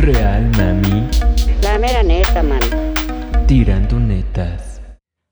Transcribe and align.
Real, 0.00 0.48
mami. 0.56 1.08
La 1.60 1.76
mera 1.76 2.04
neta, 2.04 2.40
man. 2.40 2.60
Tirando 3.48 3.98
netas. 3.98 4.80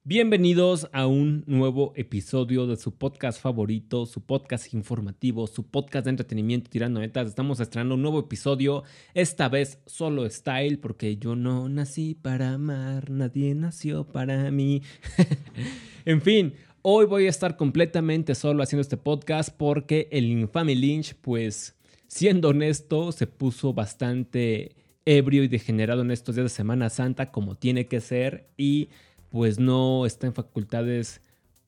Bienvenidos 0.02 0.88
a 0.92 1.06
un 1.06 1.44
nuevo 1.46 1.92
episodio 1.94 2.66
de 2.66 2.76
su 2.76 2.96
podcast 2.96 3.40
favorito, 3.40 4.06
su 4.06 4.22
podcast 4.22 4.74
informativo, 4.74 5.46
su 5.46 5.70
podcast 5.70 6.06
de 6.06 6.10
entretenimiento 6.10 6.68
tirando 6.68 6.98
netas. 6.98 7.28
Estamos 7.28 7.60
estrenando 7.60 7.94
un 7.94 8.02
nuevo 8.02 8.18
episodio, 8.18 8.82
esta 9.14 9.48
vez 9.48 9.78
solo 9.86 10.28
style, 10.28 10.78
porque 10.78 11.16
yo 11.16 11.36
no 11.36 11.68
nací 11.68 12.16
para 12.16 12.54
amar, 12.54 13.08
nadie 13.08 13.54
nació 13.54 14.04
para 14.04 14.50
mí. 14.50 14.82
en 16.04 16.20
fin, 16.20 16.54
hoy 16.82 17.06
voy 17.06 17.26
a 17.26 17.30
estar 17.30 17.56
completamente 17.56 18.34
solo 18.34 18.64
haciendo 18.64 18.82
este 18.82 18.96
podcast 18.96 19.50
porque 19.56 20.08
el 20.10 20.24
infame 20.26 20.74
Lynch, 20.74 21.14
pues 21.14 21.75
siendo 22.08 22.50
honesto, 22.50 23.12
se 23.12 23.26
puso 23.26 23.72
bastante 23.72 24.76
ebrio 25.04 25.44
y 25.44 25.48
degenerado 25.48 26.02
en 26.02 26.10
estos 26.10 26.34
días 26.34 26.46
de 26.46 26.50
Semana 26.50 26.90
Santa 26.90 27.30
como 27.30 27.54
tiene 27.54 27.86
que 27.86 28.00
ser 28.00 28.48
y 28.56 28.88
pues 29.30 29.58
no 29.58 30.06
está 30.06 30.26
en 30.26 30.34
facultades 30.34 31.20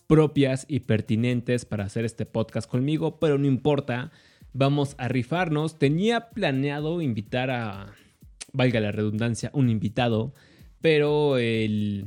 propias 0.07 0.65
y 0.69 0.81
pertinentes 0.81 1.65
para 1.65 1.85
hacer 1.85 2.05
este 2.05 2.27
podcast 2.27 2.69
conmigo, 2.69 3.19
pero 3.21 3.39
no 3.39 3.47
importa, 3.47 4.11
vamos 4.53 4.95
a 4.99 5.07
rifarnos. 5.09 5.79
Tenía 5.79 6.31
planeado 6.31 7.03
invitar 7.03 7.51
a, 7.51 7.95
valga 8.53 8.81
la 8.81 8.91
redundancia, 8.91 9.51
un 9.53 9.69
invitado, 9.69 10.33
pero 10.81 11.37
el, 11.37 12.07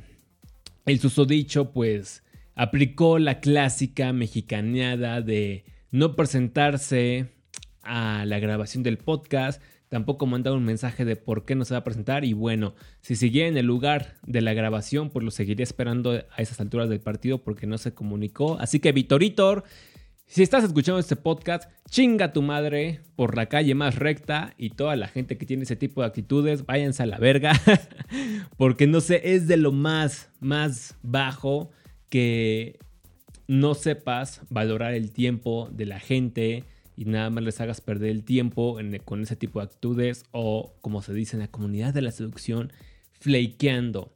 el 0.86 1.00
susodicho 1.00 1.72
pues 1.72 2.23
aplicó 2.55 3.20
la 3.20 3.39
clásica 3.39 4.11
mexicaneada 4.13 5.22
de 5.22 5.63
no 5.91 6.16
presentarse 6.16 7.30
a 7.84 8.25
la 8.25 8.39
grabación 8.39 8.83
del 8.83 8.97
podcast, 8.97 9.61
tampoco 9.89 10.25
mandaba 10.25 10.56
un 10.56 10.64
mensaje 10.64 11.03
de 11.03 11.16
por 11.16 11.44
qué 11.45 11.56
no 11.56 11.66
se 11.66 11.73
va 11.73 11.80
a 11.80 11.83
presentar 11.83 12.23
y 12.23 12.33
bueno, 12.33 12.75
si 13.02 13.16
seguía 13.16 13.47
en 13.47 13.58
el 13.58 13.66
lugar 13.66 14.16
de 14.25 14.42
la 14.42 14.53
grabación, 14.53 15.09
pues 15.09 15.25
lo 15.25 15.31
seguiría 15.31 15.64
esperando 15.64 16.11
a 16.11 16.41
esas 16.41 16.61
alturas 16.61 16.89
del 16.89 17.02
partido 17.02 17.44
porque 17.44 17.67
no 17.67 17.78
se 17.78 17.94
comunicó. 17.94 18.58
Así 18.59 18.80
que 18.80 18.94
Vitoritor, 18.94 19.66
si 20.31 20.44
estás 20.44 20.64
escuchando 20.64 20.97
este 20.97 21.17
podcast, 21.17 21.69
chinga 21.89 22.31
tu 22.31 22.41
madre 22.41 23.02
por 23.17 23.36
la 23.36 23.47
calle 23.47 23.75
más 23.75 23.95
recta 23.95 24.53
y 24.58 24.69
toda 24.69 24.95
la 24.95 25.09
gente 25.09 25.38
que 25.38 25.45
tiene 25.45 25.63
ese 25.63 25.75
tipo 25.75 26.00
de 26.00 26.08
actitudes, 26.08 26.66
váyanse 26.66 27.03
a 27.03 27.08
la 27.08 27.17
verga, 27.17 27.52
porque 28.58 28.88
no 28.88 29.02
sé, 29.02 29.34
es 29.36 29.50
de 29.50 29.58
lo 29.58 29.73
más, 29.73 30.30
más 30.39 30.97
bajo 31.03 31.69
que 32.08 32.80
no 33.50 33.73
sepas 33.73 34.39
valorar 34.50 34.94
el 34.94 35.11
tiempo 35.11 35.67
de 35.73 35.86
la 35.86 36.00
gente 36.00 36.63
y 37.02 37.05
nada 37.05 37.31
más 37.31 37.44
les 37.44 37.59
hagas 37.59 37.81
perder 37.81 38.11
el 38.11 38.23
tiempo 38.23 38.77
con 39.05 39.23
ese 39.23 39.35
tipo 39.35 39.57
de 39.57 39.66
actitudes 39.66 40.23
o, 40.30 40.75
como 40.81 41.02
se 41.02 41.16
dice 41.16 41.35
en 41.35 41.39
la 41.39 41.47
comunidad 41.47 41.95
de 41.95 42.03
la 42.03 42.11
seducción, 42.11 42.71
flakeando. 43.13 44.13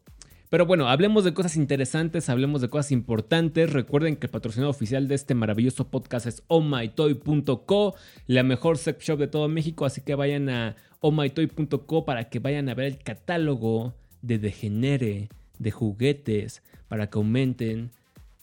Pero 0.52 0.68
bueno, 0.68 0.88
hablemos 0.88 1.24
de 1.24 1.34
cosas 1.34 1.56
interesantes, 1.56 2.30
hablemos 2.30 2.62
de 2.62 2.70
cosas 2.70 2.92
importantes. 2.92 3.74
Recuerden 3.74 4.18
que 4.18 4.28
el 4.28 4.32
patrocinador 4.32 4.70
oficial 4.70 5.08
de 5.08 5.16
este 5.16 5.34
maravilloso 5.34 5.90
podcast 5.90 6.28
es 6.28 6.44
ohmytoy.co, 6.46 7.96
la 8.28 8.44
mejor 8.44 8.78
sex 8.78 9.04
shop 9.04 9.18
de 9.18 9.28
todo 9.30 9.48
México, 9.48 9.86
así 9.86 10.02
que 10.02 10.14
vayan 10.14 10.48
a 10.50 10.76
ohmytoy.co 11.00 12.06
para 12.06 12.30
que 12.30 12.38
vayan 12.38 12.70
a 12.70 12.76
ver 12.76 12.86
el 12.86 13.00
catálogo 13.00 13.96
de 14.22 14.38
degenere, 14.38 15.30
de 15.58 15.72
juguetes, 15.72 16.62
para 16.88 17.10
que 17.10 17.18
aumenten 17.18 17.90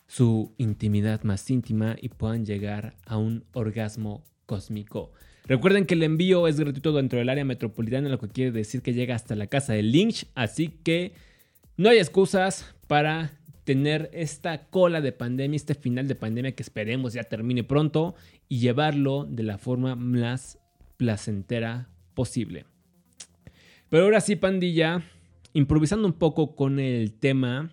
su 0.09 0.53
intimidad 0.59 1.23
más 1.23 1.49
íntima 1.49 1.95
y 2.03 2.09
puedan 2.09 2.45
llegar 2.45 2.97
a 3.07 3.19
un 3.19 3.45
orgasmo 3.53 4.25
cósmico. 4.53 5.13
Recuerden 5.47 5.87
que 5.87 5.95
el 5.95 6.03
envío 6.03 6.47
es 6.47 6.61
gratuito 6.61 6.93
dentro 6.93 7.19
del 7.19 7.31
área 7.31 7.43
metropolitana, 7.43 8.11
lo 8.11 8.19
que 8.19 8.29
quiere 8.29 8.53
decir 8.53 8.83
que 8.83 8.93
llega 8.93 9.15
hasta 9.15 9.35
la 9.35 9.47
casa 9.47 9.73
de 9.73 9.83
Lynch, 9.83 10.27
así 10.35 10.69
que 10.69 11.13
no 11.79 11.89
hay 11.89 11.97
excusas 11.97 12.75
para 12.87 13.31
tener 13.65 14.11
esta 14.13 14.67
cola 14.67 15.01
de 15.01 15.13
pandemia, 15.13 15.57
este 15.57 15.75
final 15.75 16.07
de 16.07 16.17
pandemia 16.17 16.53
que 16.53 16.63
esperemos 16.63 17.15
ya 17.15 17.25
termine 17.25 17.65
pronto 17.65 18.15
y 18.51 18.59
llevarlo 18.59 19.25
de 19.25 19.43
la 19.43 19.57
forma 19.57 19.97
más 19.97 20.59
placentera 20.99 21.89
posible. 22.13 22.67
Pero 23.89 24.05
ahora 24.05 24.21
sí, 24.21 24.37
pandilla, 24.37 25.03
improvisando 25.55 26.07
un 26.07 26.15
poco 26.15 26.55
con 26.55 26.79
el 26.79 27.15
tema, 27.15 27.71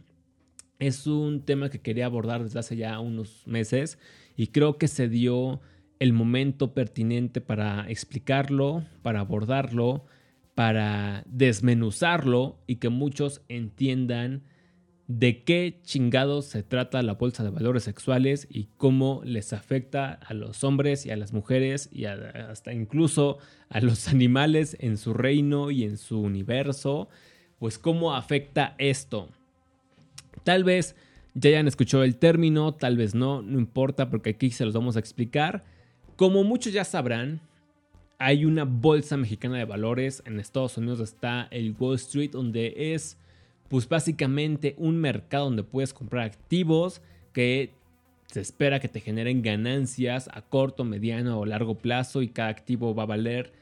es 0.80 1.08
un 1.08 1.44
tema 1.44 1.70
que 1.70 1.82
quería 1.82 2.06
abordar 2.06 2.42
desde 2.42 2.60
hace 2.60 2.78
ya 2.78 3.02
unos 3.02 3.46
meses 3.46 4.00
y 4.38 4.48
creo 4.48 4.78
que 4.78 4.88
se 4.88 5.10
dio 5.10 5.60
el 6.00 6.14
momento 6.14 6.74
pertinente 6.74 7.42
para 7.42 7.90
explicarlo, 7.90 8.86
para 9.02 9.20
abordarlo, 9.20 10.06
para 10.56 11.24
desmenuzarlo 11.26 12.58
y 12.68 12.78
que 12.78 12.90
muchos 12.90 13.42
entiendan 13.48 14.44
de 15.10 15.44
qué 15.44 15.80
chingados 15.82 16.46
se 16.46 16.62
trata 16.62 17.02
la 17.02 17.14
bolsa 17.14 17.44
de 17.44 17.50
valores 17.50 17.84
sexuales 17.84 18.48
y 18.48 18.68
cómo 18.78 19.22
les 19.26 19.54
afecta 19.54 20.14
a 20.14 20.36
los 20.36 20.64
hombres 20.64 21.06
y 21.06 21.10
a 21.10 21.18
las 21.18 21.34
mujeres 21.34 21.90
y 21.92 22.06
hasta 22.06 22.74
incluso 22.74 23.40
a 23.70 23.82
los 23.82 24.08
animales 24.10 24.78
en 24.80 24.98
su 24.98 25.16
reino 25.16 25.72
y 25.72 25.84
en 25.84 25.98
su 25.98 26.22
universo, 26.22 27.10
pues 27.58 27.80
cómo 27.80 28.16
afecta 28.16 28.76
esto. 28.78 29.30
Tal 30.44 30.64
vez 30.64 30.96
ya 31.34 31.50
hayan 31.50 31.68
escuchado 31.68 32.04
el 32.04 32.18
término, 32.18 32.76
tal 32.76 32.96
vez 32.96 33.16
no, 33.16 33.42
no 33.42 33.58
importa 33.58 34.12
porque 34.12 34.32
aquí 34.32 34.52
se 34.52 34.64
los 34.64 34.76
vamos 34.76 34.96
a 34.96 35.00
explicar. 35.00 35.64
Como 36.20 36.44
muchos 36.44 36.74
ya 36.74 36.84
sabrán, 36.84 37.40
hay 38.18 38.44
una 38.44 38.66
bolsa 38.66 39.16
mexicana 39.16 39.58
de 39.58 39.64
valores. 39.64 40.22
En 40.26 40.38
Estados 40.38 40.78
Unidos 40.78 41.00
está 41.00 41.48
el 41.50 41.74
Wall 41.80 41.96
Street, 41.96 42.32
donde 42.32 42.94
es 42.94 43.16
pues 43.70 43.88
básicamente 43.88 44.76
un 44.78 44.98
mercado 44.98 45.46
donde 45.46 45.64
puedes 45.64 45.94
comprar 45.94 46.26
activos 46.26 47.02
que 47.32 47.72
se 48.26 48.42
espera 48.42 48.82
que 48.82 48.90
te 48.90 49.00
generen 49.00 49.42
ganancias 49.42 50.30
a 50.34 50.42
corto, 50.42 50.84
mediano 50.84 51.40
o 51.40 51.46
largo 51.46 51.76
plazo 51.76 52.22
y 52.22 52.28
cada 52.28 52.50
activo 52.50 52.94
va 52.94 53.04
a 53.04 53.06
valer 53.06 53.54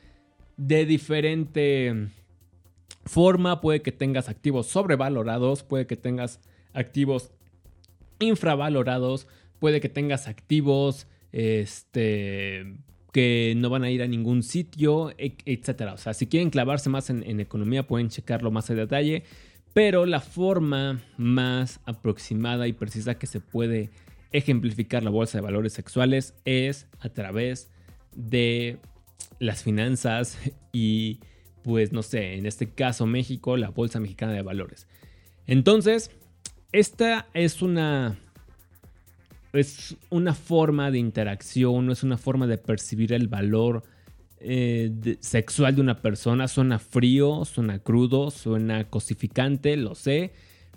de 0.57 0.88
diferente 0.88 2.07
forma. 3.06 3.62
Puede 3.62 3.84
que 3.84 3.91
tengas 3.91 4.29
activos 4.29 4.66
sobrevalorados, 4.66 5.62
puede 5.62 5.85
que 5.85 5.96
tengas 5.96 6.40
activos 6.73 7.29
infravalorados, 8.17 9.28
puede 9.59 9.79
que 9.79 9.90
tengas 9.90 10.28
activos 10.28 11.06
este, 11.32 12.78
que 13.12 13.54
no 13.58 13.70
van 13.70 13.84
a 13.84 13.90
ir 13.90 14.02
a 14.02 14.08
ningún 14.08 14.44
sitio, 14.44 15.12
etc. 15.18 15.94
O 15.94 15.98
sea, 15.98 16.14
si 16.14 16.28
quieren 16.28 16.50
clavarse 16.50 16.90
más 16.90 17.10
en, 17.10 17.40
economía 17.40 17.88
pueden 17.88 18.10
checarlo 18.10 18.52
más 18.52 18.70
en 18.70 18.78
detalle, 18.78 19.24
pero 19.74 20.06
la 20.06 20.22
forma 20.22 21.02
más 21.18 21.80
aproximada 21.86 22.68
y 22.68 22.74
precisa 22.74 23.18
que 23.18 23.28
se 23.28 23.40
puede 23.40 23.90
ejemplificar 24.32 25.04
la 25.04 25.10
bolsa 25.10 25.38
de 25.38 25.44
valores 25.44 25.74
sexuales 25.74 26.34
es 26.46 26.88
a 27.00 27.10
través 27.10 27.72
de 28.14 28.78
las 29.40 29.64
finanzas 29.64 30.38
y 30.74 31.20
pues 31.64 31.92
no 31.92 32.02
sé, 32.02 32.36
en 32.36 32.46
este 32.46 32.70
caso 32.70 33.06
México, 33.06 33.58
la 33.58 33.70
Bolsa 33.70 34.00
Mexicana 34.00 34.32
de 34.32 34.42
Valores. 34.42 34.88
Entonces, 35.48 36.12
esta 36.72 37.28
es 37.34 37.62
una. 37.62 38.20
Es 39.57 39.95
una 40.09 40.34
forma 40.34 40.91
de 40.91 41.00
interacción, 41.00 41.85
no 41.85 41.94
es 41.94 42.03
una 42.03 42.18
forma 42.18 42.47
de 42.47 42.57
percibir 42.57 43.13
el 43.13 43.28
valor 43.28 43.84
eh, 44.40 45.18
sexual 45.19 45.75
de 45.75 45.81
una 45.81 46.01
persona. 46.01 46.47
Suena 46.47 46.79
frío, 46.79 47.45
suena 47.45 47.79
crudo, 47.79 48.31
suena 48.31 48.90
cosificante, 48.90 49.78
lo 49.78 49.96
sé, 49.96 50.34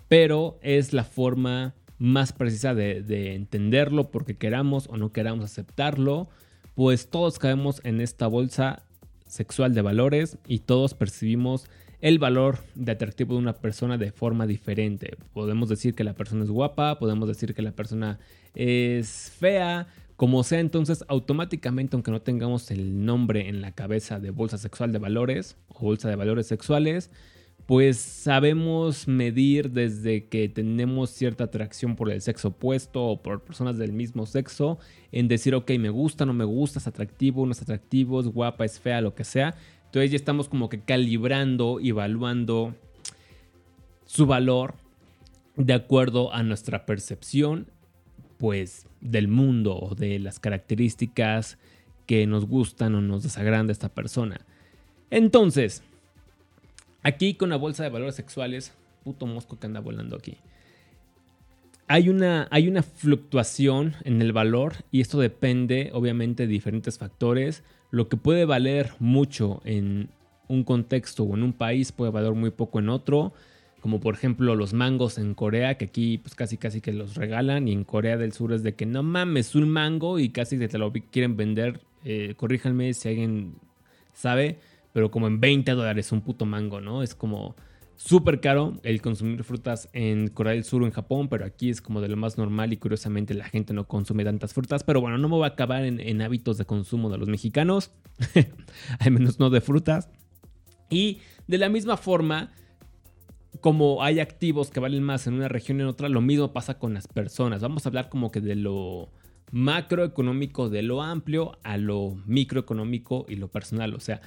pero 0.07 0.57
es 0.61 0.93
la 0.93 1.03
forma 1.03 1.75
más 1.97 2.33
precisa 2.33 2.73
de, 2.73 3.03
de 3.03 3.35
entenderlo 3.35 4.09
porque 4.09 4.35
queramos 4.35 4.87
o 4.87 4.97
no 4.97 5.11
queramos 5.11 5.45
aceptarlo, 5.45 6.29
pues 6.73 7.09
todos 7.09 7.37
caemos 7.37 7.81
en 7.83 8.01
esta 8.01 8.25
bolsa 8.25 8.83
sexual 9.27 9.75
de 9.75 9.81
valores 9.81 10.37
y 10.47 10.59
todos 10.59 10.93
percibimos 10.93 11.67
el 12.01 12.17
valor 12.17 12.57
de 12.73 12.91
atractivo 12.91 13.35
de 13.35 13.39
una 13.39 13.53
persona 13.53 13.97
de 13.97 14.11
forma 14.11 14.47
diferente. 14.47 15.17
Podemos 15.33 15.69
decir 15.69 15.93
que 15.93 16.03
la 16.03 16.13
persona 16.13 16.43
es 16.43 16.49
guapa, 16.49 16.97
podemos 16.97 17.27
decir 17.27 17.53
que 17.53 17.61
la 17.61 17.71
persona 17.71 18.19
es 18.55 19.31
fea, 19.37 19.87
como 20.15 20.43
sea, 20.43 20.59
entonces 20.59 21.03
automáticamente, 21.07 21.95
aunque 21.95 22.11
no 22.11 22.21
tengamos 22.21 22.69
el 22.71 23.05
nombre 23.05 23.49
en 23.49 23.61
la 23.61 23.71
cabeza 23.71 24.19
de 24.19 24.29
bolsa 24.29 24.57
sexual 24.57 24.91
de 24.91 24.99
valores 24.99 25.57
o 25.67 25.81
bolsa 25.81 26.09
de 26.09 26.15
valores 26.15 26.45
sexuales, 26.47 27.09
pues 27.65 27.97
sabemos 27.97 29.07
medir 29.07 29.71
desde 29.71 30.27
que 30.27 30.49
tenemos 30.49 31.09
cierta 31.09 31.45
atracción 31.45 31.95
por 31.95 32.11
el 32.11 32.21
sexo 32.21 32.49
opuesto 32.49 33.03
o 33.03 33.21
por 33.21 33.43
personas 33.43 33.77
del 33.77 33.93
mismo 33.93 34.25
sexo, 34.25 34.77
en 35.11 35.27
decir, 35.27 35.55
ok, 35.55 35.71
me 35.79 35.89
gusta, 35.89 36.25
no 36.25 36.33
me 36.33 36.43
gusta, 36.43 36.79
es 36.79 36.87
atractivo, 36.87 37.45
no 37.45 37.53
es 37.53 37.61
atractivo, 37.61 38.19
es 38.19 38.27
guapa, 38.27 38.65
es 38.65 38.79
fea, 38.79 39.01
lo 39.01 39.15
que 39.15 39.23
sea. 39.23 39.55
Entonces 39.85 40.11
ya 40.11 40.17
estamos 40.17 40.49
como 40.49 40.69
que 40.69 40.81
calibrando, 40.81 41.79
evaluando 41.81 42.75
su 44.05 44.25
valor 44.25 44.75
de 45.55 45.73
acuerdo 45.73 46.33
a 46.33 46.43
nuestra 46.43 46.85
percepción, 46.85 47.67
pues, 48.41 48.87
del 48.99 49.29
mundo 49.29 49.77
o 49.79 49.95
de 49.95 50.19
las 50.19 50.41
características 50.41 51.57
que 52.07 52.27
nos 52.27 52.45
gustan 52.45 52.95
o 52.95 53.01
nos 53.01 53.23
desagradan 53.23 53.67
de 53.67 53.73
esta 53.73 53.87
persona. 53.87 54.41
Entonces, 55.11 55.83
Aquí 57.03 57.33
con 57.33 57.49
la 57.49 57.55
bolsa 57.55 57.83
de 57.83 57.89
valores 57.89 58.15
sexuales, 58.15 58.73
puto 59.03 59.25
mosco 59.25 59.59
que 59.59 59.65
anda 59.65 59.79
volando 59.79 60.15
aquí. 60.15 60.37
Hay 61.87 62.09
una, 62.09 62.47
hay 62.51 62.67
una 62.67 62.83
fluctuación 62.83 63.95
en 64.03 64.21
el 64.21 64.33
valor 64.33 64.75
y 64.91 65.01
esto 65.01 65.19
depende 65.19 65.89
obviamente 65.93 66.43
de 66.43 66.53
diferentes 66.53 66.99
factores. 66.99 67.63
Lo 67.89 68.07
que 68.07 68.17
puede 68.17 68.45
valer 68.45 68.91
mucho 68.99 69.61
en 69.65 70.09
un 70.47 70.63
contexto 70.63 71.23
o 71.23 71.35
en 71.35 71.41
un 71.41 71.53
país 71.53 71.91
puede 71.91 72.11
valer 72.11 72.33
muy 72.33 72.51
poco 72.51 72.79
en 72.79 72.89
otro. 72.89 73.33
Como 73.81 73.99
por 73.99 74.13
ejemplo 74.13 74.55
los 74.55 74.73
mangos 74.73 75.17
en 75.17 75.33
Corea, 75.33 75.77
que 75.77 75.85
aquí 75.85 76.17
pues 76.19 76.35
casi 76.35 76.57
casi 76.57 76.79
que 76.79 76.93
los 76.93 77.15
regalan. 77.15 77.67
Y 77.67 77.73
en 77.73 77.83
Corea 77.83 78.15
del 78.15 78.31
Sur 78.31 78.53
es 78.53 78.63
de 78.63 78.75
que 78.75 78.85
no 78.85 79.03
mames 79.03 79.55
un 79.55 79.67
mango 79.67 80.19
y 80.19 80.29
casi 80.29 80.57
que 80.57 80.67
te 80.67 80.77
lo 80.77 80.93
quieren 80.93 81.35
vender. 81.35 81.81
Eh, 82.05 82.35
corríjanme 82.37 82.93
si 82.93 83.09
alguien 83.09 83.55
sabe 84.13 84.59
pero 84.93 85.11
como 85.11 85.27
en 85.27 85.39
20 85.39 85.71
dólares 85.71 86.11
un 86.11 86.21
puto 86.21 86.45
mango, 86.45 86.81
¿no? 86.81 87.03
Es 87.03 87.15
como 87.15 87.55
súper 87.95 88.41
caro 88.41 88.79
el 88.83 89.01
consumir 89.01 89.43
frutas 89.43 89.89
en 89.93 90.29
Corea 90.29 90.53
del 90.53 90.63
Sur 90.63 90.81
o 90.81 90.85
en 90.85 90.91
Japón, 90.91 91.29
pero 91.29 91.45
aquí 91.45 91.69
es 91.69 91.81
como 91.81 92.01
de 92.01 92.07
lo 92.07 92.17
más 92.17 92.37
normal 92.37 92.73
y 92.73 92.77
curiosamente 92.77 93.33
la 93.33 93.45
gente 93.45 93.73
no 93.73 93.87
consume 93.87 94.23
tantas 94.23 94.53
frutas. 94.53 94.83
Pero 94.83 95.01
bueno, 95.01 95.17
no 95.17 95.29
me 95.29 95.35
voy 95.35 95.45
a 95.45 95.47
acabar 95.47 95.83
en, 95.85 96.21
hábitos 96.21 96.57
de 96.57 96.65
consumo 96.65 97.09
de 97.09 97.17
los 97.17 97.29
mexicanos, 97.29 97.91
al 98.99 99.11
menos 99.11 99.39
no 99.39 99.49
de 99.49 99.61
frutas. 99.61 100.09
Y 100.89 101.19
de 101.47 101.57
la 101.57 101.69
misma 101.69 101.95
forma, 101.95 102.51
como 103.59 104.03
hay 104.03 104.19
activos 104.19 104.71
que 104.71 104.79
valen 104.79 105.03
más 105.03 105.27
en 105.27 105.33
una 105.33 105.49
región 105.49 105.79
y 105.79 105.81
en 105.81 105.87
otra, 105.87 106.09
lo 106.09 106.21
mismo 106.21 106.53
pasa 106.53 106.79
con 106.79 106.93
las 106.93 107.07
personas. 107.07 107.61
Vamos 107.61 107.85
a 107.85 107.89
hablar 107.89 108.09
como 108.09 108.31
que 108.31 108.39
de 108.39 108.55
lo 108.55 109.09
macroeconómico, 109.51 110.69
de 110.69 110.81
lo 110.81 111.01
amplio 111.01 111.57
a 111.63 111.77
lo 111.77 112.17
microeconómico 112.25 113.25
y 113.27 113.35
lo 113.35 113.49
personal. 113.49 113.93
O 113.93 113.99
sea, 113.99 114.21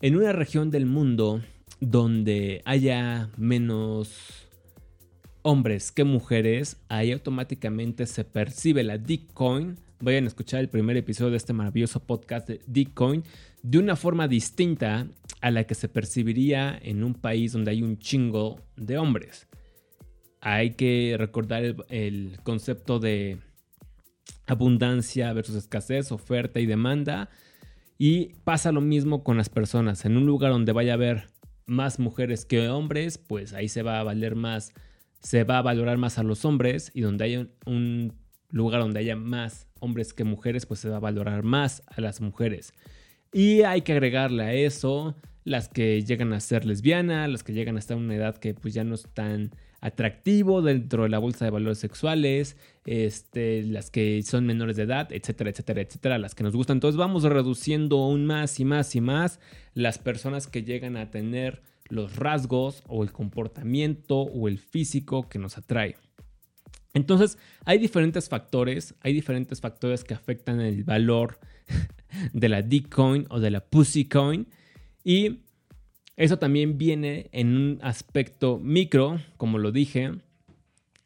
en 0.00 0.16
una 0.16 0.32
región 0.32 0.70
del 0.70 0.86
mundo 0.86 1.42
donde 1.80 2.62
haya 2.64 3.28
menos 3.36 4.48
hombres 5.42 5.92
que 5.92 6.04
mujeres, 6.04 6.78
ahí 6.88 7.12
automáticamente 7.12 8.06
se 8.06 8.24
percibe 8.24 8.82
la 8.82 8.96
Bitcoin. 8.96 9.76
Vayan 10.00 10.24
a 10.24 10.28
escuchar 10.28 10.60
el 10.60 10.68
primer 10.70 10.96
episodio 10.96 11.30
de 11.30 11.36
este 11.36 11.52
maravilloso 11.52 12.00
podcast 12.00 12.48
de 12.48 12.60
Bitcoin 12.66 13.24
de 13.62 13.78
una 13.78 13.96
forma 13.96 14.28
distinta 14.28 15.06
a 15.40 15.50
la 15.50 15.64
que 15.64 15.74
se 15.74 15.88
percibiría 15.88 16.78
en 16.82 17.04
un 17.04 17.14
país 17.14 17.52
donde 17.52 17.70
hay 17.70 17.82
un 17.82 17.98
chingo 17.98 18.60
de 18.76 18.98
hombres. 18.98 19.48
Hay 20.40 20.74
que 20.74 21.16
recordar 21.18 21.76
el, 21.88 22.38
concepto 22.42 22.98
de 22.98 23.38
abundancia 24.46 25.32
versus 25.32 25.56
escasez, 25.56 26.12
oferta 26.12 26.60
y 26.60 26.66
demanda 26.66 27.28
y 27.98 28.34
pasa 28.44 28.72
lo 28.72 28.80
mismo 28.80 29.22
con 29.22 29.36
las 29.36 29.48
personas. 29.48 30.04
En 30.04 30.16
un 30.16 30.26
lugar 30.26 30.52
donde 30.52 30.72
vaya 30.72 30.92
a 30.92 30.94
haber 30.94 31.28
más 31.66 31.98
mujeres 31.98 32.46
que 32.46 32.68
hombres, 32.68 33.18
pues 33.18 33.52
ahí 33.52 33.68
se 33.68 33.82
va 33.82 34.00
a 34.00 34.04
valer 34.04 34.34
más, 34.34 34.72
se 35.20 35.44
va 35.44 35.58
a 35.58 35.62
valorar 35.62 35.98
más 35.98 36.18
a 36.18 36.22
los 36.22 36.46
hombres. 36.46 36.90
Y 36.94 37.02
donde 37.02 37.24
haya 37.24 37.46
un 37.66 38.14
lugar 38.48 38.80
donde 38.80 39.00
haya 39.00 39.16
más 39.16 39.68
hombres 39.80 40.14
que 40.14 40.24
mujeres, 40.24 40.64
pues 40.64 40.80
se 40.80 40.88
va 40.88 40.96
a 40.96 41.00
valorar 41.00 41.42
más 41.42 41.82
a 41.86 42.00
las 42.00 42.22
mujeres. 42.22 42.72
Y 43.32 43.62
hay 43.62 43.82
que 43.82 43.92
agregarle 43.92 44.42
a 44.42 44.52
eso 44.52 45.14
las 45.44 45.68
que 45.68 46.02
llegan 46.02 46.32
a 46.32 46.40
ser 46.40 46.64
lesbianas, 46.64 47.28
las 47.28 47.42
que 47.42 47.52
llegan 47.52 47.76
a 47.76 47.78
estar 47.78 47.96
en 47.96 48.04
una 48.04 48.16
edad 48.16 48.36
que 48.36 48.54
pues 48.54 48.74
ya 48.74 48.84
no 48.84 48.94
están 48.94 49.50
atractivo 49.80 50.60
dentro 50.60 51.04
de 51.04 51.08
la 51.08 51.18
bolsa 51.18 51.46
de 51.46 51.50
valores 51.50 51.78
sexuales, 51.78 52.56
este, 52.84 53.62
las 53.62 53.90
que 53.90 54.22
son 54.22 54.46
menores 54.46 54.76
de 54.76 54.82
edad, 54.82 55.10
etcétera, 55.10 55.50
etcétera, 55.50 55.80
etcétera, 55.80 56.18
las 56.18 56.34
que 56.34 56.42
nos 56.42 56.54
gustan. 56.54 56.76
Entonces 56.76 56.98
vamos 56.98 57.22
reduciendo 57.22 57.98
aún 57.98 58.26
más 58.26 58.60
y 58.60 58.64
más 58.64 58.94
y 58.94 59.00
más 59.00 59.40
las 59.74 59.98
personas 59.98 60.46
que 60.46 60.62
llegan 60.62 60.96
a 60.96 61.10
tener 61.10 61.62
los 61.88 62.16
rasgos 62.16 62.82
o 62.86 63.02
el 63.02 63.12
comportamiento 63.12 64.20
o 64.20 64.48
el 64.48 64.58
físico 64.58 65.28
que 65.28 65.38
nos 65.38 65.56
atrae. 65.56 65.96
Entonces, 66.92 67.38
hay 67.64 67.78
diferentes 67.78 68.28
factores, 68.28 68.94
hay 69.00 69.12
diferentes 69.12 69.60
factores 69.60 70.02
que 70.02 70.14
afectan 70.14 70.60
el 70.60 70.82
valor 70.84 71.38
de 72.32 72.48
la 72.48 72.62
D-Coin 72.62 73.26
o 73.30 73.40
de 73.40 73.50
la 73.50 73.60
Pussy 73.60 74.06
Coin. 74.06 74.46
Y 75.04 75.40
eso 76.16 76.38
también 76.38 76.76
viene 76.78 77.28
en 77.32 77.56
un 77.56 77.78
aspecto 77.82 78.58
micro, 78.58 79.20
como 79.36 79.58
lo 79.58 79.72
dije. 79.72 80.12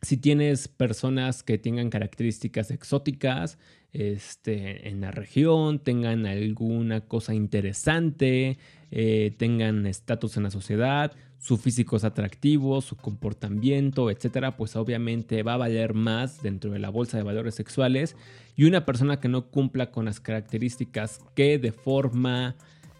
Si 0.03 0.17
tienes 0.17 0.69
personas 0.69 1.43
que 1.43 1.57
tengan 1.57 1.89
características 1.89 2.71
exóticas 2.71 3.59
este, 3.93 4.89
en 4.89 5.01
la 5.01 5.13
región, 5.13 5.79
tengan 5.79 6.27
alguna 6.27 7.03
cosa 7.03 7.33
interesante, 7.33 8.59
eh, 8.97 9.35
tengan 9.37 9.87
estatus 9.87 10.37
en 10.37 10.45
la 10.45 10.53
sociedad, 10.53 11.11
su 11.41 11.57
físico 11.57 11.97
es 11.97 12.05
atractivo, 12.05 12.81
su 12.81 12.97
comportamiento, 12.97 14.09
etcétera, 14.09 14.57
pues 14.57 14.77
obviamente 14.77 15.43
va 15.43 15.55
a 15.55 15.57
valer 15.57 15.95
más 15.95 16.45
dentro 16.45 16.71
de 16.71 16.79
la 16.79 16.91
bolsa 16.91 17.17
de 17.17 17.25
valores 17.25 17.57
sexuales. 17.57 18.15
Y 18.55 18.65
una 18.65 18.87
persona 18.87 19.19
que 19.19 19.29
no 19.29 19.51
cumpla 19.51 19.91
con 19.91 20.05
las 20.05 20.21
características 20.21 21.21
que 21.35 21.59
de 21.59 21.73
forma 21.73 22.55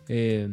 eh, 0.09 0.51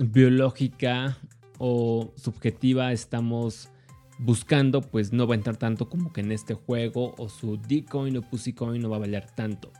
biológica 0.00 1.16
o 1.56 2.12
subjetiva 2.14 2.92
estamos 2.92 3.70
buscando, 4.18 4.82
pues 4.82 5.14
no 5.14 5.26
va 5.26 5.34
a 5.34 5.38
entrar 5.38 5.56
tanto 5.56 5.88
como 5.88 6.12
que 6.12 6.20
en 6.20 6.30
este 6.30 6.52
juego 6.52 7.14
o 7.16 7.30
su 7.30 7.56
Dcoin 7.56 8.18
o 8.18 8.22
Pussycoin 8.22 8.82
no 8.82 8.90
va 8.90 8.96
a 8.96 9.00
valer 9.00 9.30
tanto. 9.30 9.72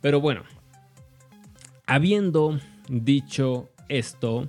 Pero 0.00 0.20
bueno, 0.20 0.42
habiendo 1.86 2.58
dicho 2.88 3.71
esto, 3.92 4.46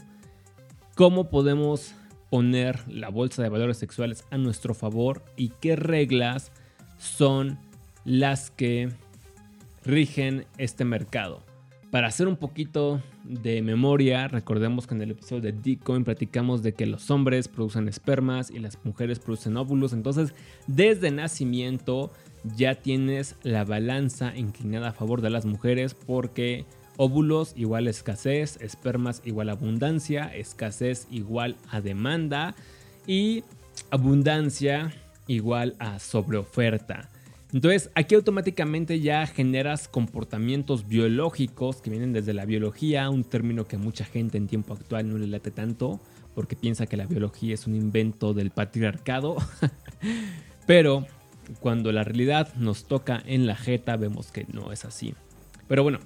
¿cómo 0.96 1.30
podemos 1.30 1.94
poner 2.30 2.80
la 2.88 3.10
bolsa 3.10 3.44
de 3.44 3.50
valores 3.50 3.78
sexuales 3.78 4.26
a 4.32 4.38
nuestro 4.38 4.74
favor 4.74 5.24
y 5.36 5.50
qué 5.50 5.76
reglas 5.76 6.52
son 6.98 7.60
las 8.06 8.52
que 8.52 8.90
rigen 9.84 10.46
este 10.58 10.86
mercado? 10.86 11.44
Para 11.92 12.08
hacer 12.08 12.28
un 12.28 12.38
poquito 12.38 13.04
de 13.24 13.62
memoria, 13.62 14.28
recordemos 14.28 14.88
que 14.88 14.96
en 14.96 15.04
el 15.04 15.12
episodio 15.12 15.44
de 15.44 15.52
Bitcoin 15.52 16.04
platicamos 16.04 16.64
de 16.64 16.74
que 16.74 16.88
los 16.88 17.12
hombres 17.12 17.48
producen 17.48 17.88
espermas 17.88 18.50
y 18.50 18.58
las 18.58 18.84
mujeres 18.84 19.20
producen 19.20 19.58
óvulos. 19.58 19.94
Entonces, 19.94 20.34
desde 20.66 21.12
nacimiento 21.12 22.12
ya 22.56 22.74
tienes 22.74 23.36
la 23.44 23.64
balanza 23.64 24.36
inclinada 24.36 24.90
a 24.90 24.94
favor 24.94 25.22
de 25.22 25.30
las 25.30 25.46
mujeres 25.46 25.94
porque 25.94 26.66
óvulos 26.98 27.54
igual 27.56 27.88
escasez, 27.88 28.58
espermas 28.62 29.22
igual 29.26 29.50
abundancia, 29.50 30.34
escasez 30.36 31.08
igual 31.12 31.56
a 31.70 31.82
demanda 31.82 32.56
y 33.08 33.44
abundancia 33.90 34.94
igual 35.28 35.76
a 35.80 36.00
sobreoferta. 36.00 37.10
Entonces, 37.54 37.92
aquí 37.94 38.16
automáticamente 38.16 39.00
ya 39.00 39.28
generas 39.28 39.88
comportamientos 39.88 40.88
biológicos 40.88 41.82
que 41.82 41.92
vienen 41.92 42.12
desde 42.12 42.34
la 42.34 42.46
biología, 42.46 43.10
un 43.12 43.24
término 43.24 43.68
que 43.68 43.78
mucha 43.78 44.06
gente 44.06 44.40
en 44.40 44.48
tiempo 44.48 44.74
actual 44.74 45.08
no 45.08 45.20
le 45.20 45.28
late 45.28 45.52
tanto, 45.52 46.00
porque 46.34 46.56
piensa 46.56 46.88
que 46.88 46.98
la 46.98 47.06
biología 47.06 47.54
es 47.54 47.68
un 47.68 47.76
invento 47.76 48.34
del 48.34 48.50
patriarcado. 48.50 49.38
Pero 50.68 51.06
cuando 51.60 51.92
la 51.92 52.04
realidad 52.04 52.56
nos 52.56 52.86
toca 52.86 53.22
en 53.24 53.46
la 53.46 53.56
jeta, 53.56 53.98
vemos 53.98 54.32
que 54.32 54.48
no 54.52 54.72
es 54.72 54.84
así. 54.84 55.14
Pero 55.68 55.84
bueno, 55.84 56.00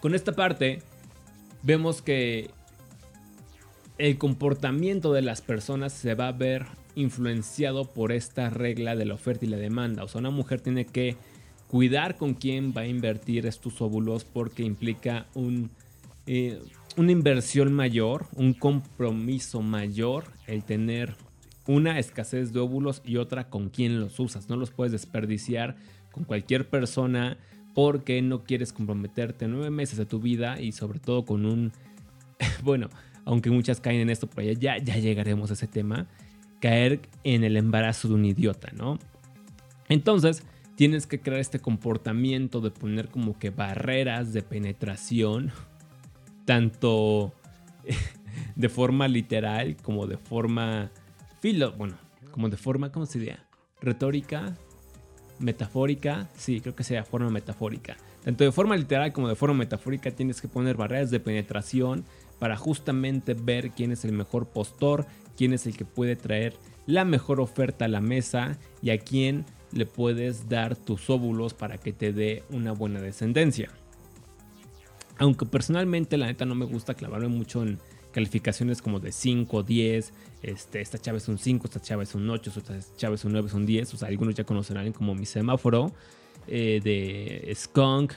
con 0.00 0.14
esta 0.14 0.32
parte 0.32 0.82
vemos 1.62 2.02
que 2.02 2.50
el 3.98 4.16
comportamiento 4.16 5.12
de 5.12 5.22
las 5.22 5.42
personas 5.42 5.92
se 5.92 6.14
va 6.14 6.28
a 6.28 6.32
ver 6.32 6.66
influenciado 6.94 7.84
por 7.84 8.12
esta 8.12 8.50
regla 8.50 8.96
de 8.96 9.04
la 9.04 9.14
oferta 9.14 9.44
y 9.44 9.48
la 9.48 9.56
demanda. 9.56 10.04
O 10.04 10.08
sea, 10.08 10.20
una 10.20 10.30
mujer 10.30 10.60
tiene 10.60 10.86
que 10.86 11.16
cuidar 11.68 12.16
con 12.16 12.34
quién 12.34 12.72
va 12.76 12.82
a 12.82 12.86
invertir 12.86 13.46
estos 13.46 13.80
óvulos 13.80 14.24
porque 14.24 14.62
implica 14.62 15.26
un, 15.34 15.70
eh, 16.26 16.60
una 16.96 17.12
inversión 17.12 17.72
mayor, 17.72 18.26
un 18.34 18.54
compromiso 18.54 19.62
mayor 19.62 20.24
el 20.46 20.64
tener 20.64 21.14
una 21.66 21.98
escasez 21.98 22.52
de 22.52 22.60
óvulos 22.60 23.02
y 23.04 23.16
otra 23.18 23.50
con 23.50 23.68
quién 23.68 24.00
los 24.00 24.18
usas. 24.18 24.48
No 24.48 24.56
los 24.56 24.70
puedes 24.70 24.92
desperdiciar 24.92 25.76
con 26.10 26.24
cualquier 26.24 26.68
persona 26.68 27.36
porque 27.74 28.22
no 28.22 28.44
quieres 28.44 28.72
comprometerte 28.72 29.48
nueve 29.48 29.70
meses 29.70 29.98
de 29.98 30.06
tu 30.06 30.20
vida 30.20 30.60
y 30.60 30.72
sobre 30.72 30.98
todo 30.98 31.24
con 31.24 31.46
un, 31.46 31.72
bueno, 32.62 32.88
aunque 33.24 33.50
muchas 33.50 33.80
caen 33.80 34.00
en 34.00 34.10
esto, 34.10 34.28
pero 34.28 34.52
ya, 34.52 34.78
ya 34.78 34.96
llegaremos 34.96 35.50
a 35.50 35.54
ese 35.54 35.66
tema 35.66 36.06
caer 36.60 37.00
en 37.24 37.44
el 37.44 37.56
embarazo 37.56 38.08
de 38.08 38.14
un 38.14 38.24
idiota, 38.24 38.70
¿no? 38.74 38.98
Entonces, 39.88 40.42
tienes 40.74 41.06
que 41.06 41.20
crear 41.20 41.40
este 41.40 41.58
comportamiento 41.58 42.60
de 42.60 42.70
poner 42.70 43.08
como 43.08 43.38
que 43.38 43.50
barreras 43.50 44.32
de 44.32 44.42
penetración, 44.42 45.50
tanto 46.44 47.34
de 48.56 48.68
forma 48.68 49.08
literal 49.08 49.76
como 49.82 50.06
de 50.06 50.16
forma 50.16 50.90
filo, 51.40 51.72
bueno, 51.72 51.96
como 52.30 52.48
de 52.48 52.56
forma, 52.56 52.92
¿cómo 52.92 53.06
se 53.06 53.18
diría? 53.18 53.44
Retórica, 53.80 54.56
metafórica, 55.38 56.28
sí, 56.36 56.60
creo 56.60 56.74
que 56.74 56.84
sea 56.84 57.04
forma 57.04 57.30
metafórica. 57.30 57.96
Tanto 58.24 58.44
de 58.44 58.52
forma 58.52 58.76
literal 58.76 59.12
como 59.12 59.28
de 59.28 59.36
forma 59.36 59.54
metafórica 59.54 60.10
tienes 60.10 60.40
que 60.40 60.48
poner 60.48 60.76
barreras 60.76 61.10
de 61.10 61.20
penetración 61.20 62.04
para 62.38 62.56
justamente 62.56 63.34
ver 63.34 63.70
quién 63.70 63.92
es 63.92 64.04
el 64.04 64.12
mejor 64.12 64.46
postor, 64.46 65.06
quién 65.36 65.52
es 65.52 65.66
el 65.66 65.76
que 65.76 65.84
puede 65.84 66.16
traer 66.16 66.54
la 66.86 67.04
mejor 67.04 67.40
oferta 67.40 67.84
a 67.84 67.88
la 67.88 68.00
mesa 68.00 68.58
y 68.82 68.90
a 68.90 68.98
quién 68.98 69.44
le 69.72 69.86
puedes 69.86 70.48
dar 70.48 70.76
tus 70.76 71.10
óvulos 71.10 71.54
para 71.54 71.78
que 71.78 71.92
te 71.92 72.12
dé 72.12 72.44
una 72.50 72.72
buena 72.72 73.00
descendencia. 73.00 73.70
Aunque 75.18 75.46
personalmente 75.46 76.16
la 76.16 76.26
neta 76.26 76.44
no 76.44 76.54
me 76.54 76.64
gusta 76.64 76.94
clavarme 76.94 77.28
mucho 77.28 77.62
en 77.62 77.78
calificaciones 78.12 78.82
como 78.82 79.00
de 79.00 79.12
5, 79.12 79.62
10, 79.62 80.12
este, 80.42 80.80
esta 80.80 80.98
chava 80.98 81.18
es 81.18 81.28
un 81.28 81.38
5, 81.38 81.66
esta 81.66 81.80
chava 81.80 82.02
es 82.02 82.14
un 82.14 82.28
8, 82.28 82.52
esta 82.56 82.78
chava 82.96 83.14
es 83.14 83.24
un 83.24 83.32
9, 83.32 83.48
es 83.48 83.54
un 83.54 83.66
10, 83.66 83.94
o 83.94 83.96
sea, 83.96 84.08
algunos 84.08 84.34
ya 84.34 84.44
conocerán 84.44 84.92
como 84.92 85.14
mi 85.14 85.26
semáforo 85.26 85.92
eh, 86.46 86.80
de 86.82 87.52
skunk, 87.54 88.14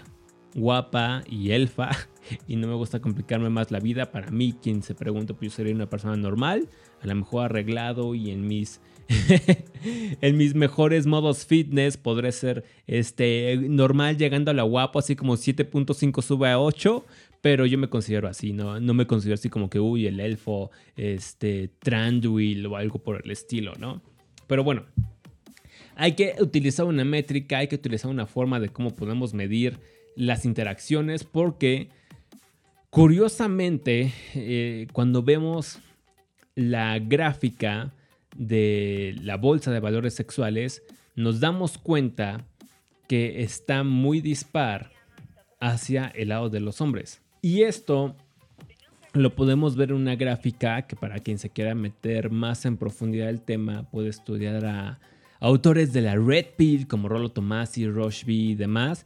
guapa 0.56 1.24
y 1.30 1.52
elfa 1.52 1.90
y 2.48 2.56
no 2.56 2.68
me 2.68 2.76
gusta 2.76 3.00
complicarme 3.00 3.50
más 3.50 3.72
la 3.72 3.80
vida. 3.80 4.12
Para 4.12 4.32
mí, 4.32 4.54
quien 4.62 4.84
se 4.84 4.96
pregunta, 4.96 5.34
pues 5.34 5.52
yo 5.52 5.56
sería 5.56 5.74
una 5.74 5.90
persona 5.90 6.16
normal, 6.16 6.68
a 7.02 7.08
lo 7.08 7.16
mejor 7.16 7.46
arreglado 7.46 8.16
y 8.16 8.32
en 8.32 8.48
mis 8.48 8.82
en 10.22 10.38
mis 10.38 10.56
mejores 10.56 11.06
modos 11.06 11.46
fitness 11.46 11.98
podré 11.98 12.32
ser 12.32 12.64
este 12.88 13.58
normal 13.58 14.18
llegando 14.18 14.52
a 14.52 14.54
la 14.54 14.64
guapo, 14.64 15.00
así 15.00 15.16
como 15.16 15.36
7.5 15.36 16.22
sube 16.22 16.50
a 16.50 16.60
8, 16.60 17.06
pero 17.42 17.66
yo 17.66 17.78
me 17.78 17.90
considero 17.90 18.28
así, 18.28 18.54
no, 18.54 18.80
no 18.80 18.94
me 18.94 19.08
considero 19.08 19.34
así 19.34 19.50
como 19.50 19.70
que 19.70 19.80
uy, 19.80 20.06
el 20.06 20.20
elfo, 20.20 20.70
este 20.96 21.70
Tranduil 21.80 22.66
o 22.68 22.78
algo 22.78 23.00
por 23.00 23.22
el 23.24 23.32
estilo, 23.32 23.74
¿no? 23.80 24.02
Pero 24.48 24.64
bueno, 24.64 24.86
hay 25.96 26.14
que 26.14 26.36
utilizar 26.40 26.86
una 26.86 27.04
métrica, 27.04 27.60
hay 27.60 27.68
que 27.68 27.76
utilizar 27.76 28.12
una 28.12 28.28
forma 28.28 28.60
de 28.60 28.70
cómo 28.70 28.94
podemos 28.94 29.34
medir 29.34 29.80
las 30.16 30.46
interacciones 30.46 31.24
porque 31.24 31.90
curiosamente 32.90 34.14
eh, 34.36 34.88
cuando 34.94 35.24
vemos 35.24 35.80
la 36.56 37.00
gráfica 37.00 37.94
de 38.36 39.16
la 39.22 39.38
bolsa 39.38 39.72
de 39.72 39.80
valores 39.80 40.14
sexuales 40.14 40.84
nos 41.16 41.40
damos 41.40 41.78
cuenta 41.78 42.46
que 43.08 43.42
está 43.42 43.84
muy 43.84 44.22
dispar 44.22 44.92
hacia 45.60 46.08
el 46.08 46.30
lado 46.30 46.50
de 46.50 46.60
los 46.60 46.82
hombres. 46.82 47.22
Y 47.42 47.64
esto 47.64 48.16
lo 49.14 49.36
podemos 49.36 49.76
ver 49.76 49.90
en 49.90 49.96
una 49.96 50.16
gráfica 50.16 50.84
que 50.84 50.96
para 50.96 51.20
quien 51.20 51.40
se 51.40 51.50
quiera 51.50 51.74
meter 51.74 52.30
más 52.30 52.66
en 52.66 52.78
profundidad 52.78 53.30
el 53.30 53.42
tema 53.42 53.84
puede 53.90 54.10
estudiar 54.10 54.64
a 54.66 55.00
autores 55.40 55.92
de 55.92 56.02
la 56.02 56.16
Red 56.16 56.46
Pill 56.56 56.88
como 56.88 57.10
Rollo 57.10 57.30
Tomasi, 57.30 57.88
Rochby 57.88 58.52
y 58.52 58.56
demás. 58.56 59.06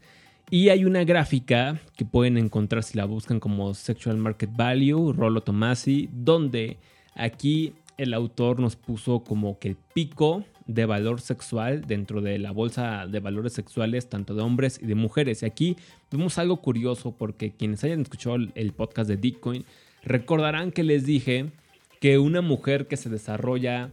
Y 0.52 0.70
hay 0.70 0.86
una 0.86 1.04
gráfica 1.06 1.80
que 1.96 2.06
pueden 2.06 2.38
encontrar 2.38 2.84
si 2.84 2.98
la 2.98 3.06
buscan 3.06 3.40
como 3.40 3.74
Sexual 3.74 4.18
Market 4.18 4.52
Value, 4.54 5.14
Rollo 5.14 5.42
Tomasi, 5.42 6.10
donde 6.12 6.78
aquí 7.16 7.74
el 7.98 8.14
autor 8.14 8.60
nos 8.60 8.76
puso 8.76 9.24
como 9.24 9.58
que 9.58 9.70
el 9.70 9.78
pico 9.94 10.44
de 10.66 10.86
valor 10.86 11.22
sexual 11.22 11.86
dentro 11.86 12.22
de 12.22 12.40
la 12.40 12.52
bolsa 12.52 13.06
de 13.08 13.20
valores 13.20 13.54
sexuales 13.54 14.10
tanto 14.10 14.34
de 14.34 14.42
hombres 14.42 14.80
y 14.82 14.88
de 14.88 14.96
mujeres. 14.96 15.44
Y 15.44 15.46
aquí 15.46 15.78
vemos 16.12 16.38
algo 16.38 16.62
curioso 16.62 17.16
porque 17.16 17.52
quienes 17.52 17.84
hayan 17.84 18.02
escuchado 18.02 18.38
el 18.56 18.74
podcast 18.74 19.10
de 19.10 19.16
Bitcoin 19.16 19.66
recordarán 20.04 20.72
que 20.72 20.84
les 20.84 21.06
dije 21.06 21.52
que 22.00 22.18
una 22.18 22.42
mujer 22.42 22.88
que 22.88 22.98
se 22.98 23.10
desarrolla 23.10 23.92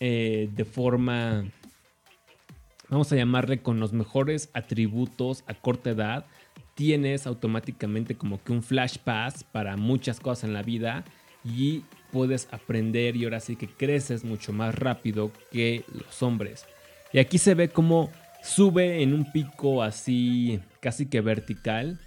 eh, 0.00 0.48
de 0.54 0.64
forma, 0.64 1.44
vamos 2.88 3.12
a 3.12 3.16
llamarle 3.16 3.60
con 3.60 3.80
los 3.80 3.92
mejores 3.92 4.50
atributos 4.52 5.44
a 5.46 5.54
corta 5.54 5.90
edad, 5.90 6.26
tienes 6.74 7.26
automáticamente 7.26 8.14
como 8.14 8.42
que 8.42 8.52
un 8.52 8.62
flash 8.62 8.98
pass 8.98 9.44
para 9.44 9.76
muchas 9.76 10.20
cosas 10.20 10.44
en 10.44 10.52
la 10.52 10.62
vida 10.62 11.04
y 11.44 11.82
puedes 12.12 12.48
aprender 12.50 13.16
y 13.16 13.24
ahora 13.24 13.40
sí 13.40 13.56
que 13.56 13.68
creces 13.68 14.24
mucho 14.24 14.52
más 14.52 14.74
rápido 14.74 15.32
que 15.50 15.84
los 15.92 16.22
hombres. 16.22 16.66
Y 17.12 17.18
aquí 17.18 17.38
se 17.38 17.54
ve 17.54 17.68
como 17.68 18.10
sube 18.42 19.02
en 19.02 19.14
un 19.14 19.30
pico 19.32 19.82
así 19.82 20.60
casi 20.80 21.06
que 21.06 21.20
vertical 21.20 21.98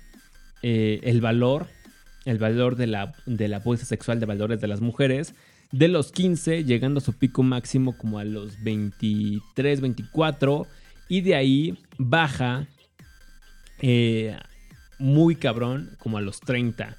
eh, 0.64 1.00
el 1.04 1.22
valor, 1.22 1.68
el 2.26 2.38
valor 2.38 2.76
de 2.76 2.88
la, 2.88 3.14
de 3.26 3.48
la 3.48 3.60
bolsa 3.60 3.86
sexual 3.86 4.20
de 4.20 4.26
valores 4.26 4.62
de 4.62 4.68
las 4.68 4.82
mujeres 4.82 5.34
de 5.72 5.88
los 5.88 6.12
15, 6.12 6.64
llegando 6.66 7.00
a 7.00 7.02
su 7.02 7.14
pico 7.14 7.44
máximo 7.44 7.98
como 7.98 8.20
a 8.20 8.24
los 8.24 8.62
23, 8.62 9.82
24, 9.82 10.68
y 11.08 11.22
de 11.22 11.36
ahí 11.36 11.78
baja 11.98 12.68
eh, 13.80 14.38
muy 15.00 15.36
cabrón 15.36 15.96
como 16.00 16.18
a 16.18 16.22
los 16.22 16.40
30. 16.42 16.98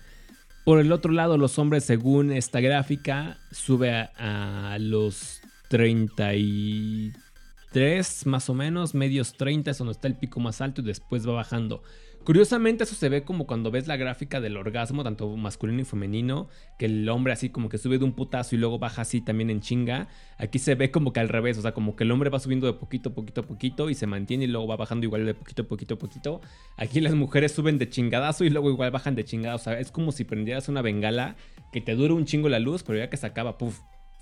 Por 0.64 0.78
el 0.78 0.92
otro 0.92 1.12
lado, 1.12 1.38
los 1.38 1.58
hombres, 1.58 1.84
según 1.84 2.30
esta 2.30 2.60
gráfica, 2.60 3.38
sube 3.50 3.90
a, 3.90 4.72
a 4.72 4.78
los 4.78 5.40
33 5.68 8.26
más 8.26 8.48
o 8.48 8.54
menos, 8.54 8.94
medios 8.94 9.32
30 9.32 9.72
es 9.72 9.78
donde 9.78 9.92
está 9.92 10.06
el 10.06 10.16
pico 10.16 10.38
más 10.38 10.60
alto 10.60 10.82
y 10.82 10.84
después 10.84 11.26
va 11.26 11.32
bajando. 11.32 11.82
Curiosamente 12.24 12.84
eso 12.84 12.94
se 12.94 13.08
ve 13.08 13.24
como 13.24 13.46
cuando 13.46 13.70
ves 13.70 13.88
la 13.88 13.96
gráfica 13.96 14.40
del 14.40 14.56
orgasmo, 14.56 15.02
tanto 15.02 15.36
masculino 15.36 15.80
y 15.80 15.84
femenino, 15.84 16.48
que 16.78 16.86
el 16.86 17.08
hombre 17.08 17.32
así 17.32 17.48
como 17.48 17.68
que 17.68 17.78
sube 17.78 17.98
de 17.98 18.04
un 18.04 18.12
putazo 18.12 18.54
y 18.54 18.58
luego 18.58 18.78
baja 18.78 19.02
así 19.02 19.20
también 19.20 19.50
en 19.50 19.60
chinga. 19.60 20.08
Aquí 20.38 20.58
se 20.58 20.74
ve 20.76 20.90
como 20.90 21.12
que 21.12 21.20
al 21.20 21.28
revés, 21.28 21.58
o 21.58 21.62
sea, 21.62 21.72
como 21.72 21.96
que 21.96 22.04
el 22.04 22.12
hombre 22.12 22.30
va 22.30 22.38
subiendo 22.38 22.66
de 22.66 22.74
poquito, 22.74 23.12
poquito 23.12 23.40
a 23.40 23.44
poquito 23.44 23.90
y 23.90 23.94
se 23.94 24.06
mantiene 24.06 24.44
y 24.44 24.46
luego 24.46 24.68
va 24.68 24.76
bajando 24.76 25.04
igual 25.04 25.26
de 25.26 25.34
poquito, 25.34 25.66
poquito, 25.66 25.98
poquito. 25.98 26.40
Aquí 26.76 27.00
las 27.00 27.14
mujeres 27.14 27.52
suben 27.52 27.78
de 27.78 27.88
chingadazo 27.88 28.44
y 28.44 28.50
luego 28.50 28.70
igual 28.70 28.92
bajan 28.92 29.14
de 29.16 29.24
chingada. 29.24 29.56
O 29.56 29.58
sea, 29.58 29.80
es 29.80 29.90
como 29.90 30.12
si 30.12 30.24
prendieras 30.24 30.68
una 30.68 30.82
bengala 30.82 31.36
que 31.72 31.80
te 31.80 31.94
dura 31.96 32.14
un 32.14 32.24
chingo 32.24 32.48
la 32.48 32.60
luz, 32.60 32.84
pero 32.84 32.98
ya 32.98 33.10
que 33.10 33.16
se 33.16 33.26
acaba, 33.26 33.58
puff, 33.58 33.80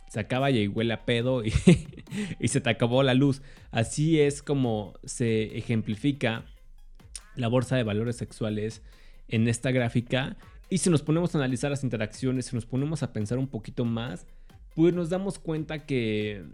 se 0.09 0.21
acaba 0.21 0.51
y 0.51 0.69
huele 0.69 0.95
a 0.95 1.05
pedo 1.05 1.43
y 2.41 2.49
se 2.49 2.61
te 2.61 2.71
acabó 2.71 3.03
la 3.03 3.15
luz. 3.15 3.43
Así 3.71 4.21
es 4.21 4.43
como 4.43 4.95
se 5.05 5.59
ejemplifica 5.59 6.47
la 7.37 7.49
bolsa 7.49 7.77
de 7.77 7.83
valores 7.83 8.17
sexuales 8.17 8.83
en 9.29 9.49
esta 9.49 9.71
gráfica. 9.71 10.37
Y 10.69 10.79
si 10.79 10.91
nos 10.91 11.03
ponemos 11.03 11.35
a 11.35 11.39
analizar 11.39 11.71
las 11.71 11.85
interacciones, 11.85 12.47
si 12.47 12.57
nos 12.57 12.67
ponemos 12.67 13.03
a 13.03 13.13
pensar 13.13 13.39
un 13.39 13.49
poquito 13.49 13.85
más, 13.85 14.27
pues 14.75 14.95
nos 14.95 15.11
damos 15.11 15.39
cuenta 15.39 15.85
que 15.87 16.45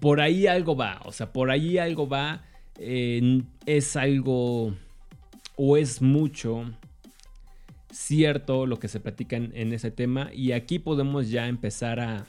por 0.00 0.20
ahí 0.20 0.46
algo 0.46 0.76
va. 0.76 1.00
O 1.04 1.12
sea, 1.12 1.32
por 1.32 1.50
ahí 1.50 1.78
algo 1.78 2.08
va. 2.08 2.44
es 2.78 3.96
algo 3.96 4.74
o 5.56 5.76
es 5.76 6.02
mucho 6.02 6.70
cierto 7.90 8.66
lo 8.66 8.78
que 8.78 8.88
se 8.88 9.00
platica 9.00 9.36
en 9.36 9.72
ese 9.72 9.90
tema. 9.90 10.30
Y 10.32 10.52
aquí 10.52 10.78
podemos 10.78 11.30
ya 11.30 11.48
empezar 11.48 12.00
a 12.00 12.26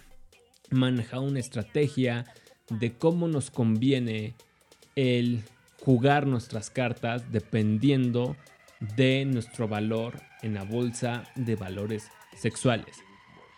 manejar 0.69 1.19
una 1.19 1.39
estrategia 1.39 2.25
de 2.69 2.93
cómo 2.93 3.27
nos 3.27 3.51
conviene 3.51 4.35
el 4.95 5.43
jugar 5.81 6.27
nuestras 6.27 6.69
cartas 6.69 7.31
dependiendo 7.31 8.35
de 8.95 9.25
nuestro 9.25 9.67
valor 9.67 10.19
en 10.41 10.53
la 10.53 10.63
bolsa 10.63 11.23
de 11.35 11.55
valores 11.55 12.09
sexuales. 12.35 12.97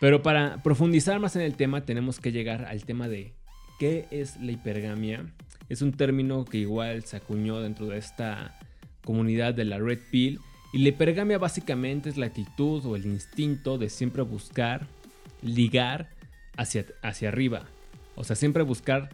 Pero 0.00 0.22
para 0.22 0.62
profundizar 0.62 1.20
más 1.20 1.36
en 1.36 1.42
el 1.42 1.56
tema 1.56 1.84
tenemos 1.84 2.20
que 2.20 2.32
llegar 2.32 2.64
al 2.64 2.84
tema 2.84 3.08
de 3.08 3.34
qué 3.78 4.06
es 4.10 4.36
la 4.40 4.52
hipergamia. 4.52 5.26
Es 5.68 5.82
un 5.82 5.92
término 5.92 6.44
que 6.44 6.58
igual 6.58 7.04
se 7.04 7.18
acuñó 7.18 7.60
dentro 7.60 7.86
de 7.86 7.98
esta 7.98 8.58
comunidad 9.04 9.54
de 9.54 9.64
la 9.64 9.78
Red 9.78 10.00
Pill. 10.10 10.40
Y 10.72 10.78
la 10.78 10.88
hipergamia 10.88 11.38
básicamente 11.38 12.08
es 12.08 12.16
la 12.16 12.26
actitud 12.26 12.84
o 12.86 12.96
el 12.96 13.04
instinto 13.04 13.76
de 13.76 13.90
siempre 13.90 14.22
buscar 14.22 14.86
ligar 15.42 16.08
hacia, 16.56 16.86
hacia 17.02 17.28
arriba. 17.28 17.66
O 18.14 18.24
sea, 18.24 18.36
siempre 18.36 18.62
buscar 18.62 19.10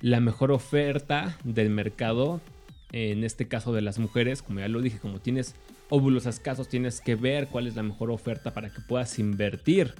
la 0.00 0.20
mejor 0.20 0.52
oferta 0.52 1.38
del 1.44 1.70
mercado 1.70 2.40
en 2.92 3.24
este 3.24 3.48
caso 3.48 3.72
de 3.72 3.82
las 3.82 3.98
mujeres, 3.98 4.42
como 4.42 4.60
ya 4.60 4.68
lo 4.68 4.80
dije, 4.80 4.98
como 4.98 5.20
tienes 5.20 5.54
óvulos 5.88 6.26
escasos, 6.26 6.68
tienes 6.68 7.00
que 7.00 7.14
ver 7.14 7.48
cuál 7.48 7.66
es 7.66 7.76
la 7.76 7.82
mejor 7.82 8.10
oferta 8.10 8.54
para 8.54 8.70
que 8.70 8.80
puedas 8.80 9.18
invertir 9.18 9.94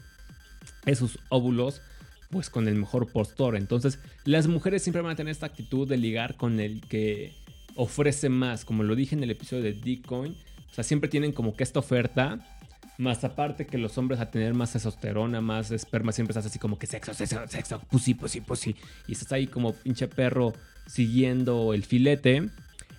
esos 0.84 1.18
óvulos 1.28 1.82
pues 2.30 2.50
con 2.50 2.68
el 2.68 2.74
mejor 2.74 3.10
postor. 3.12 3.56
Entonces, 3.56 3.98
las 4.24 4.46
mujeres 4.46 4.82
siempre 4.82 5.02
van 5.02 5.12
a 5.12 5.16
tener 5.16 5.30
esta 5.30 5.46
actitud 5.46 5.88
de 5.88 5.96
ligar 5.96 6.36
con 6.36 6.58
el 6.60 6.80
que 6.82 7.34
ofrece 7.76 8.28
más, 8.28 8.64
como 8.64 8.82
lo 8.82 8.94
dije 8.94 9.14
en 9.14 9.22
el 9.22 9.30
episodio 9.30 9.62
de 9.62 9.72
Bitcoin, 9.72 10.36
o 10.70 10.74
sea, 10.74 10.82
siempre 10.82 11.08
tienen 11.08 11.32
como 11.32 11.54
que 11.54 11.62
esta 11.62 11.78
oferta 11.78 12.55
más 12.98 13.24
aparte 13.24 13.66
que 13.66 13.78
los 13.78 13.96
hombres 13.98 14.20
a 14.20 14.30
tener 14.30 14.54
más 14.54 14.72
testosterona, 14.72 15.40
más 15.40 15.70
esperma, 15.70 16.12
siempre 16.12 16.32
estás 16.32 16.46
así 16.46 16.58
como 16.58 16.78
que 16.78 16.86
sexo, 16.86 17.14
sexo, 17.14 17.40
sexo, 17.46 17.80
pussy, 17.90 18.14
pussy, 18.14 18.40
pussy. 18.40 18.76
Y 19.06 19.12
estás 19.12 19.32
ahí 19.32 19.46
como 19.46 19.72
pinche 19.72 20.08
perro 20.08 20.52
siguiendo 20.86 21.74
el 21.74 21.84
filete. 21.84 22.48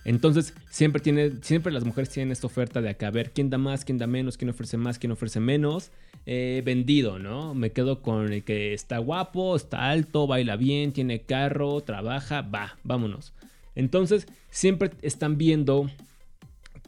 Entonces, 0.04 0.54
siempre, 0.70 1.02
tiene, 1.02 1.32
siempre 1.42 1.72
las 1.72 1.84
mujeres 1.84 2.08
tienen 2.10 2.32
esta 2.32 2.46
oferta 2.46 2.80
de 2.80 2.88
acá, 2.88 3.08
a 3.08 3.10
ver 3.10 3.32
quién 3.32 3.50
da 3.50 3.58
más, 3.58 3.84
quién 3.84 3.98
da 3.98 4.06
menos, 4.06 4.38
quién 4.38 4.48
ofrece 4.50 4.76
más, 4.76 4.98
quién 4.98 5.12
ofrece 5.12 5.40
menos. 5.40 5.90
Eh, 6.30 6.62
vendido, 6.64 7.18
¿no? 7.18 7.54
Me 7.54 7.72
quedo 7.72 8.02
con 8.02 8.32
el 8.32 8.44
que 8.44 8.74
está 8.74 8.98
guapo, 8.98 9.56
está 9.56 9.90
alto, 9.90 10.26
baila 10.26 10.56
bien, 10.56 10.92
tiene 10.92 11.22
carro, 11.22 11.80
trabaja, 11.80 12.42
va, 12.42 12.76
vámonos. 12.84 13.32
Entonces, 13.74 14.26
siempre 14.50 14.90
están 15.02 15.38
viendo 15.38 15.90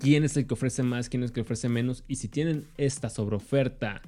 quién 0.00 0.24
es 0.24 0.36
el 0.36 0.46
que 0.46 0.54
ofrece 0.54 0.82
más, 0.82 1.08
quién 1.08 1.22
es 1.22 1.30
el 1.30 1.34
que 1.34 1.40
ofrece 1.42 1.68
menos. 1.68 2.02
Y 2.08 2.16
si 2.16 2.28
tienen 2.28 2.66
esta 2.76 3.08
sobreoferta, 3.10 4.02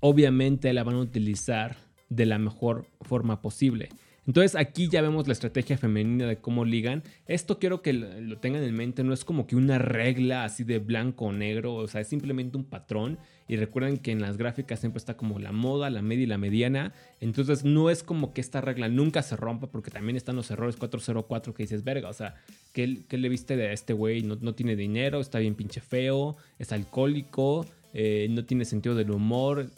obviamente 0.00 0.72
la 0.72 0.84
van 0.84 0.94
a 0.94 1.00
utilizar 1.00 1.76
de 2.08 2.24
la 2.24 2.38
mejor 2.38 2.86
forma 3.02 3.42
posible. 3.42 3.90
Entonces 4.26 4.56
aquí 4.56 4.88
ya 4.88 5.02
vemos 5.02 5.26
la 5.26 5.34
estrategia 5.34 5.76
femenina 5.76 6.26
de 6.26 6.38
cómo 6.38 6.64
ligan. 6.64 7.02
Esto 7.26 7.58
quiero 7.58 7.82
que 7.82 7.92
lo 7.92 8.38
tengan 8.38 8.62
en 8.62 8.74
mente, 8.74 9.04
no 9.04 9.12
es 9.12 9.24
como 9.24 9.46
que 9.46 9.56
una 9.56 9.78
regla 9.78 10.44
así 10.44 10.64
de 10.64 10.78
blanco 10.78 11.26
o 11.26 11.32
negro, 11.32 11.74
o 11.74 11.86
sea, 11.86 12.00
es 12.00 12.08
simplemente 12.08 12.56
un 12.56 12.64
patrón. 12.64 13.18
Y 13.46 13.56
recuerden 13.56 13.98
que 13.98 14.10
en 14.10 14.22
las 14.22 14.38
gráficas 14.38 14.80
siempre 14.80 14.98
está 14.98 15.18
como 15.18 15.38
la 15.38 15.52
moda, 15.52 15.90
la 15.90 16.00
media 16.00 16.22
y 16.22 16.26
la 16.26 16.38
mediana. 16.38 16.94
Entonces 17.20 17.64
no 17.64 17.90
es 17.90 18.02
como 18.02 18.32
que 18.32 18.40
esta 18.40 18.62
regla 18.62 18.88
nunca 18.88 19.22
se 19.22 19.36
rompa 19.36 19.66
porque 19.66 19.90
también 19.90 20.16
están 20.16 20.36
los 20.36 20.50
errores 20.50 20.76
404 20.76 21.52
que 21.52 21.64
dices, 21.64 21.84
verga, 21.84 22.08
o 22.08 22.14
sea, 22.14 22.36
¿qué, 22.72 23.04
le 23.10 23.28
viste 23.28 23.56
de 23.56 23.74
este 23.74 23.92
güey? 23.92 24.22
No, 24.22 24.38
no, 24.40 24.54
tiene 24.54 24.76
dinero, 24.76 25.20
está 25.20 25.38
bien 25.38 25.54
pinche 25.54 25.82
feo, 25.82 26.36
es 26.58 26.72
alcohólico, 26.72 27.66
eh, 27.92 28.28
no 28.30 28.46
tiene 28.46 28.64
sentido 28.64 28.94
del 28.94 29.10
humor, 29.10 29.68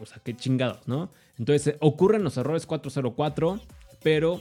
o 0.00 0.06
sea, 0.06 0.20
qué 0.22 0.36
chingados, 0.36 0.86
¿no? 0.86 1.10
Entonces 1.38 1.76
ocurren 1.80 2.22
los 2.22 2.36
errores 2.36 2.66
404 2.66 3.60
pero 4.02 4.40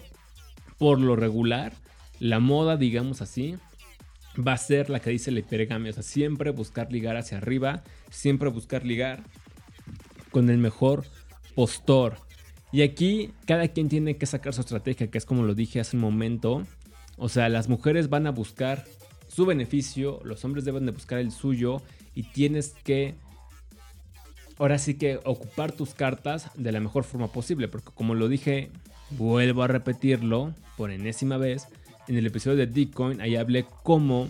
por 0.77 0.99
lo 0.99 1.15
regular, 1.15 1.73
la 2.19 2.39
moda, 2.39 2.77
digamos 2.77 3.21
así, 3.21 3.55
va 4.45 4.53
a 4.53 4.57
ser 4.57 4.89
la 4.89 4.99
que 4.99 5.09
dice 5.09 5.31
la 5.31 5.39
hipergamia. 5.39 5.91
O 5.91 5.93
sea, 5.93 6.03
siempre 6.03 6.51
buscar 6.51 6.91
ligar 6.91 7.17
hacia 7.17 7.37
arriba, 7.37 7.83
siempre 8.09 8.49
buscar 8.49 8.85
ligar 8.85 9.23
con 10.31 10.49
el 10.49 10.57
mejor 10.57 11.05
postor. 11.55 12.17
Y 12.71 12.81
aquí 12.81 13.31
cada 13.45 13.67
quien 13.69 13.89
tiene 13.89 14.17
que 14.17 14.25
sacar 14.25 14.53
su 14.53 14.61
estrategia, 14.61 15.07
que 15.07 15.17
es 15.17 15.25
como 15.25 15.43
lo 15.43 15.55
dije 15.55 15.79
hace 15.79 15.95
un 15.95 16.01
momento. 16.01 16.63
O 17.17 17.29
sea, 17.29 17.49
las 17.49 17.69
mujeres 17.69 18.09
van 18.09 18.27
a 18.27 18.31
buscar 18.31 18.85
su 19.27 19.45
beneficio, 19.45 20.19
los 20.23 20.43
hombres 20.45 20.65
deben 20.65 20.85
de 20.85 20.91
buscar 20.91 21.19
el 21.19 21.31
suyo 21.31 21.81
y 22.13 22.23
tienes 22.23 22.75
que, 22.83 23.15
ahora 24.57 24.77
sí 24.77 24.95
que 24.95 25.19
ocupar 25.25 25.71
tus 25.71 25.93
cartas 25.93 26.51
de 26.55 26.71
la 26.71 26.79
mejor 26.79 27.03
forma 27.03 27.31
posible, 27.31 27.67
porque 27.67 27.91
como 27.93 28.13
lo 28.13 28.27
dije 28.27 28.71
Vuelvo 29.11 29.63
a 29.63 29.67
repetirlo 29.67 30.53
por 30.75 30.91
enésima 30.91 31.37
vez. 31.37 31.67
En 32.07 32.17
el 32.17 32.25
episodio 32.25 32.57
de 32.57 32.65
Bitcoin, 32.65 33.21
ahí 33.21 33.35
hablé 33.35 33.65
cómo 33.83 34.29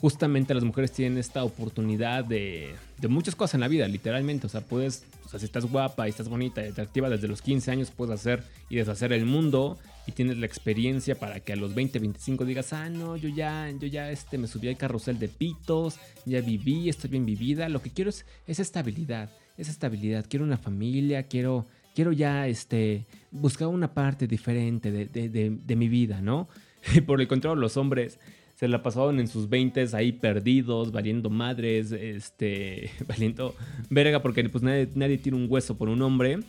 justamente 0.00 0.54
las 0.54 0.64
mujeres 0.64 0.92
tienen 0.92 1.18
esta 1.18 1.44
oportunidad 1.44 2.24
de, 2.24 2.74
muchas 3.08 3.34
cosas 3.34 3.54
en 3.54 3.60
la 3.60 3.68
vida, 3.68 3.86
literalmente. 3.86 4.46
O 4.46 4.50
sea, 4.50 4.62
puedes, 4.62 5.04
o 5.26 5.28
sea, 5.28 5.38
si 5.38 5.44
estás 5.44 5.66
guapa 5.66 6.06
y 6.06 6.10
estás 6.10 6.28
bonita 6.28 6.64
y 6.64 6.70
atractiva 6.70 7.10
desde 7.10 7.28
los 7.28 7.42
15 7.42 7.70
años, 7.70 7.90
puedes 7.90 8.14
hacer 8.14 8.42
y 8.70 8.76
deshacer 8.76 9.12
el 9.12 9.26
mundo 9.26 9.78
y 10.06 10.12
tienes 10.12 10.38
la 10.38 10.46
experiencia 10.46 11.18
para 11.18 11.40
que 11.40 11.52
a 11.52 11.56
los 11.56 11.74
20, 11.74 11.98
25 11.98 12.44
digas, 12.46 12.72
ah, 12.72 12.88
no, 12.88 13.16
yo 13.16 13.28
ya, 13.28 13.70
yo 13.78 13.86
ya 13.86 14.10
este, 14.10 14.38
me 14.38 14.46
subí 14.46 14.68
al 14.68 14.78
carrusel 14.78 15.18
de 15.18 15.28
pitos, 15.28 15.98
ya 16.24 16.40
viví, 16.40 16.88
estoy 16.88 17.10
bien 17.10 17.26
vivida. 17.26 17.68
Lo 17.68 17.82
que 17.82 17.90
quiero 17.90 18.08
es, 18.08 18.24
es 18.46 18.58
estabilidad, 18.58 19.30
es 19.58 19.68
estabilidad. 19.68 20.24
Quiero 20.28 20.46
una 20.46 20.56
familia, 20.56 21.24
quiero 21.24 21.66
quiero 21.94 22.12
ya 22.12 22.46
este, 22.46 23.06
buscar 23.30 23.68
una 23.68 23.92
parte 23.92 24.26
diferente 24.26 24.90
de, 24.90 25.76
mi 25.76 25.88
vida, 25.88 26.20
¿no? 26.20 26.48
Y 26.94 27.00
por 27.02 27.20
el 27.20 27.28
contrario, 27.28 27.56
los 27.56 27.76
hombres 27.76 28.18
se 28.56 28.68
la 28.68 28.82
pasaban 28.82 29.20
en 29.20 29.28
sus 29.28 29.48
20 29.48 29.88
ahí 29.94 30.12
perdidos, 30.12 30.92
valiendo 30.92 31.30
madres, 31.30 31.92
este, 31.92 32.90
valiendo 33.08 33.54
verga, 33.88 34.20
porque 34.20 34.46
pues 34.48 34.62
nadie, 34.62 34.88
nadie 34.94 35.18
tiene 35.18 35.38
un 35.38 35.46
hueso 35.48 35.76
por 35.76 35.88
un 35.88 36.02
hombre. 36.02 36.40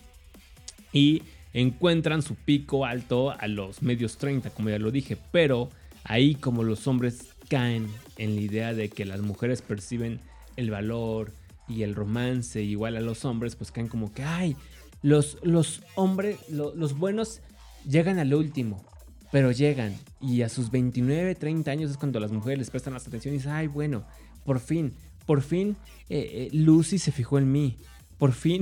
Y 0.94 1.24
encuentran 1.54 2.22
su 2.22 2.36
pico 2.36 2.86
alto 2.86 3.32
a 3.32 3.48
los 3.48 3.82
medios 3.82 4.18
30, 4.18 4.50
como 4.52 4.70
ya 4.70 4.80
lo 4.80 4.92
dije, 4.92 5.18
pero 5.32 5.70
ahí 6.04 6.36
como 6.36 6.64
los 6.64 6.88
hombres 6.88 7.34
caen 7.50 7.88
en 8.18 8.36
la 8.36 8.42
idea 8.42 8.74
de 8.74 8.90
que 8.90 9.06
las 9.06 9.22
mujeres 9.22 9.62
perciben 9.62 10.20
el 10.56 10.72
valor 10.72 11.34
y 11.68 11.84
el 11.84 11.96
romance 11.96 12.62
igual 12.62 12.98
a 12.98 13.02
los 13.02 13.26
hombres, 13.26 13.56
pues 13.56 13.72
caen 13.72 13.88
como 13.88 14.14
que, 14.14 14.24
ay, 14.24 14.56
los, 15.02 15.38
los 15.44 15.82
hombres, 15.96 16.38
los 16.50 16.98
buenos 16.98 17.42
llegan 17.88 18.20
al 18.20 18.34
último, 18.34 18.84
pero 19.32 19.52
llegan. 19.52 19.96
Y 20.22 20.42
a 20.44 20.50
sus 20.50 20.70
29, 20.72 21.36
30 21.36 21.72
años 21.72 21.92
es 21.92 21.98
cuando 21.98 22.20
las 22.20 22.32
mujeres 22.32 22.60
les 22.60 22.70
prestan 22.70 22.94
más 22.94 23.08
atención 23.08 23.34
y 23.34 23.38
dicen, 23.38 23.52
ay, 23.52 23.68
bueno, 23.68 24.04
por 24.46 24.60
fin, 24.60 24.94
por 25.26 25.42
fin 25.42 25.76
eh, 26.10 26.50
eh, 26.52 26.56
Lucy 26.56 27.00
se 27.00 27.12
fijó 27.12 27.38
en 27.38 27.52
mí. 27.52 27.78
Por 28.18 28.34
fin, 28.34 28.62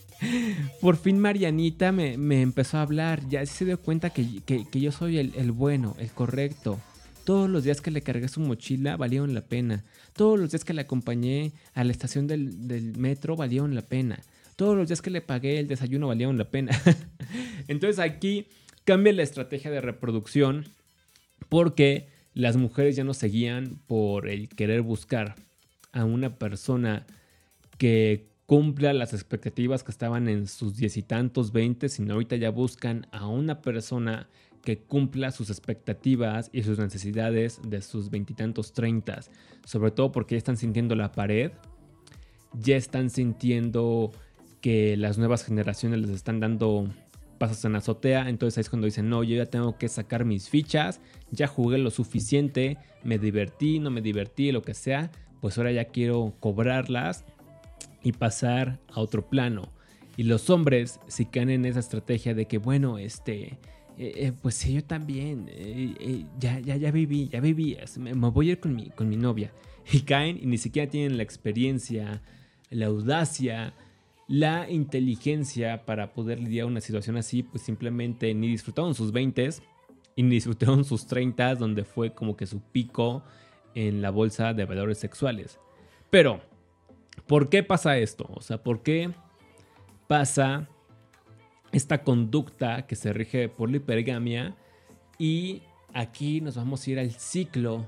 por 0.80 0.96
fin 0.96 1.18
Marianita 1.18 1.92
me, 1.92 2.14
empezó 2.40 2.78
a 2.78 2.82
hablar. 2.82 3.28
Ya 3.28 3.44
se 3.44 3.66
dio 3.66 3.78
cuenta 3.78 4.10
que, 4.10 4.24
yo 4.72 4.92
soy 4.92 5.18
el, 5.18 5.52
bueno, 5.52 5.94
el 5.98 6.10
correcto. 6.10 6.78
Todos 7.24 7.50
los 7.50 7.64
días 7.64 7.82
que 7.82 7.90
le 7.90 8.00
cargué 8.00 8.28
su 8.28 8.40
mochila 8.40 8.96
valieron 8.96 9.34
la 9.34 9.42
pena. 9.42 9.84
Todos 10.14 10.40
los 10.40 10.50
días 10.50 10.64
que 10.64 10.72
le 10.72 10.80
acompañé 10.80 11.52
a 11.74 11.84
la 11.84 11.92
estación 11.92 12.26
del, 12.26 12.66
del 12.66 12.96
metro 12.96 13.36
valieron 13.36 13.74
la 13.74 13.82
pena 13.82 14.18
todos 14.60 14.76
los 14.76 14.88
días 14.88 15.00
que 15.00 15.08
le 15.08 15.22
pagué 15.22 15.58
el 15.58 15.68
desayuno 15.68 16.08
valieron 16.08 16.36
la 16.36 16.50
pena. 16.50 16.78
Entonces 17.66 17.98
aquí 17.98 18.46
cambia 18.84 19.10
la 19.14 19.22
estrategia 19.22 19.70
de 19.70 19.80
reproducción 19.80 20.66
porque 21.48 22.08
las 22.34 22.58
mujeres 22.58 22.94
ya 22.94 23.02
no 23.02 23.14
seguían 23.14 23.80
por 23.86 24.28
el 24.28 24.50
querer 24.50 24.82
buscar 24.82 25.34
a 25.92 26.04
una 26.04 26.36
persona 26.36 27.06
que 27.78 28.28
cumpla 28.44 28.92
las 28.92 29.14
expectativas 29.14 29.82
que 29.82 29.92
estaban 29.92 30.28
en 30.28 30.46
sus 30.46 30.76
diez 30.76 30.98
y 30.98 31.02
tantos, 31.04 31.52
veinte, 31.52 31.88
sino 31.88 32.12
ahorita 32.12 32.36
ya 32.36 32.50
buscan 32.50 33.06
a 33.12 33.28
una 33.28 33.62
persona 33.62 34.28
que 34.62 34.80
cumpla 34.80 35.32
sus 35.32 35.48
expectativas 35.48 36.50
y 36.52 36.64
sus 36.64 36.78
necesidades 36.78 37.62
de 37.66 37.80
sus 37.80 38.10
veintitantos, 38.10 38.74
treintas. 38.74 39.30
Sobre 39.64 39.90
todo 39.90 40.12
porque 40.12 40.34
ya 40.34 40.38
están 40.38 40.58
sintiendo 40.58 40.94
la 40.96 41.12
pared, 41.12 41.52
ya 42.52 42.76
están 42.76 43.08
sintiendo 43.08 44.12
que 44.60 44.96
las 44.96 45.18
nuevas 45.18 45.44
generaciones 45.44 46.00
les 46.00 46.10
están 46.10 46.40
dando 46.40 46.88
pasos 47.38 47.64
en 47.64 47.74
azotea. 47.74 48.28
Entonces 48.28 48.58
ahí 48.58 48.62
es 48.62 48.70
cuando 48.70 48.84
dicen, 48.84 49.08
no, 49.08 49.24
yo 49.24 49.36
ya 49.36 49.46
tengo 49.46 49.78
que 49.78 49.88
sacar 49.88 50.24
mis 50.24 50.48
fichas, 50.48 51.00
ya 51.30 51.46
jugué 51.46 51.78
lo 51.78 51.90
suficiente, 51.90 52.76
me 53.02 53.18
divertí, 53.18 53.78
no 53.78 53.90
me 53.90 54.02
divertí, 54.02 54.52
lo 54.52 54.62
que 54.62 54.74
sea, 54.74 55.10
pues 55.40 55.56
ahora 55.56 55.72
ya 55.72 55.86
quiero 55.86 56.34
cobrarlas 56.38 57.24
y 58.02 58.12
pasar 58.12 58.78
a 58.92 59.00
otro 59.00 59.28
plano. 59.28 59.72
Y 60.16 60.24
los 60.24 60.50
hombres, 60.50 61.00
si 61.08 61.24
caen 61.24 61.48
en 61.48 61.64
esa 61.64 61.80
estrategia 61.80 62.34
de 62.34 62.44
que, 62.44 62.58
bueno, 62.58 62.98
este, 62.98 63.58
eh, 63.96 64.12
eh, 64.16 64.32
pues 64.42 64.54
sí, 64.56 64.74
yo 64.74 64.84
también, 64.84 65.46
eh, 65.48 66.26
ya, 66.38 66.60
ya, 66.60 66.76
ya 66.76 66.90
viví, 66.90 67.28
ya 67.28 67.40
viví, 67.40 67.78
me, 67.98 68.14
me, 68.14 68.28
voy 68.28 68.50
a 68.50 68.52
ir 68.52 68.60
con 68.60 68.74
mi, 68.74 68.90
con 68.90 69.08
mi 69.08 69.16
novia. 69.16 69.50
Y 69.90 70.00
caen 70.00 70.38
y 70.40 70.46
ni 70.46 70.58
siquiera 70.58 70.90
tienen 70.90 71.16
la 71.16 71.22
experiencia, 71.22 72.22
la 72.68 72.86
audacia, 72.86 73.72
la 74.30 74.70
inteligencia 74.70 75.84
para 75.84 76.12
poder 76.12 76.38
lidiar 76.38 76.66
una 76.66 76.80
situación 76.80 77.16
así, 77.16 77.42
pues 77.42 77.64
simplemente 77.64 78.32
ni 78.32 78.46
disfrutaron 78.46 78.94
sus 78.94 79.10
20 79.10 79.50
y 80.14 80.22
ni 80.22 80.36
disfrutaron 80.36 80.84
sus 80.84 81.08
30 81.08 81.56
donde 81.56 81.82
fue 81.82 82.14
como 82.14 82.36
que 82.36 82.46
su 82.46 82.60
pico 82.60 83.24
en 83.74 84.00
la 84.00 84.10
bolsa 84.10 84.54
de 84.54 84.64
valores 84.66 84.98
sexuales. 84.98 85.58
Pero, 86.10 86.40
¿por 87.26 87.48
qué 87.48 87.64
pasa 87.64 87.98
esto? 87.98 88.30
O 88.32 88.40
sea, 88.40 88.62
¿por 88.62 88.84
qué 88.84 89.10
pasa 90.06 90.68
esta 91.72 92.04
conducta 92.04 92.86
que 92.86 92.94
se 92.94 93.12
rige 93.12 93.48
por 93.48 93.68
la 93.68 93.78
hipergamia? 93.78 94.54
Y 95.18 95.62
aquí 95.92 96.40
nos 96.40 96.54
vamos 96.54 96.86
a 96.86 96.90
ir 96.92 97.00
al 97.00 97.10
ciclo, 97.10 97.84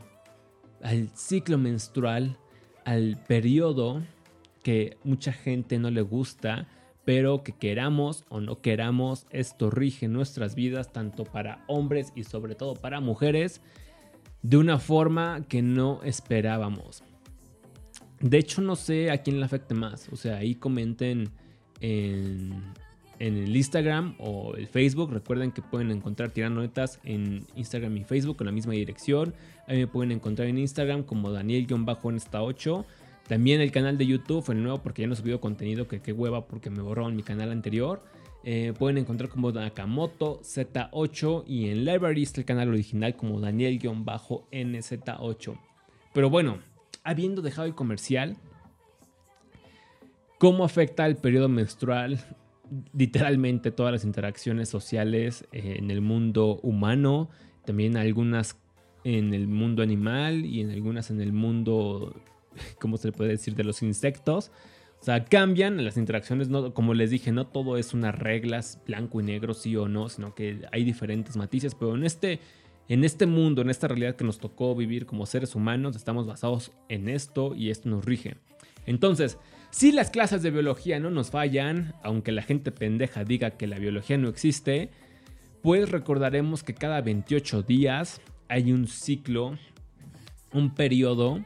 al 0.82 1.08
ciclo 1.14 1.56
menstrual, 1.56 2.36
al 2.84 3.22
periodo 3.28 4.02
que 4.62 4.98
mucha 5.04 5.32
gente 5.32 5.78
no 5.78 5.90
le 5.90 6.02
gusta, 6.02 6.68
pero 7.04 7.42
que 7.42 7.52
queramos 7.52 8.24
o 8.28 8.40
no 8.40 8.60
queramos, 8.60 9.26
esto 9.30 9.70
rige 9.70 10.08
nuestras 10.08 10.54
vidas 10.54 10.92
tanto 10.92 11.24
para 11.24 11.64
hombres 11.66 12.12
y 12.14 12.24
sobre 12.24 12.54
todo 12.54 12.74
para 12.74 13.00
mujeres 13.00 13.60
de 14.42 14.56
una 14.56 14.78
forma 14.78 15.44
que 15.48 15.62
no 15.62 16.00
esperábamos. 16.02 17.02
De 18.20 18.38
hecho, 18.38 18.62
no 18.62 18.76
sé 18.76 19.10
a 19.10 19.18
quién 19.18 19.40
le 19.40 19.44
afecte 19.44 19.74
más. 19.74 20.08
O 20.12 20.16
sea, 20.16 20.36
ahí 20.36 20.54
comenten 20.54 21.30
en, 21.80 22.62
el 23.18 23.56
Instagram 23.56 24.14
o 24.18 24.54
el 24.54 24.68
Facebook. 24.68 25.12
Recuerden 25.12 25.50
que 25.50 25.62
pueden 25.62 25.90
encontrar 25.90 26.30
Tirando 26.30 26.60
Netas 26.60 27.00
en 27.04 27.44
Instagram 27.56 27.96
y 27.96 28.04
Facebook 28.04 28.36
con 28.36 28.46
la 28.46 28.52
misma 28.52 28.74
dirección. 28.74 29.34
Ahí 29.66 29.78
me 29.78 29.86
pueden 29.88 30.12
encontrar 30.12 30.48
en 30.48 30.58
Instagram 30.58 31.02
como 31.02 31.32
Daniel-en8. 31.32 32.84
También 33.28 33.60
el 33.60 33.70
canal 33.70 33.98
de 33.98 34.06
YouTube 34.06 34.42
fue 34.42 34.54
nuevo 34.54 34.82
porque 34.82 35.02
ya 35.02 35.08
no 35.08 35.12
he 35.14 35.16
subido 35.16 35.40
contenido, 35.40 35.88
que 35.88 36.00
qué 36.00 36.12
hueva 36.12 36.46
porque 36.46 36.70
me 36.70 36.82
borraron 36.82 37.16
mi 37.16 37.22
canal 37.22 37.50
anterior. 37.50 38.02
Eh, 38.44 38.74
pueden 38.76 38.98
encontrar 38.98 39.30
como 39.30 39.52
Nakamoto 39.52 40.40
Z8 40.40 41.44
y 41.46 41.68
en 41.68 41.84
Library 41.84 42.24
está 42.24 42.40
el 42.40 42.44
canal 42.44 42.70
original 42.70 43.14
como 43.14 43.38
Daniel-NZ8. 43.40 45.56
Pero 46.12 46.28
bueno, 46.28 46.58
habiendo 47.04 47.40
dejado 47.40 47.68
el 47.68 47.76
comercial, 47.76 48.36
¿cómo 50.38 50.64
afecta 50.64 51.06
el 51.06 51.14
periodo 51.16 51.48
menstrual 51.48 52.18
literalmente 52.92 53.70
todas 53.70 53.92
las 53.92 54.04
interacciones 54.04 54.68
sociales 54.68 55.46
eh, 55.52 55.76
en 55.78 55.92
el 55.92 56.00
mundo 56.00 56.58
humano? 56.62 57.30
También 57.64 57.96
algunas 57.96 58.58
en 59.04 59.34
el 59.34 59.48
mundo 59.48 59.82
animal 59.82 60.44
y 60.44 60.60
en 60.60 60.70
algunas 60.70 61.10
en 61.10 61.20
el 61.20 61.32
mundo 61.32 62.14
¿cómo 62.80 62.96
se 62.96 63.08
le 63.08 63.12
puede 63.12 63.30
decir? 63.30 63.54
De 63.54 63.64
los 63.64 63.82
insectos. 63.82 64.50
O 65.00 65.04
sea, 65.04 65.24
cambian 65.24 65.84
las 65.84 65.96
interacciones, 65.96 66.48
como 66.74 66.94
les 66.94 67.10
dije, 67.10 67.32
no 67.32 67.48
todo 67.48 67.76
es 67.76 67.92
unas 67.92 68.16
reglas 68.16 68.80
blanco 68.86 69.20
y 69.20 69.24
negro, 69.24 69.52
sí 69.52 69.74
o 69.76 69.88
no, 69.88 70.08
sino 70.08 70.32
que 70.32 70.60
hay 70.70 70.84
diferentes 70.84 71.36
matices, 71.36 71.74
pero 71.74 71.96
en 71.96 72.04
este, 72.04 72.38
en 72.88 73.02
este 73.02 73.26
mundo, 73.26 73.62
en 73.62 73.70
esta 73.70 73.88
realidad 73.88 74.14
que 74.14 74.22
nos 74.22 74.38
tocó 74.38 74.76
vivir 74.76 75.04
como 75.04 75.26
seres 75.26 75.56
humanos, 75.56 75.96
estamos 75.96 76.28
basados 76.28 76.70
en 76.88 77.08
esto 77.08 77.52
y 77.56 77.70
esto 77.70 77.88
nos 77.88 78.04
rige. 78.04 78.36
Entonces, 78.86 79.38
si 79.70 79.90
las 79.90 80.10
clases 80.10 80.42
de 80.42 80.52
biología 80.52 81.00
no 81.00 81.10
nos 81.10 81.30
fallan, 81.30 81.94
aunque 82.04 82.30
la 82.30 82.42
gente 82.42 82.70
pendeja 82.70 83.24
diga 83.24 83.52
que 83.52 83.66
la 83.66 83.80
biología 83.80 84.18
no 84.18 84.28
existe, 84.28 84.90
pues 85.62 85.90
recordaremos 85.90 86.62
que 86.62 86.74
cada 86.74 87.00
28 87.00 87.62
días 87.62 88.20
hay 88.48 88.72
un 88.72 88.86
ciclo, 88.86 89.58
un 90.52 90.74
periodo 90.74 91.42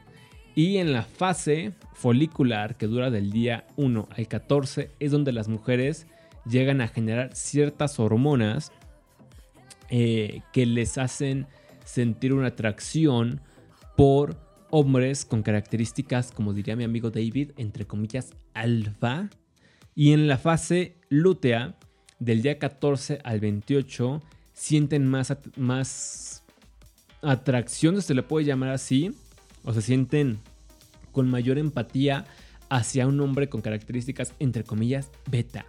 y 0.57 0.77
en 0.77 0.91
la 0.91 1.03
fase 1.03 1.73
folicular 1.93 2.77
que 2.77 2.87
dura 2.87 3.11
del 3.11 3.29
día 3.29 3.67
1 3.75 4.09
al 4.09 4.27
14 4.27 4.89
es 4.99 5.11
donde 5.11 5.31
las 5.31 5.47
mujeres 5.49 6.07
llegan 6.49 6.81
a 6.81 6.87
generar 6.87 7.35
ciertas 7.35 7.99
hormonas 7.99 8.71
eh, 9.91 10.41
que 10.53 10.65
les 10.65 10.97
hacen 10.97 11.45
sentir 11.85 12.33
una 12.33 12.47
atracción 12.47 13.39
por 13.95 14.35
hombres 14.71 15.25
con 15.25 15.43
características, 15.43 16.31
como 16.31 16.53
diría 16.53 16.75
mi 16.75 16.85
amigo 16.85 17.11
David, 17.11 17.51
entre 17.57 17.85
comillas, 17.85 18.31
alfa. 18.55 19.29
Y 19.93 20.13
en 20.13 20.27
la 20.27 20.39
fase 20.39 20.95
lútea, 21.09 21.77
del 22.17 22.41
día 22.41 22.57
14 22.57 23.19
al 23.23 23.39
28, 23.39 24.23
sienten 24.53 25.05
más, 25.05 25.37
más 25.55 26.43
atracción, 27.21 28.01
se 28.01 28.15
le 28.15 28.23
puede 28.23 28.47
llamar 28.47 28.69
así, 28.69 29.13
o 29.67 29.73
se 29.73 29.81
sienten 29.81 30.39
con 31.11 31.29
mayor 31.29 31.57
empatía 31.57 32.25
hacia 32.69 33.05
un 33.05 33.19
hombre 33.19 33.49
con 33.49 33.61
características, 33.61 34.33
entre 34.39 34.63
comillas, 34.63 35.11
beta. 35.29 35.65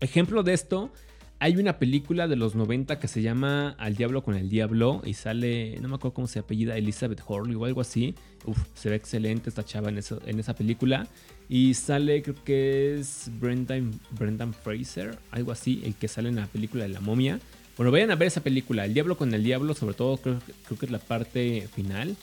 Ejemplo 0.00 0.42
de 0.42 0.54
esto, 0.54 0.90
hay 1.38 1.56
una 1.56 1.78
película 1.78 2.26
de 2.26 2.34
los 2.34 2.56
90 2.56 2.98
que 2.98 3.06
se 3.06 3.22
llama 3.22 3.76
Al 3.78 3.94
Diablo 3.94 4.24
con 4.24 4.34
el 4.34 4.48
Diablo 4.48 5.02
y 5.04 5.14
sale, 5.14 5.78
no 5.80 5.88
me 5.88 5.94
acuerdo 5.94 6.14
cómo 6.14 6.26
se 6.26 6.40
apellida, 6.40 6.76
Elizabeth 6.76 7.22
Hurley 7.26 7.54
o 7.54 7.64
algo 7.64 7.80
así. 7.80 8.16
Uf, 8.44 8.58
se 8.74 8.90
ve 8.90 8.96
excelente 8.96 9.50
esta 9.50 9.64
chava 9.64 9.88
en, 9.88 10.00
en 10.26 10.40
esa 10.40 10.54
película. 10.54 11.06
Y 11.48 11.74
sale, 11.74 12.22
creo 12.22 12.36
que 12.44 12.98
es 12.98 13.30
Brendan, 13.38 13.92
Brendan 14.10 14.52
Fraser, 14.52 15.16
algo 15.30 15.52
así, 15.52 15.80
el 15.84 15.94
que 15.94 16.08
sale 16.08 16.28
en 16.28 16.36
la 16.36 16.46
película 16.48 16.84
de 16.84 16.90
la 16.90 17.00
momia. 17.00 17.38
Bueno, 17.76 17.92
vayan 17.92 18.10
a 18.10 18.16
ver 18.16 18.28
esa 18.28 18.40
película, 18.40 18.84
El 18.84 18.94
Diablo 18.94 19.16
con 19.16 19.32
el 19.32 19.44
Diablo, 19.44 19.74
sobre 19.74 19.94
todo 19.94 20.16
creo, 20.16 20.38
creo 20.66 20.78
que 20.78 20.86
es 20.86 20.92
la 20.92 20.98
parte 20.98 21.68
final 21.74 22.16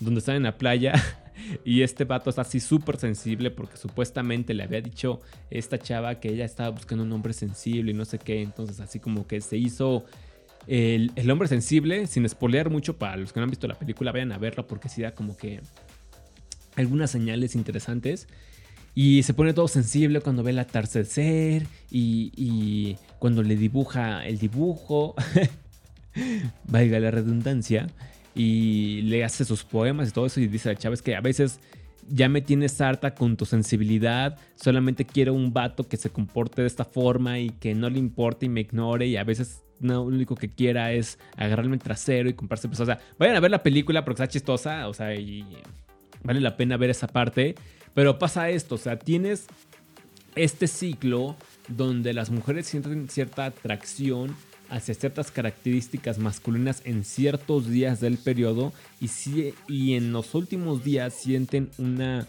donde 0.00 0.20
están 0.20 0.36
en 0.36 0.44
la 0.44 0.56
playa 0.56 0.94
y 1.64 1.82
este 1.82 2.04
vato 2.04 2.30
está 2.30 2.42
así 2.42 2.60
súper 2.60 2.96
sensible 2.98 3.50
porque 3.50 3.76
supuestamente 3.76 4.54
le 4.54 4.64
había 4.64 4.80
dicho 4.80 5.20
esta 5.50 5.78
chava 5.78 6.20
que 6.20 6.30
ella 6.30 6.44
estaba 6.44 6.70
buscando 6.70 7.04
un 7.04 7.12
hombre 7.12 7.32
sensible 7.32 7.90
y 7.92 7.94
no 7.94 8.04
sé 8.04 8.18
qué, 8.18 8.42
entonces 8.42 8.80
así 8.80 9.00
como 9.00 9.26
que 9.26 9.40
se 9.40 9.56
hizo 9.56 10.04
el, 10.68 11.30
hombre 11.30 11.48
sensible, 11.48 12.06
sin 12.06 12.28
spoilear 12.28 12.68
mucho 12.70 12.98
para 12.98 13.16
los 13.16 13.32
que 13.32 13.40
no 13.40 13.44
han 13.44 13.50
visto 13.50 13.66
la 13.66 13.78
película, 13.78 14.12
vayan 14.12 14.32
a 14.32 14.38
verla 14.38 14.66
porque 14.66 14.88
sí 14.88 15.00
da 15.00 15.12
como 15.12 15.36
que 15.36 15.60
algunas 16.76 17.10
señales 17.10 17.54
interesantes. 17.54 18.28
Y 18.94 19.22
se 19.22 19.32
pone 19.32 19.54
todo 19.54 19.68
sensible 19.68 20.20
cuando 20.20 20.42
ve 20.42 20.50
el 20.50 20.58
atardecer 20.58 21.66
y, 21.90 22.32
y 22.36 22.96
cuando 23.18 23.42
le 23.42 23.56
dibuja 23.56 24.26
el 24.26 24.38
dibujo, 24.38 25.14
valga 26.64 26.98
la 26.98 27.10
redundancia 27.12 27.86
y 28.38 29.02
le 29.02 29.24
hace 29.24 29.44
sus 29.44 29.64
poemas 29.64 30.08
y 30.08 30.12
todo 30.12 30.24
eso 30.24 30.40
y 30.40 30.46
dice 30.46 30.70
a 30.70 30.76
Chávez 30.76 31.02
que 31.02 31.16
a 31.16 31.20
veces 31.20 31.58
ya 32.08 32.28
me 32.28 32.40
tienes 32.40 32.80
harta 32.80 33.12
con 33.12 33.36
tu 33.36 33.44
sensibilidad, 33.44 34.38
solamente 34.54 35.04
quiero 35.04 35.34
un 35.34 35.52
vato 35.52 35.88
que 35.88 35.96
se 35.96 36.08
comporte 36.08 36.62
de 36.62 36.68
esta 36.68 36.84
forma 36.84 37.40
y 37.40 37.50
que 37.50 37.74
no 37.74 37.90
le 37.90 37.98
importe 37.98 38.46
y 38.46 38.48
me 38.48 38.60
ignore 38.60 39.08
y 39.08 39.16
a 39.16 39.24
veces 39.24 39.64
lo 39.80 40.02
único 40.02 40.36
que 40.36 40.48
quiera 40.48 40.92
es 40.92 41.18
agarrarme 41.36 41.74
el 41.74 41.82
trasero 41.82 42.28
y 42.28 42.34
comprarse 42.34 42.68
pues, 42.68 42.78
o 42.78 42.86
sea, 42.86 43.00
vayan 43.18 43.34
a 43.34 43.40
ver 43.40 43.50
la 43.50 43.62
película 43.62 44.04
porque 44.04 44.22
está 44.22 44.32
chistosa, 44.32 44.88
o 44.88 44.94
sea, 44.94 45.16
y 45.16 45.44
vale 46.22 46.40
la 46.40 46.56
pena 46.56 46.76
ver 46.76 46.90
esa 46.90 47.08
parte, 47.08 47.56
pero 47.92 48.20
pasa 48.20 48.50
esto, 48.50 48.76
o 48.76 48.78
sea, 48.78 49.00
tienes 49.00 49.48
este 50.36 50.68
ciclo 50.68 51.34
donde 51.66 52.14
las 52.14 52.30
mujeres 52.30 52.68
sienten 52.68 53.08
cierta 53.08 53.46
atracción 53.46 54.36
hacia 54.70 54.94
ciertas 54.94 55.30
características 55.30 56.18
masculinas 56.18 56.82
en 56.84 57.04
ciertos 57.04 57.68
días 57.68 58.00
del 58.00 58.18
periodo 58.18 58.72
y, 59.00 59.08
si, 59.08 59.54
y 59.66 59.94
en 59.94 60.12
los 60.12 60.34
últimos 60.34 60.84
días 60.84 61.14
sienten 61.14 61.70
una 61.78 62.26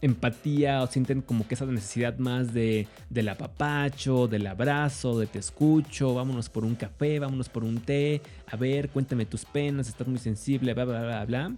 empatía 0.00 0.82
o 0.82 0.86
sienten 0.86 1.22
como 1.22 1.48
que 1.48 1.54
esa 1.54 1.64
necesidad 1.64 2.18
más 2.18 2.52
de 2.52 2.86
del 3.08 3.28
apapacho, 3.28 4.28
del 4.28 4.46
abrazo, 4.46 5.18
de 5.18 5.26
te 5.26 5.38
escucho, 5.38 6.14
vámonos 6.14 6.50
por 6.50 6.64
un 6.64 6.74
café, 6.74 7.18
vámonos 7.18 7.48
por 7.48 7.64
un 7.64 7.80
té, 7.80 8.20
a 8.46 8.56
ver, 8.56 8.90
cuéntame 8.90 9.24
tus 9.24 9.46
penas, 9.46 9.88
estás 9.88 10.06
muy 10.06 10.18
sensible, 10.18 10.74
bla, 10.74 10.84
bla, 10.84 11.02
bla, 11.02 11.24
bla. 11.24 11.52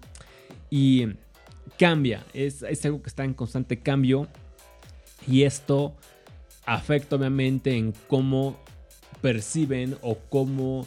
Y 0.71 1.09
cambia, 1.77 2.25
es, 2.35 2.63
es 2.63 2.85
algo 2.85 3.03
que 3.03 3.09
está 3.09 3.25
en 3.25 3.35
constante 3.35 3.79
cambio 3.79 4.29
y 5.27 5.43
esto 5.43 5.95
afecta 6.65 7.17
obviamente 7.17 7.77
en 7.77 7.93
cómo 8.07 8.57
perciben 9.21 9.97
o 10.03 10.19
cómo 10.29 10.87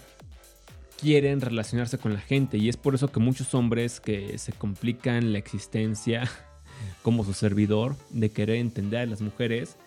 quieren 1.00 1.42
relacionarse 1.42 1.98
con 1.98 2.14
la 2.14 2.20
gente. 2.20 2.58
Y 2.58 2.70
es 2.70 2.78
por 2.78 2.96
eso 2.96 3.12
que 3.12 3.20
muchos 3.20 3.54
hombres 3.54 4.00
que 4.00 4.38
se 4.38 4.52
complican 4.54 5.32
la 5.32 5.40
existencia 5.40 6.30
como 7.02 7.24
su 7.24 7.34
servidor 7.34 7.96
de 8.10 8.30
querer 8.30 8.58
entender 8.58 9.02
a 9.02 9.06
las 9.06 9.22
mujeres, 9.22 9.78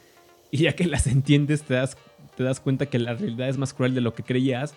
y 0.50 0.58
ya 0.58 0.74
que 0.74 0.84
las 0.84 1.06
entiendes 1.08 1.62
te 1.62 1.74
das, 1.74 1.96
te 2.36 2.44
das 2.44 2.60
cuenta 2.60 2.86
que 2.86 2.98
la 2.98 3.14
realidad 3.14 3.48
es 3.48 3.58
más 3.58 3.74
cruel 3.74 3.94
de 3.94 4.00
lo 4.00 4.14
que 4.14 4.22
creías, 4.22 4.74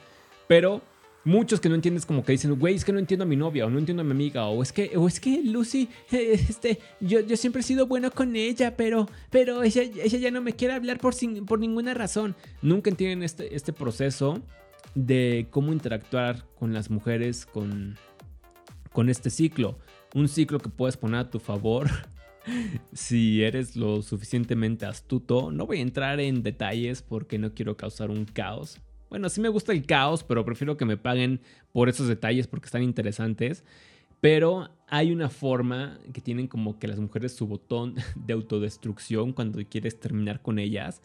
pero 0.48 0.82
muchos 1.26 1.60
que 1.60 1.68
no 1.68 1.76
entiendes 1.76 2.06
como 2.06 2.24
que 2.24 2.32
dicen, 2.32 2.58
güey, 2.58 2.76
es 2.76 2.86
que 2.86 2.94
no 2.94 3.00
entiendo 3.00 3.24
a 3.24 3.28
mi 3.28 3.36
novia 3.36 3.66
o 3.66 3.70
no 3.70 3.80
entiendo 3.80 4.02
a 4.02 4.06
mi 4.06 4.12
amiga 4.12 4.46
o 4.46 4.64
es 4.64 4.72
que, 4.72 4.96
o 4.96 5.08
es 5.08 5.20
que 5.20 5.42
Lucy, 5.44 5.90
eh, 6.12 6.40
este, 6.50 6.80
yo, 7.02 7.20
yo 7.20 7.36
siempre 7.36 7.62
he 7.62 7.64
sido 7.64 7.88
bueno 7.88 8.12
con 8.12 8.36
ella, 8.36 8.78
pero, 8.78 9.10
pero 9.32 9.64
ella, 9.64 9.82
ella 9.82 10.18
ya 10.18 10.32
no 10.32 10.42
me 10.42 10.54
quiere 10.54 10.76
hablar 10.76 11.00
por, 11.00 11.14
sin, 11.14 11.46
por 11.46 11.60
ninguna 11.60 11.94
razón. 11.94 12.36
Nunca 12.62 12.90
entienden 12.90 13.24
este, 13.24 13.56
este 13.56 13.74
proceso 13.74 14.42
de 14.94 15.48
cómo 15.50 15.74
interactuar 15.74 16.46
con 16.58 16.74
las 16.74 16.90
mujeres 16.90 17.46
con, 17.46 17.98
con 18.94 19.10
este 19.10 19.30
ciclo. 19.30 19.78
Un 20.14 20.30
ciclo 20.30 20.60
que 20.60 20.70
puedes 20.70 20.96
poner 20.96 21.20
a 21.20 21.30
tu 21.30 21.40
favor 21.40 21.90
si 22.94 23.44
eres 23.44 23.76
lo 23.76 24.04
suficientemente 24.04 24.86
astuto. 24.86 25.52
No 25.52 25.66
voy 25.66 25.80
a 25.80 25.82
entrar 25.82 26.20
en 26.20 26.44
detalles 26.44 27.02
porque 27.02 27.40
no 27.40 27.54
quiero 27.54 27.76
causar 27.76 28.12
un 28.12 28.26
caos. 28.26 28.80
Bueno, 29.16 29.30
sí 29.30 29.40
me 29.40 29.48
gusta 29.48 29.72
el 29.72 29.86
caos, 29.86 30.26
pero 30.26 30.44
prefiero 30.44 30.76
que 30.76 30.84
me 30.84 30.98
paguen 30.98 31.40
por 31.72 31.88
esos 31.88 32.10
detalles 32.10 32.48
porque 32.48 32.66
están 32.66 32.84
interesantes. 32.84 33.64
Pero 34.20 34.70
hay 34.90 35.14
una 35.14 35.30
forma 35.30 36.02
que 36.12 36.20
tienen 36.20 36.50
como 36.50 36.80
que 36.80 36.90
las 36.90 37.00
mujeres 37.00 37.34
su 37.34 37.48
botón 37.48 37.96
de 38.18 38.34
autodestrucción 38.34 39.32
cuando 39.32 39.64
quieres 39.70 40.02
terminar 40.02 40.42
con 40.42 40.60
ellas. 40.60 41.02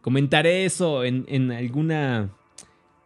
comentaré 0.00 0.64
eso 0.64 1.02
en, 1.02 1.50
alguna, 1.50 2.30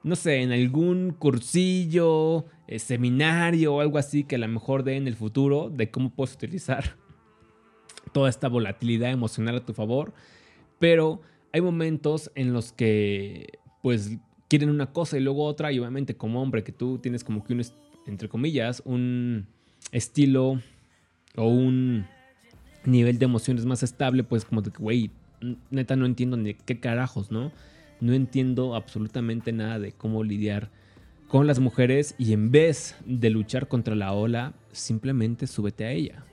no 0.02 0.14
sé, 0.14 0.42
en 0.42 0.52
algún 0.52 1.12
cursillo, 1.18 2.44
eh, 2.68 2.78
seminario 2.78 3.76
o 3.76 3.80
algo 3.80 3.96
así 3.96 4.24
que 4.24 4.34
a 4.36 4.40
lo 4.40 4.48
mejor 4.48 4.82
dé 4.82 4.96
en 4.96 5.08
el 5.08 5.16
futuro 5.16 5.70
de 5.70 5.90
cómo 5.90 6.10
puedes 6.10 6.34
utilizar 6.34 6.98
toda 8.12 8.28
esta 8.28 8.48
volatilidad 8.48 9.10
emocional 9.10 9.56
a 9.56 9.64
tu 9.64 9.72
favor. 9.72 10.12
Pero 10.78 11.22
hay 11.50 11.62
momentos 11.62 12.30
en 12.34 12.52
los 12.52 12.74
que 12.74 13.58
pues 13.86 14.18
quieren 14.48 14.68
una 14.68 14.86
cosa 14.86 15.16
y 15.16 15.20
luego 15.20 15.44
otra 15.44 15.70
y 15.70 15.78
obviamente 15.78 16.16
como 16.16 16.42
hombre 16.42 16.64
que 16.64 16.72
tú 16.72 16.98
tienes 16.98 17.22
como 17.22 17.44
que 17.44 17.52
un, 17.52 17.62
entre 18.08 18.28
comillas, 18.28 18.82
un 18.84 19.46
estilo 19.92 20.60
o 21.36 21.46
un 21.46 22.04
nivel 22.84 23.20
de 23.20 23.26
emociones 23.26 23.64
más 23.64 23.84
estable, 23.84 24.24
pues 24.24 24.44
como 24.44 24.60
de 24.60 24.72
que, 24.72 24.82
güey, 24.82 25.12
neta 25.70 25.94
no 25.94 26.04
entiendo 26.04 26.36
ni 26.36 26.54
qué 26.54 26.80
carajos, 26.80 27.30
¿no? 27.30 27.52
No 28.00 28.12
entiendo 28.12 28.74
absolutamente 28.74 29.52
nada 29.52 29.78
de 29.78 29.92
cómo 29.92 30.24
lidiar 30.24 30.68
con 31.28 31.46
las 31.46 31.60
mujeres 31.60 32.16
y 32.18 32.32
en 32.32 32.50
vez 32.50 32.96
de 33.06 33.30
luchar 33.30 33.68
contra 33.68 33.94
la 33.94 34.12
ola, 34.14 34.52
simplemente 34.72 35.46
súbete 35.46 35.84
a 35.84 35.92
ella. 35.92 36.24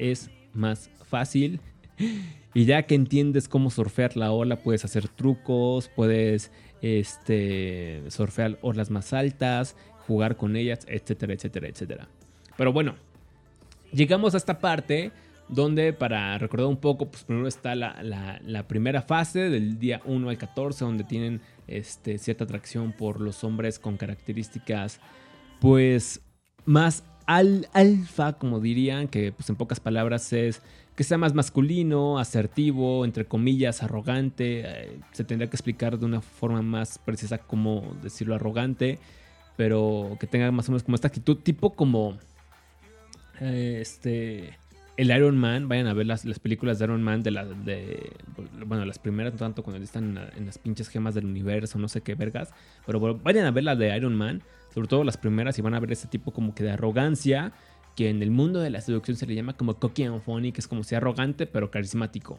Es 0.00 0.32
más 0.52 0.90
fácil 1.08 1.60
y 2.54 2.64
ya 2.64 2.82
que 2.88 2.96
entiendes 2.96 3.46
cómo 3.46 3.70
surfear 3.70 4.16
la 4.16 4.32
ola, 4.32 4.56
puedes 4.56 4.84
hacer 4.84 5.06
trucos, 5.06 5.88
puedes 5.94 6.50
este, 6.82 8.02
surfear 8.08 8.58
olas 8.62 8.90
más 8.90 9.12
altas, 9.12 9.76
jugar 10.06 10.36
con 10.36 10.56
ellas, 10.56 10.80
etcétera, 10.88 11.34
etcétera, 11.34 11.68
etcétera. 11.68 12.08
Pero 12.56 12.72
bueno, 12.72 12.94
llegamos 13.92 14.34
a 14.34 14.38
esta 14.38 14.58
parte 14.58 15.12
donde 15.48 15.92
para 15.92 16.36
recordar 16.38 16.66
un 16.66 16.76
poco, 16.76 17.10
pues 17.10 17.24
primero 17.24 17.48
está 17.48 17.74
la, 17.74 18.64
primera 18.68 19.02
fase 19.02 19.48
del 19.50 19.78
día 19.78 20.00
1 20.04 20.28
al 20.28 20.38
14, 20.38 20.84
donde 20.84 21.04
tienen 21.04 21.40
este, 21.66 22.18
cierta 22.18 22.44
atracción 22.44 22.92
por 22.92 23.20
los 23.20 23.44
hombres 23.44 23.78
con 23.78 23.96
características 23.96 25.00
pues 25.60 26.20
más 26.64 27.02
al 27.28 27.68
alfa, 27.74 28.38
como 28.38 28.58
dirían, 28.58 29.06
que 29.06 29.32
pues 29.32 29.50
en 29.50 29.56
pocas 29.56 29.80
palabras 29.80 30.32
es 30.32 30.62
que 30.96 31.04
sea 31.04 31.18
más 31.18 31.34
masculino, 31.34 32.18
asertivo, 32.18 33.04
entre 33.04 33.26
comillas, 33.26 33.82
arrogante. 33.82 34.62
Eh, 34.64 34.98
se 35.12 35.24
tendría 35.24 35.50
que 35.50 35.56
explicar 35.56 35.98
de 35.98 36.06
una 36.06 36.22
forma 36.22 36.62
más 36.62 36.98
precisa 36.98 37.36
cómo 37.36 37.94
decirlo 38.02 38.34
arrogante, 38.34 38.98
pero 39.58 40.16
que 40.18 40.26
tenga 40.26 40.50
más 40.52 40.70
o 40.70 40.72
menos 40.72 40.84
como 40.84 40.94
esta 40.94 41.08
actitud, 41.08 41.36
tipo 41.36 41.74
como 41.74 42.16
eh, 43.42 43.78
este 43.82 44.56
el 44.96 45.10
Iron 45.14 45.36
Man, 45.36 45.68
vayan 45.68 45.86
a 45.86 45.92
ver 45.92 46.06
las, 46.06 46.24
películas 46.40 46.78
de 46.78 46.86
Iron 46.86 47.02
Man 47.02 47.22
de, 47.22 47.30
la, 47.30 47.44
de 47.44 48.10
bueno, 48.66 48.86
las 48.86 48.98
primeras, 48.98 49.34
no 49.34 49.38
tanto 49.38 49.62
cuando 49.62 49.84
están 49.84 50.18
en, 50.34 50.46
las 50.46 50.56
pinches 50.56 50.88
gemas 50.88 51.14
del 51.14 51.26
universo, 51.26 51.78
no 51.78 51.88
sé 51.88 52.00
qué 52.00 52.14
vergas, 52.14 52.52
pero 52.86 53.18
vayan 53.22 53.44
a 53.44 53.50
ver 53.50 53.64
la 53.64 53.76
de 53.76 53.94
Iron 53.94 54.16
Man, 54.16 54.42
sobre 54.72 54.88
todo 54.88 55.04
las 55.04 55.16
primeras 55.16 55.58
y 55.58 55.62
van 55.62 55.74
a 55.74 55.80
ver 55.80 55.92
ese 55.92 56.08
tipo 56.08 56.32
como 56.32 56.54
que 56.54 56.64
de 56.64 56.70
arrogancia, 56.72 57.52
que 57.96 58.10
en 58.10 58.22
el 58.22 58.30
mundo 58.30 58.60
de 58.60 58.70
la 58.70 58.80
seducción 58.80 59.16
se 59.16 59.26
le 59.26 59.34
llama 59.34 59.54
como 59.54 59.74
cocky 59.74 60.04
and 60.04 60.20
funny, 60.20 60.52
que 60.52 60.60
es 60.60 60.68
como 60.68 60.84
si 60.84 60.94
arrogante 60.94 61.46
pero 61.46 61.70
carismático. 61.70 62.38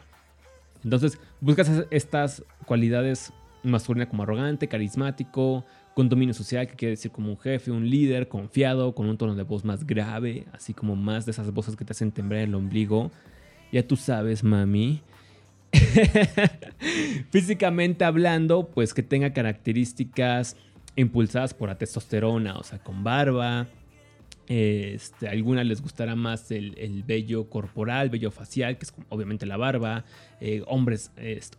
Entonces, 0.83 1.19
buscas 1.41 1.69
estas 1.91 2.43
cualidades 2.65 3.33
masculinas 3.63 4.07
como 4.07 4.23
arrogante, 4.23 4.67
carismático, 4.67 5.65
con 5.93 6.07
dominio 6.07 6.33
social, 6.33 6.67
que 6.67 6.75
quiere 6.75 6.91
decir 6.91 7.11
como 7.11 7.29
un 7.29 7.37
jefe, 7.37 7.71
un 7.71 7.89
líder, 7.89 8.29
confiado, 8.29 8.95
con 8.95 9.09
un 9.09 9.17
tono 9.17 9.35
de 9.35 9.43
voz 9.43 9.65
más 9.65 9.85
grave, 9.85 10.45
así 10.53 10.73
como 10.73 10.95
más 10.95 11.25
de 11.25 11.31
esas 11.31 11.51
voces 11.51 11.75
que 11.75 11.83
te 11.83 11.91
hacen 11.91 12.11
temblar 12.11 12.41
el 12.41 12.55
ombligo. 12.55 13.11
Ya 13.71 13.85
tú 13.85 13.97
sabes, 13.97 14.43
mami. 14.43 15.01
Físicamente 17.31 18.05
hablando, 18.05 18.69
pues 18.69 18.93
que 18.93 19.03
tenga 19.03 19.33
características 19.33 20.55
impulsadas 20.95 21.53
por 21.53 21.69
la 21.69 21.77
testosterona, 21.77 22.57
o 22.57 22.63
sea, 22.63 22.79
con 22.79 23.03
barba. 23.03 23.67
Este, 24.47 25.27
a 25.27 25.31
algunas 25.31 25.63
les 25.65 25.79
gustará 25.79 26.15
más 26.15 26.49
el, 26.49 27.03
vello 27.05 27.49
corporal, 27.49 28.09
vello 28.09 28.31
facial, 28.31 28.79
que 28.79 28.85
es 28.85 28.93
obviamente 29.09 29.45
la 29.45 29.57
barba, 29.57 30.05
eh, 30.41 30.63
hombres, 30.65 31.11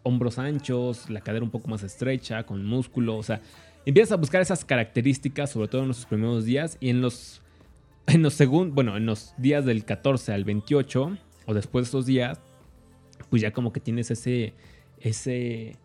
hombros 0.02 0.40
anchos, 0.40 1.08
la 1.08 1.20
cadera 1.20 1.44
un 1.44 1.52
poco 1.52 1.68
más 1.68 1.84
estrecha, 1.84 2.42
con 2.44 2.64
músculo, 2.66 3.16
o 3.16 3.22
sea, 3.22 3.40
Empiezas 3.86 4.12
a 4.12 4.16
buscar 4.16 4.42
esas 4.42 4.64
características, 4.64 5.50
sobre 5.50 5.68
todo 5.68 5.82
en 5.82 5.88
los 5.88 6.04
primeros 6.04 6.44
días. 6.44 6.76
Y 6.80 6.90
en 6.90 7.00
los, 7.00 7.40
en 8.06 8.22
los 8.22 8.38
bueno, 8.72 8.96
en 8.96 9.06
los 9.06 9.34
días 9.38 9.64
del 9.64 9.84
14 9.84 10.32
al 10.32 10.44
28 10.44 11.16
o 11.46 11.54
después 11.54 11.86
de 11.86 11.88
esos 11.88 12.06
días, 12.06 12.38
pues 13.30 13.42
ya 13.42 13.52
como 13.52 13.72
que 13.72 13.80
tienes 13.80 14.10
ese, 14.10 14.52
ese 15.00 15.76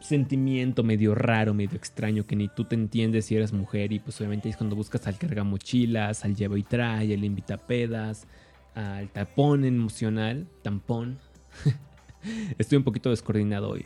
sentimiento 0.00 0.82
medio 0.82 1.14
raro, 1.14 1.54
medio 1.54 1.76
extraño 1.76 2.26
que 2.26 2.36
ni 2.36 2.48
tú 2.48 2.64
te 2.64 2.74
entiendes 2.74 3.26
si 3.26 3.36
eres 3.36 3.52
mujer 3.52 3.92
y 3.92 3.98
pues 3.98 4.18
obviamente 4.20 4.48
es 4.48 4.56
cuando 4.56 4.76
buscas 4.76 5.06
al 5.06 5.18
carga 5.18 5.44
mochilas, 5.44 6.24
al 6.24 6.34
lleva 6.34 6.58
y 6.58 6.62
trae, 6.62 7.14
al 7.14 7.24
invita 7.24 7.56
pedas, 7.56 8.26
al 8.74 9.08
tapón 9.10 9.64
emocional, 9.64 10.46
tampón. 10.62 11.18
Estoy 12.58 12.78
un 12.78 12.84
poquito 12.84 13.10
descoordinado 13.10 13.70
hoy. 13.70 13.84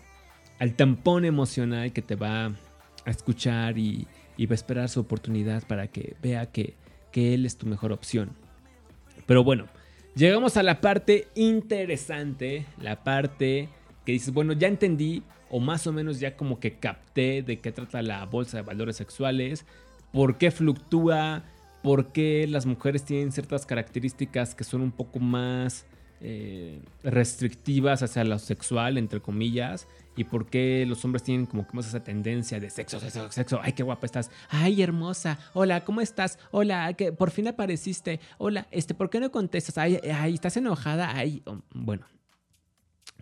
Al 0.58 0.74
tampón 0.74 1.24
emocional 1.24 1.92
que 1.92 2.02
te 2.02 2.14
va 2.14 2.46
a 2.46 3.10
escuchar 3.10 3.78
y, 3.78 4.06
va 4.40 4.52
a 4.52 4.54
esperar 4.54 4.88
su 4.88 5.00
oportunidad 5.00 5.66
para 5.66 5.88
que 5.88 6.16
vea 6.22 6.46
que, 6.46 6.74
que 7.12 7.34
él 7.34 7.44
es 7.46 7.56
tu 7.56 7.66
mejor 7.66 7.92
opción. 7.92 8.30
Pero 9.26 9.44
bueno, 9.44 9.66
llegamos 10.14 10.56
a 10.56 10.62
la 10.62 10.80
parte 10.80 11.28
interesante, 11.34 12.66
la 12.80 13.02
parte 13.04 13.68
que 14.04 14.12
dices, 14.12 14.32
bueno, 14.32 14.52
ya 14.52 14.68
entendí 14.68 15.22
o 15.50 15.60
más 15.60 15.86
o 15.86 15.92
menos 15.92 16.20
ya 16.20 16.36
como 16.36 16.60
que 16.60 16.78
capté 16.78 17.42
de 17.42 17.60
qué 17.60 17.72
trata 17.72 18.02
la 18.02 18.24
bolsa 18.26 18.58
de 18.58 18.62
valores 18.62 18.96
sexuales, 18.96 19.64
por 20.12 20.38
qué 20.38 20.50
fluctúa, 20.50 21.44
por 21.82 22.12
qué 22.12 22.46
las 22.48 22.66
mujeres 22.66 23.04
tienen 23.04 23.32
ciertas 23.32 23.66
características 23.66 24.54
que 24.54 24.64
son 24.64 24.80
un 24.80 24.92
poco 24.92 25.20
más 25.20 25.86
eh, 26.20 26.80
restrictivas 27.02 28.02
hacia 28.02 28.24
lo 28.24 28.38
sexual, 28.38 28.96
entre 28.96 29.20
comillas, 29.20 29.86
y 30.16 30.24
por 30.24 30.46
qué 30.46 30.84
los 30.88 31.04
hombres 31.04 31.22
tienen 31.22 31.44
como 31.44 31.66
que 31.66 31.76
más 31.76 31.86
esa 31.86 32.02
tendencia 32.02 32.58
de 32.58 32.70
sexo, 32.70 32.98
sexo, 32.98 33.30
sexo, 33.30 33.60
ay, 33.62 33.74
qué 33.74 33.82
guapa 33.82 34.06
estás, 34.06 34.30
ay, 34.48 34.82
hermosa, 34.82 35.38
hola, 35.52 35.84
¿cómo 35.84 36.00
estás? 36.00 36.38
Hola, 36.50 36.94
que 36.94 37.12
por 37.12 37.30
fin 37.30 37.48
apareciste, 37.48 38.18
hola, 38.38 38.66
este, 38.70 38.94
¿por 38.94 39.10
qué 39.10 39.20
no 39.20 39.30
contestas? 39.30 39.76
Ay, 39.76 40.00
ay, 40.10 40.34
estás 40.34 40.56
enojada, 40.56 41.14
ay, 41.14 41.42
oh, 41.44 41.60
bueno, 41.74 42.06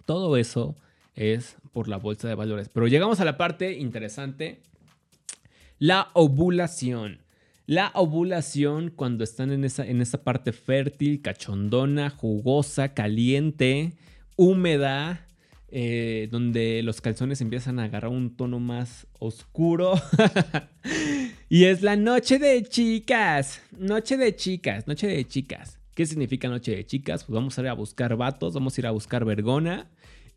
todo 0.05 0.37
eso 0.37 0.77
es 1.15 1.57
por 1.73 1.89
la 1.89 1.97
bolsa 1.97 2.29
de 2.29 2.35
valores, 2.35 2.69
pero 2.69 2.87
llegamos 2.87 3.21
a 3.21 3.25
la 3.25 3.37
parte 3.37 3.73
interesante, 3.73 4.61
la 5.79 6.11
ovulación. 6.15 7.21
La 7.67 7.93
ovulación, 7.95 8.91
cuando 8.91 9.25
están 9.25 9.51
en 9.51 9.65
esa, 9.65 9.87
en 9.87 10.03
esa 10.03 10.23
parte 10.23 10.53
fértil, 10.53 11.23
cachondona, 11.23 12.11
jugosa, 12.11 12.93
caliente, 12.93 13.95
húmeda, 14.37 15.27
eh, 15.69 16.29
donde 16.31 16.83
los 16.83 17.01
calzones 17.01 17.41
empiezan 17.41 17.79
a 17.79 17.85
agarrar 17.85 18.11
un 18.11 18.37
tono 18.37 18.61
más 18.61 19.07
oscuro. 19.19 19.95
y 21.49 21.65
es 21.65 21.83
la 21.83 21.97
noche 21.97 22.39
de 22.39 22.63
chicas. 22.65 23.63
Noche 23.79 24.19
de 24.19 24.37
chicas, 24.37 24.87
noche 24.87 25.07
de 25.07 25.27
chicas. 25.27 25.79
¿Qué 25.95 26.05
significa 26.07 26.49
noche 26.49 26.77
de 26.77 26.85
chicas? 26.85 27.25
Pues 27.25 27.35
vamos 27.35 27.59
a 27.59 27.63
ir 27.63 27.69
a 27.69 27.73
buscar 27.73 28.15
vatos, 28.17 28.53
vamos 28.53 28.77
a 28.77 28.81
ir 28.83 28.87
a 28.87 28.91
buscar 28.91 29.25
vergona. 29.25 29.91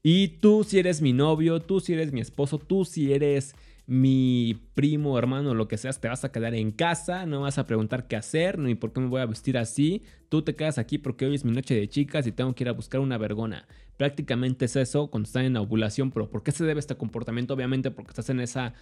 Y 0.09 0.29
tú 0.29 0.63
si 0.63 0.79
eres 0.79 1.01
mi 1.01 1.11
novio, 1.11 1.59
tú 1.59 1.81
si 1.81 1.91
eres 1.91 2.13
mi 2.13 2.21
esposo, 2.21 2.59
tú 2.59 2.85
si 2.85 3.11
eres 3.11 3.57
mi 3.87 4.57
primo, 4.73 5.19
hermano, 5.19 5.53
lo 5.53 5.67
que 5.67 5.77
seas, 5.77 5.99
te 5.99 6.07
vas 6.07 6.23
a 6.23 6.31
quedar 6.31 6.55
en 6.55 6.71
casa, 6.71 7.25
no 7.25 7.41
vas 7.41 7.57
a 7.57 7.67
preguntar 7.67 8.07
qué 8.07 8.15
hacer, 8.15 8.57
ni 8.57 8.73
por 8.73 8.93
qué 8.93 9.01
me 9.01 9.07
voy 9.07 9.19
a 9.19 9.25
vestir 9.25 9.57
así. 9.57 10.03
Tú 10.29 10.43
te 10.43 10.55
quedas 10.55 10.77
aquí 10.77 10.97
porque 10.97 11.25
hoy 11.25 11.35
es 11.35 11.43
mi 11.43 11.51
noche 11.51 11.75
de 11.75 11.89
chicas 11.89 12.25
y 12.25 12.31
tengo 12.31 12.55
que 12.55 12.63
ir 12.63 12.69
a 12.69 12.71
buscar 12.71 13.01
una 13.01 13.17
vergona. 13.17 13.67
Prácticamente 13.97 14.63
es 14.63 14.77
eso 14.77 15.07
cuando 15.07 15.27
están 15.27 15.43
en 15.43 15.57
ovulación, 15.57 16.09
pero 16.11 16.29
¿por 16.29 16.41
qué 16.41 16.53
se 16.53 16.63
debe 16.63 16.79
este 16.79 16.95
comportamiento? 16.95 17.53
Obviamente 17.53 17.91
porque 17.91 18.11
estás 18.11 18.29
en 18.29 18.39
esa 18.39 18.75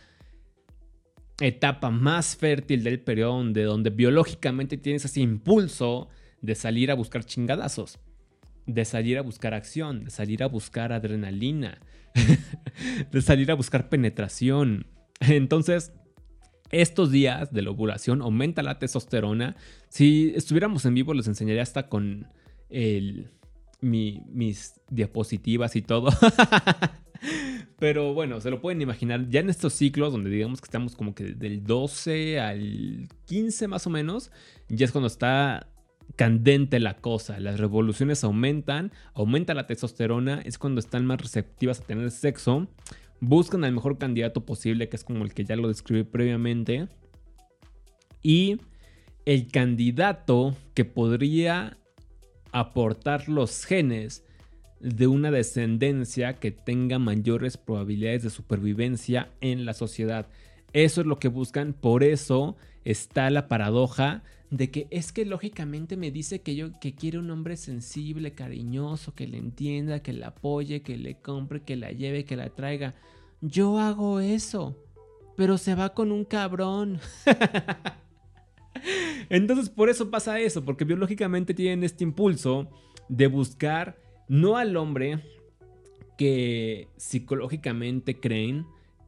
etapa 1.40 1.90
más 1.90 2.36
fértil 2.36 2.84
del 2.84 3.00
periodo 3.00 3.38
donde, 3.38 3.64
donde 3.64 3.90
biológicamente 3.90 4.78
tienes 4.78 5.06
ese 5.06 5.22
impulso 5.22 6.08
de 6.42 6.54
salir 6.54 6.92
a 6.92 6.94
buscar 6.94 7.26
chingadazos, 7.26 7.98
de 8.66 8.86
salir 8.86 9.18
a 9.18 9.22
buscar 9.22 9.54
acción, 9.54 10.06
de 10.06 10.12
salir 10.12 10.44
a 10.44 10.48
buscar 10.48 10.92
adrenalina, 10.92 11.80
de 13.12 13.22
salir 13.22 13.52
a 13.52 13.56
buscar 13.56 13.90
penetración, 13.90 14.88
Entonces, 15.20 15.94
estos 16.72 17.12
días 17.12 17.54
de 17.54 17.62
la 17.62 17.72
ovulación 17.72 18.22
aumenta 18.22 18.64
la 18.64 18.80
testosterona. 18.80 19.56
Si 19.90 20.34
estuviéramos 20.36 20.86
en 20.86 20.96
vivo, 20.96 21.14
les 21.14 21.28
enseñaría 21.28 21.62
hasta 21.62 21.88
con 21.88 22.28
mis 23.82 24.74
diapositivas 24.90 25.76
y 25.76 25.82
todo. 25.82 26.10
Pero 27.80 28.14
bueno, 28.14 28.40
se 28.42 28.50
lo 28.50 28.62
pueden 28.62 28.82
imaginar. 28.82 29.30
Ya 29.30 29.42
en 29.42 29.50
estos 29.50 29.74
ciclos, 29.74 30.12
donde 30.14 30.30
digamos 30.30 30.62
que 30.62 30.66
estamos 30.66 30.96
como 30.96 31.14
que 31.14 31.26
del 31.26 31.64
12 31.64 32.40
al 32.40 33.08
15 33.26 33.68
más 33.68 33.86
o 33.86 33.90
menos, 33.90 34.32
ya 34.70 34.86
es 34.86 34.92
cuando 34.92 35.08
está 35.08 35.68
candente 36.16 36.80
la 36.80 36.98
cosa. 36.98 37.40
Las 37.40 37.60
revoluciones 37.60 38.24
aumentan, 38.24 38.92
aumenta 39.14 39.54
la 39.54 39.68
testosterona, 39.68 40.42
es 40.42 40.58
cuando 40.58 40.80
están 40.80 41.06
más 41.06 41.22
receptivas 41.22 41.82
a 41.82 41.84
tener 41.84 42.12
sexo 42.12 42.68
buscan 43.20 43.64
al 43.64 43.74
mejor 43.74 43.98
candidato 43.98 44.46
posible, 44.46 44.90
que 44.90 44.96
es 44.96 45.04
como 45.04 45.24
el 45.24 45.34
que 45.34 45.46
ya 45.46 45.56
lo 45.56 45.68
describí 45.68 46.04
previamente. 46.04 46.88
Y 48.22 48.58
el 49.26 49.52
candidato 49.52 50.56
que 50.74 50.86
podría 50.86 51.78
aportar 52.52 53.28
los 53.28 53.66
genes 53.66 54.24
de 54.80 55.08
una 55.08 55.32
descendencia 55.32 56.34
que 56.34 56.52
tenga 56.52 57.00
mayores 57.00 57.58
probabilidades 57.58 58.24
de 58.24 58.30
supervivencia 58.30 59.30
en 59.42 59.66
la 59.66 59.74
sociedad. 59.74 60.28
Eso 60.74 61.02
es 61.02 61.08
lo 61.08 61.20
que 61.20 61.28
buscan, 61.28 61.74
por 61.74 62.04
eso 62.04 62.56
está 62.84 63.30
la 63.30 63.48
paradoja 63.48 64.24
de 64.52 64.72
que 64.72 64.88
es 64.92 65.12
que 65.12 65.26
lógicamente 65.26 65.98
me 65.98 66.12
dice 66.12 66.42
que 66.42 66.56
yo 66.56 66.80
que 66.80 66.96
quiere 66.96 67.18
un 67.18 67.30
hombre 67.32 67.58
sensible, 67.58 68.34
cariñoso, 68.34 69.16
que 69.16 69.28
le 69.28 69.38
entienda, 69.38 70.02
que 70.02 70.14
la 70.14 70.28
apoye, 70.28 70.82
que 70.82 70.98
le 70.98 71.20
compre, 71.20 71.64
que 71.64 71.76
la 71.76 71.92
lleve, 71.92 72.26
que 72.26 72.36
la 72.36 72.50
traiga. 72.50 72.96
Yo 73.42 73.80
hago 73.80 74.20
eso, 74.20 74.78
pero 75.36 75.58
se 75.58 75.76
va 75.76 75.94
con 75.94 76.12
un 76.12 76.26
cabrón. 76.26 77.00
Entonces 79.30 79.70
por 79.70 79.90
eso 79.90 80.12
pasa 80.12 80.40
eso, 80.40 80.64
porque 80.64 80.86
biológicamente 80.86 81.54
tienen 81.54 81.84
este 81.84 82.04
impulso 82.04 82.70
de 83.10 83.28
buscar 83.28 83.98
no 84.28 84.58
al 84.58 84.78
hombre 84.78 85.24
que 86.18 86.88
psicológicamente 86.98 88.20
creen 88.20 88.66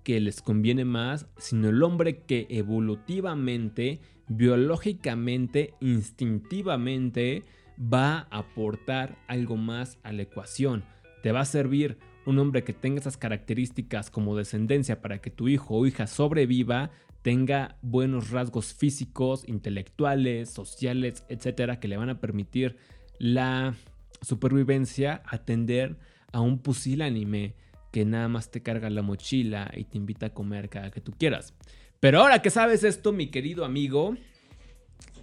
que 0.08 0.22
les 0.22 0.41
conviene 0.41 0.86
más, 0.86 1.28
sino 1.38 1.67
el 1.67 1.84
hombre 1.84 2.20
que 2.20 2.48
evolutivamente, 2.50 4.00
biológicamente, 4.30 5.74
instintivamente 5.82 7.43
va 7.78 8.20
a 8.32 8.38
aportar 8.38 9.17
algo 9.28 9.58
más 9.58 10.00
a 10.04 10.13
la 10.13 10.22
ecuación. 10.22 10.86
Te 11.24 11.34
va 11.34 11.41
a 11.41 11.46
servir 11.46 11.98
un 12.26 12.39
hombre 12.39 12.63
que 12.63 12.72
tenga 12.72 13.02
esas 13.02 13.17
características 13.17 14.10
como 14.10 14.38
descendencia 14.38 15.02
para 15.02 15.20
que 15.20 15.30
tu 15.30 15.50
hijo 15.50 15.76
o 15.76 15.86
hija 15.86 16.08
sobreviva, 16.08 16.89
tenga 17.22 17.78
buenos 17.82 18.30
rasgos 18.30 18.74
físicos, 18.74 19.43
intelectuales, 19.46 20.50
sociales, 20.50 21.26
etcétera, 21.28 21.82
que 21.82 21.89
le 21.89 21.98
van 21.98 22.10
a 22.10 22.22
permitir 22.22 22.78
la 23.20 23.76
supervivencia, 24.22 25.22
atender 25.26 25.98
a 26.32 26.39
un 26.39 26.60
pusilánime 26.60 27.56
que 27.97 28.05
nada 28.05 28.27
más 28.27 28.51
te 28.51 28.62
carga 28.62 28.91
la 28.91 29.01
mochila 29.01 29.71
y 29.75 29.86
te 29.86 29.97
invita 29.97 30.27
a 30.27 30.29
comer 30.29 30.69
cada 30.69 30.91
que 30.91 31.01
tú 31.01 31.13
quieras. 31.13 31.55
Pero 31.99 32.21
ahora 32.21 32.43
que 32.43 32.51
sabes 32.51 32.83
esto, 32.83 33.12
mi 33.12 33.31
querido 33.31 33.65
amigo, 33.65 34.15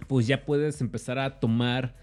pues 0.09 0.27
ya 0.27 0.43
puedes 0.43 0.81
empezar 0.81 1.17
a 1.17 1.39
tomar 1.39 1.95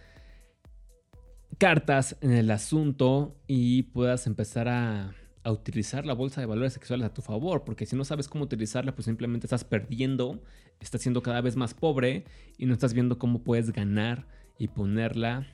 cartas 1.58 2.16
en 2.22 2.32
el 2.32 2.50
asunto 2.50 3.36
y 3.46 3.82
puedas 3.82 4.26
empezar 4.26 4.66
a, 4.66 5.14
utilizar 5.44 6.06
la 6.06 6.14
bolsa 6.14 6.40
de 6.40 6.46
valores 6.46 6.72
sexuales 6.72 7.04
a 7.04 7.12
tu 7.12 7.20
favor, 7.20 7.64
porque 7.64 7.84
si 7.84 7.94
no 7.94 8.06
sabes 8.06 8.26
cómo 8.26 8.44
utilizarla, 8.44 8.94
pues 8.94 9.04
simplemente 9.04 9.46
estás 9.46 9.64
perdiendo, 9.64 10.42
estás 10.80 11.02
siendo 11.02 11.22
cada 11.22 11.42
vez 11.42 11.54
más 11.54 11.74
pobre 11.74 12.24
y 12.56 12.64
no 12.64 12.72
estás 12.72 12.94
viendo 12.94 13.18
cómo 13.18 13.42
puedes 13.42 13.72
ganar 13.72 14.26
y 14.56 14.68
ponerla 14.68 15.46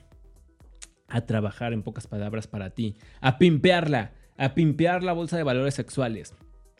a 1.09 1.25
trabajar 1.25 1.73
en 1.73 1.83
pocas 1.83 2.07
palabras 2.07 2.47
para 2.47 2.69
ti, 2.69 2.95
a 3.19 3.37
pimpearla, 3.37 4.13
a 4.39 4.55
pimpear 4.55 5.03
la 5.03 5.13
bolsa 5.13 5.37
de 5.37 5.43
valores 5.43 5.75
sexuales. 5.75 6.33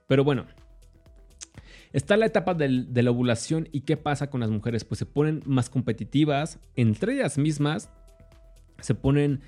Pero 0.08 0.24
bueno, 0.24 0.48
Está 1.92 2.18
la 2.18 2.28
etapa 2.28 2.54
de 2.54 3.02
la 3.02 3.10
ovulación 3.10 3.68
y 3.72 3.82
qué 3.82 3.98
pasa 3.98 4.30
con 4.30 4.42
las 4.42 4.52
mujeres, 4.52 4.84
pues 4.84 5.00
se 5.00 5.08
ponen 5.08 5.42
más 5.46 5.72
competitivas 5.72 6.60
entre 6.76 7.14
ellas 7.14 7.40
mismas, 7.40 7.90
se 8.80 8.94
ponen 8.94 9.42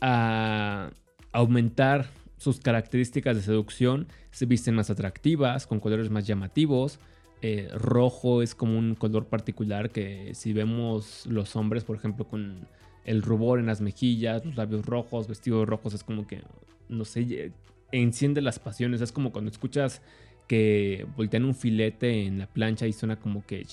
a 0.00 0.90
aumentar 1.30 2.06
sus 2.38 2.58
características 2.58 3.36
de 3.36 3.42
seducción, 3.42 4.08
se 4.32 4.46
visten 4.46 4.74
más 4.74 4.90
atractivas, 4.90 5.68
con 5.68 5.78
colores 5.78 6.10
más 6.10 6.26
llamativos. 6.26 6.98
Eh, 7.40 7.68
rojo 7.72 8.42
es 8.42 8.56
como 8.56 8.76
un 8.76 8.96
color 8.96 9.26
particular 9.26 9.90
que 9.90 10.34
si 10.34 10.52
vemos 10.52 11.24
los 11.26 11.54
hombres, 11.54 11.84
por 11.84 11.96
ejemplo, 11.96 12.26
con 12.26 12.66
el 13.06 13.22
rubor 13.22 13.60
en 13.60 13.66
las 13.66 13.80
mejillas, 13.80 14.44
los 14.44 14.56
labios 14.56 14.84
rojos, 14.84 15.28
vestidos 15.28 15.66
rojos, 15.66 15.94
es 15.94 16.02
como 16.02 16.26
que, 16.26 16.42
no 16.88 17.04
sé, 17.04 17.52
enciende 17.92 18.42
las 18.42 18.58
pasiones. 18.58 19.00
Es 19.00 19.12
como 19.12 19.32
cuando 19.32 19.50
escuchas 19.50 20.02
que 20.48 21.06
voltean 21.16 21.44
un 21.44 21.54
filete 21.54 22.26
en 22.26 22.40
la 22.40 22.46
plancha 22.48 22.86
y 22.86 22.92
suena 22.92 23.16
como 23.16 23.46
que 23.46 23.64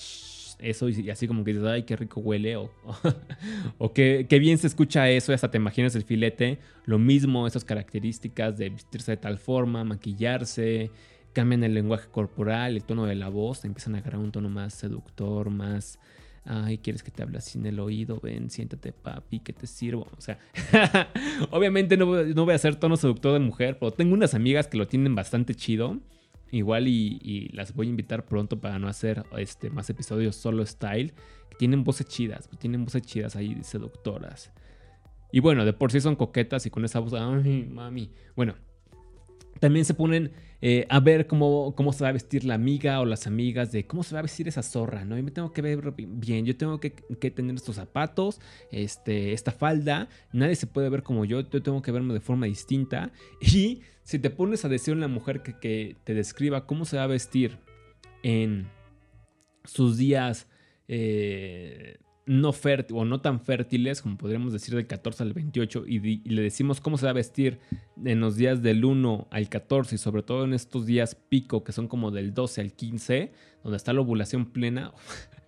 eso 0.60 0.88
y 0.88 1.10
así 1.10 1.26
como 1.26 1.42
que 1.42 1.52
dices, 1.52 1.66
ay, 1.66 1.82
qué 1.82 1.96
rico 1.96 2.20
huele 2.20 2.56
o, 2.56 2.70
o, 3.78 3.92
qué, 3.92 4.26
bien 4.40 4.56
se 4.56 4.68
escucha 4.68 5.10
eso 5.10 5.32
y 5.32 5.34
hasta 5.34 5.50
te 5.50 5.58
imaginas 5.58 5.96
el 5.96 6.04
filete. 6.04 6.60
Lo 6.84 7.00
mismo, 7.00 7.48
esas 7.48 7.64
características 7.64 8.56
de 8.56 8.70
vestirse 8.70 9.12
de 9.12 9.16
tal 9.16 9.38
forma, 9.38 9.82
maquillarse, 9.82 10.92
cambian 11.32 11.64
el 11.64 11.74
lenguaje 11.74 12.08
corporal, 12.08 12.76
el 12.76 12.84
tono 12.84 13.06
de 13.06 13.16
la 13.16 13.28
voz, 13.28 13.64
empiezan 13.64 13.96
a 13.96 13.98
agarrar 13.98 14.20
un 14.20 14.30
tono 14.30 14.48
más 14.48 14.74
seductor, 14.74 15.50
más... 15.50 15.98
Ay, 16.46 16.78
¿quieres 16.78 17.02
que 17.02 17.10
te 17.10 17.22
hable 17.22 17.38
así 17.38 17.58
en 17.58 17.66
el 17.66 17.80
oído? 17.80 18.20
Ven, 18.22 18.50
siéntate, 18.50 18.92
papi, 18.92 19.40
que 19.40 19.52
te 19.52 19.66
sirvo. 19.66 20.06
O 20.16 20.20
sea, 20.20 20.38
obviamente 21.50 21.96
no, 21.96 22.06
no 22.22 22.44
voy 22.44 22.52
a 22.52 22.56
hacer 22.56 22.76
tono 22.76 22.96
seductor 22.96 23.32
de 23.32 23.38
mujer, 23.38 23.78
pero 23.78 23.92
tengo 23.92 24.12
unas 24.12 24.34
amigas 24.34 24.68
que 24.68 24.76
lo 24.76 24.86
tienen 24.86 25.14
bastante 25.14 25.54
chido. 25.54 26.00
Igual 26.50 26.86
y, 26.86 27.48
las 27.52 27.74
voy 27.74 27.88
a 27.88 27.90
invitar 27.90 28.26
pronto 28.26 28.60
para 28.60 28.78
no 28.78 28.88
hacer 28.88 29.24
este, 29.36 29.70
más 29.70 29.88
episodios 29.90 30.36
solo 30.36 30.64
style. 30.66 31.12
Que 31.50 31.56
tienen 31.56 31.82
voces 31.82 32.06
chidas, 32.06 32.48
tienen 32.58 32.84
voces 32.84 33.02
chidas 33.02 33.36
ahí 33.36 33.58
seductoras. 33.62 34.52
Y 35.32 35.40
bueno, 35.40 35.64
de 35.64 35.72
por 35.72 35.90
sí 35.90 36.00
son 36.00 36.14
coquetas 36.14 36.66
y 36.66 36.70
con 36.70 36.84
esa 36.84 37.00
voz, 37.00 37.14
ay, 37.14 37.68
mami. 37.68 38.10
Bueno, 38.36 38.54
también 39.64 39.86
se 39.86 39.94
ponen 39.94 40.30
eh, 40.60 40.84
a 40.90 41.00
ver 41.00 41.26
cómo, 41.26 41.74
cómo 41.74 41.94
se 41.94 42.04
va 42.04 42.10
a 42.10 42.12
vestir 42.12 42.44
la 42.44 42.52
amiga 42.52 43.00
o 43.00 43.06
las 43.06 43.26
amigas 43.26 43.72
de 43.72 43.86
cómo 43.86 44.02
se 44.02 44.12
va 44.14 44.18
a 44.18 44.22
vestir 44.22 44.46
esa 44.46 44.62
zorra, 44.62 45.06
¿no? 45.06 45.16
Yo 45.16 45.22
me 45.22 45.30
tengo 45.30 45.54
que 45.54 45.62
ver 45.62 45.94
bien, 45.96 46.44
yo 46.44 46.54
tengo 46.54 46.80
que, 46.80 46.90
tener 46.90 47.54
estos 47.54 47.76
zapatos, 47.76 48.42
este, 48.70 49.32
esta 49.32 49.52
falda, 49.52 50.10
nadie 50.34 50.54
se 50.54 50.66
puede 50.66 50.90
ver 50.90 51.02
como 51.02 51.24
yo, 51.24 51.48
yo 51.48 51.62
tengo 51.62 51.80
que 51.80 51.92
verme 51.92 52.12
de 52.12 52.20
forma 52.20 52.44
distinta. 52.44 53.10
Y 53.40 53.80
si 54.02 54.18
te 54.18 54.28
pones 54.28 54.66
a 54.66 54.68
decir 54.68 54.92
a 54.92 54.98
una 54.98 55.08
mujer 55.08 55.42
que, 55.42 55.58
que 55.58 55.96
te 56.04 56.12
describa 56.12 56.66
cómo 56.66 56.84
se 56.84 56.98
va 56.98 57.04
a 57.04 57.06
vestir 57.06 57.56
en 58.22 58.68
sus 59.64 59.96
días 59.96 60.46
eh, 60.88 61.96
no 62.26 62.52
fértil 62.52 62.96
o 62.96 63.04
no 63.04 63.20
tan 63.20 63.40
fértiles, 63.40 64.00
como 64.00 64.16
podríamos 64.16 64.52
decir 64.52 64.74
del 64.74 64.86
14 64.86 65.22
al 65.22 65.32
28, 65.34 65.84
y, 65.86 66.28
le 66.28 66.42
decimos 66.42 66.80
cómo 66.80 66.96
se 66.96 67.04
va 67.04 67.10
a 67.10 67.14
vestir 67.14 67.58
en 68.04 68.20
los 68.20 68.36
días 68.36 68.62
del 68.62 68.84
1 68.84 69.28
al 69.30 69.48
14 69.48 69.94
y 69.94 69.98
sobre 69.98 70.22
todo 70.22 70.44
en 70.44 70.54
estos 70.54 70.86
días 70.86 71.14
pico 71.14 71.64
que 71.64 71.72
son 71.72 71.88
como 71.88 72.10
del 72.10 72.32
12 72.32 72.60
al 72.60 72.72
15, 72.72 73.32
donde 73.62 73.76
está 73.76 73.92
la 73.92 74.00
ovulación 74.00 74.46
plena, 74.46 74.92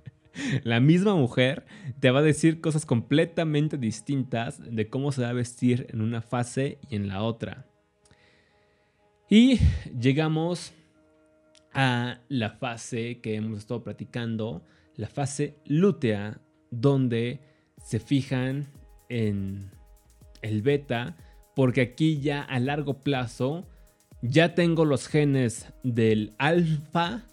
la 0.65 0.81
misma 0.81 1.15
mujer 1.15 1.65
te 2.01 2.11
va 2.11 2.19
a 2.19 2.23
decir 2.23 2.61
cosas 2.61 2.85
completamente 2.85 3.79
distintas 3.79 4.61
de 4.63 4.89
cómo 4.89 5.13
se 5.13 5.23
va 5.23 5.31
a 5.31 5.35
vestir 5.35 5.87
en 5.91 6.03
una 6.03 6.21
fase 6.21 6.79
y 6.91 6.97
en 6.97 7.09
la 7.09 7.23
otra. 7.23 7.67
Y 9.29 9.59
llegamos 9.99 10.73
a 11.73 12.21
la 12.29 12.51
fase 12.51 13.21
que 13.21 13.35
hemos 13.35 13.59
estado 13.59 13.83
platicando, 13.83 14.65
la 14.95 15.09
fase 15.09 15.59
lútea 15.67 16.41
donde 16.71 17.41
se 17.83 18.01
fijan 18.01 18.67
en 19.09 19.71
el 20.43 20.63
beta, 20.63 21.17
porque 21.55 21.81
aquí 21.81 22.21
ya 22.21 22.43
a 22.43 22.59
largo 22.61 23.01
plazo 23.01 23.67
ya 24.23 24.55
tengo 24.55 24.85
los 24.85 25.09
genes 25.09 25.73
del 25.83 26.35
alfa, 26.39 27.25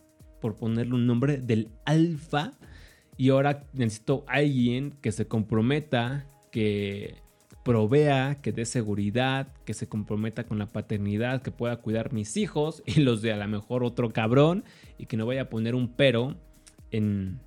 por 0.41 0.55
ponerle 0.55 0.93
un 0.95 1.07
nombre, 1.07 1.37
del 1.37 1.69
alfa, 1.85 2.51
y 3.17 3.29
ahora 3.29 3.63
necesito 3.73 4.25
alguien 4.27 4.91
que 5.01 5.11
se 5.11 5.27
comprometa, 5.27 6.27
que 6.51 7.23
provea, 7.63 8.39
que 8.41 8.51
dé 8.51 8.65
seguridad, 8.65 9.47
que 9.65 9.73
se 9.73 9.87
comprometa 9.87 10.43
con 10.43 10.59
la 10.59 10.67
paternidad, 10.67 11.41
que 11.41 11.51
pueda 11.51 11.77
cuidar 11.77 12.11
mis 12.13 12.37
hijos 12.37 12.83
y 12.85 13.01
los 13.01 13.21
de 13.21 13.33
a 13.33 13.37
lo 13.37 13.47
mejor 13.47 13.83
otro 13.83 14.11
cabrón 14.11 14.63
y 14.97 15.05
que 15.05 15.17
no 15.17 15.25
vaya 15.25 15.43
a 15.43 15.49
poner 15.49 15.73
un 15.75 15.87
pero 15.87 16.35
en, 16.91 17.39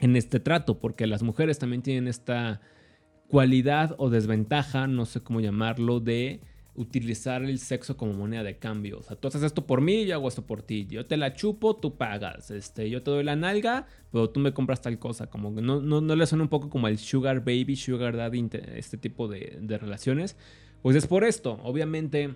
en 0.00 0.16
este 0.16 0.40
trato, 0.40 0.78
porque 0.78 1.06
las 1.06 1.22
mujeres 1.22 1.58
también 1.58 1.82
tienen 1.82 2.08
esta 2.08 2.60
cualidad 3.28 3.94
o 3.98 4.10
desventaja, 4.10 4.86
no 4.86 5.06
sé 5.06 5.20
cómo 5.20 5.40
llamarlo, 5.40 6.00
de 6.00 6.40
utilizar 6.76 7.42
el 7.42 7.58
sexo 7.58 7.96
como 7.96 8.12
moneda 8.12 8.42
de 8.42 8.58
cambio. 8.58 8.98
O 8.98 9.02
sea, 9.02 9.16
tú 9.16 9.28
haces 9.28 9.42
esto 9.42 9.66
por 9.66 9.80
mí, 9.80 10.04
yo 10.04 10.14
hago 10.14 10.28
esto 10.28 10.46
por 10.46 10.62
ti. 10.62 10.86
Yo 10.88 11.06
te 11.06 11.16
la 11.16 11.32
chupo, 11.32 11.76
tú 11.76 11.96
pagas. 11.96 12.50
Este, 12.50 12.90
yo 12.90 13.02
te 13.02 13.10
doy 13.10 13.24
la 13.24 13.34
nalga, 13.34 13.86
pero 14.12 14.28
tú 14.28 14.40
me 14.40 14.52
compras 14.52 14.82
tal 14.82 14.98
cosa. 14.98 15.28
Como 15.28 15.54
que 15.54 15.62
no, 15.62 15.80
no, 15.80 16.00
le 16.14 16.26
suena 16.26 16.44
un 16.44 16.50
poco 16.50 16.68
como 16.68 16.88
el 16.88 16.98
sugar 16.98 17.40
baby, 17.40 17.76
sugar 17.76 18.16
daddy, 18.16 18.50
este 18.74 18.98
tipo 18.98 19.26
de, 19.26 19.58
de 19.60 19.78
relaciones. 19.78 20.36
Pues 20.82 20.96
es 20.96 21.06
por 21.06 21.24
esto. 21.24 21.58
Obviamente, 21.64 22.34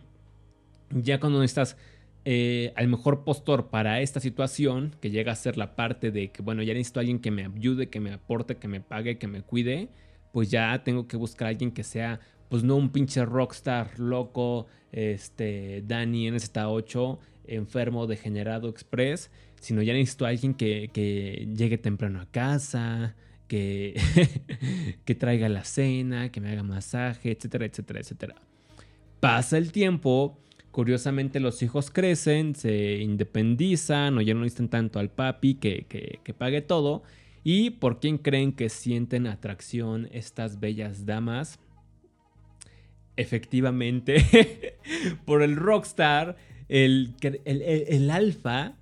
ya 0.90 1.20
cuando 1.20 1.42
estás 1.42 1.76
eh, 2.24 2.72
al 2.76 2.88
mejor 2.88 3.24
postor 3.24 3.70
para 3.70 4.00
esta 4.00 4.20
situación, 4.20 4.94
que 5.00 5.10
llega 5.10 5.32
a 5.32 5.36
ser 5.36 5.56
la 5.56 5.74
parte 5.74 6.10
de 6.10 6.30
que, 6.30 6.42
bueno, 6.42 6.62
ya 6.62 6.74
necesito 6.74 7.00
a 7.00 7.02
alguien 7.02 7.18
que 7.18 7.30
me 7.30 7.44
ayude, 7.44 7.88
que 7.88 8.00
me 8.00 8.12
aporte, 8.12 8.56
que 8.56 8.68
me 8.68 8.80
pague, 8.80 9.18
que 9.18 9.26
me 9.26 9.42
cuide, 9.42 9.88
pues 10.32 10.50
ya 10.50 10.82
tengo 10.84 11.08
que 11.08 11.16
buscar 11.16 11.46
a 11.46 11.50
alguien 11.50 11.72
que 11.72 11.82
sea, 11.82 12.20
pues 12.48 12.62
no 12.62 12.76
un 12.76 12.90
pinche 12.90 13.24
rockstar 13.24 13.98
loco, 13.98 14.66
este, 14.92 15.82
Danny 15.86 16.28
en 16.28 16.34
esta 16.34 16.68
8, 16.68 17.18
enfermo, 17.46 18.06
degenerado 18.06 18.68
express, 18.68 19.30
sino 19.60 19.82
ya 19.82 19.92
necesito 19.92 20.26
a 20.26 20.28
alguien 20.28 20.54
que, 20.54 20.90
que 20.92 21.48
llegue 21.56 21.78
temprano 21.78 22.20
a 22.20 22.26
casa, 22.26 23.16
que, 23.48 23.98
que 25.04 25.14
traiga 25.14 25.48
la 25.48 25.64
cena, 25.64 26.30
que 26.30 26.40
me 26.40 26.50
haga 26.50 26.62
masaje, 26.62 27.32
etcétera, 27.32 27.64
etcétera, 27.64 28.00
etcétera. 28.00 28.34
Pasa 29.20 29.58
el 29.58 29.72
tiempo 29.72 30.38
Curiosamente 30.70 31.40
los 31.40 31.62
hijos 31.62 31.90
crecen, 31.90 32.54
se 32.54 32.98
independizan 32.98 34.16
o 34.16 34.20
ya 34.20 34.34
no 34.34 34.40
necesitan 34.40 34.68
tanto 34.68 35.00
al 35.00 35.10
papi 35.10 35.54
que, 35.54 35.86
que, 35.88 36.34
pague 36.34 36.60
todo. 36.62 37.02
¿Y 37.42 37.70
por 37.70 37.98
quién 37.98 38.18
creen 38.18 38.52
que 38.52 38.68
sienten 38.68 39.26
atracción 39.26 40.08
estas 40.12 40.60
bellas 40.60 41.06
damas? 41.06 41.58
Efectivamente, 43.16 44.76
por 45.24 45.42
el 45.42 45.56
rockstar, 45.56 46.36
el, 46.68 47.14
el, 47.20 47.62
el, 47.62 48.10
alfa, 48.10 48.74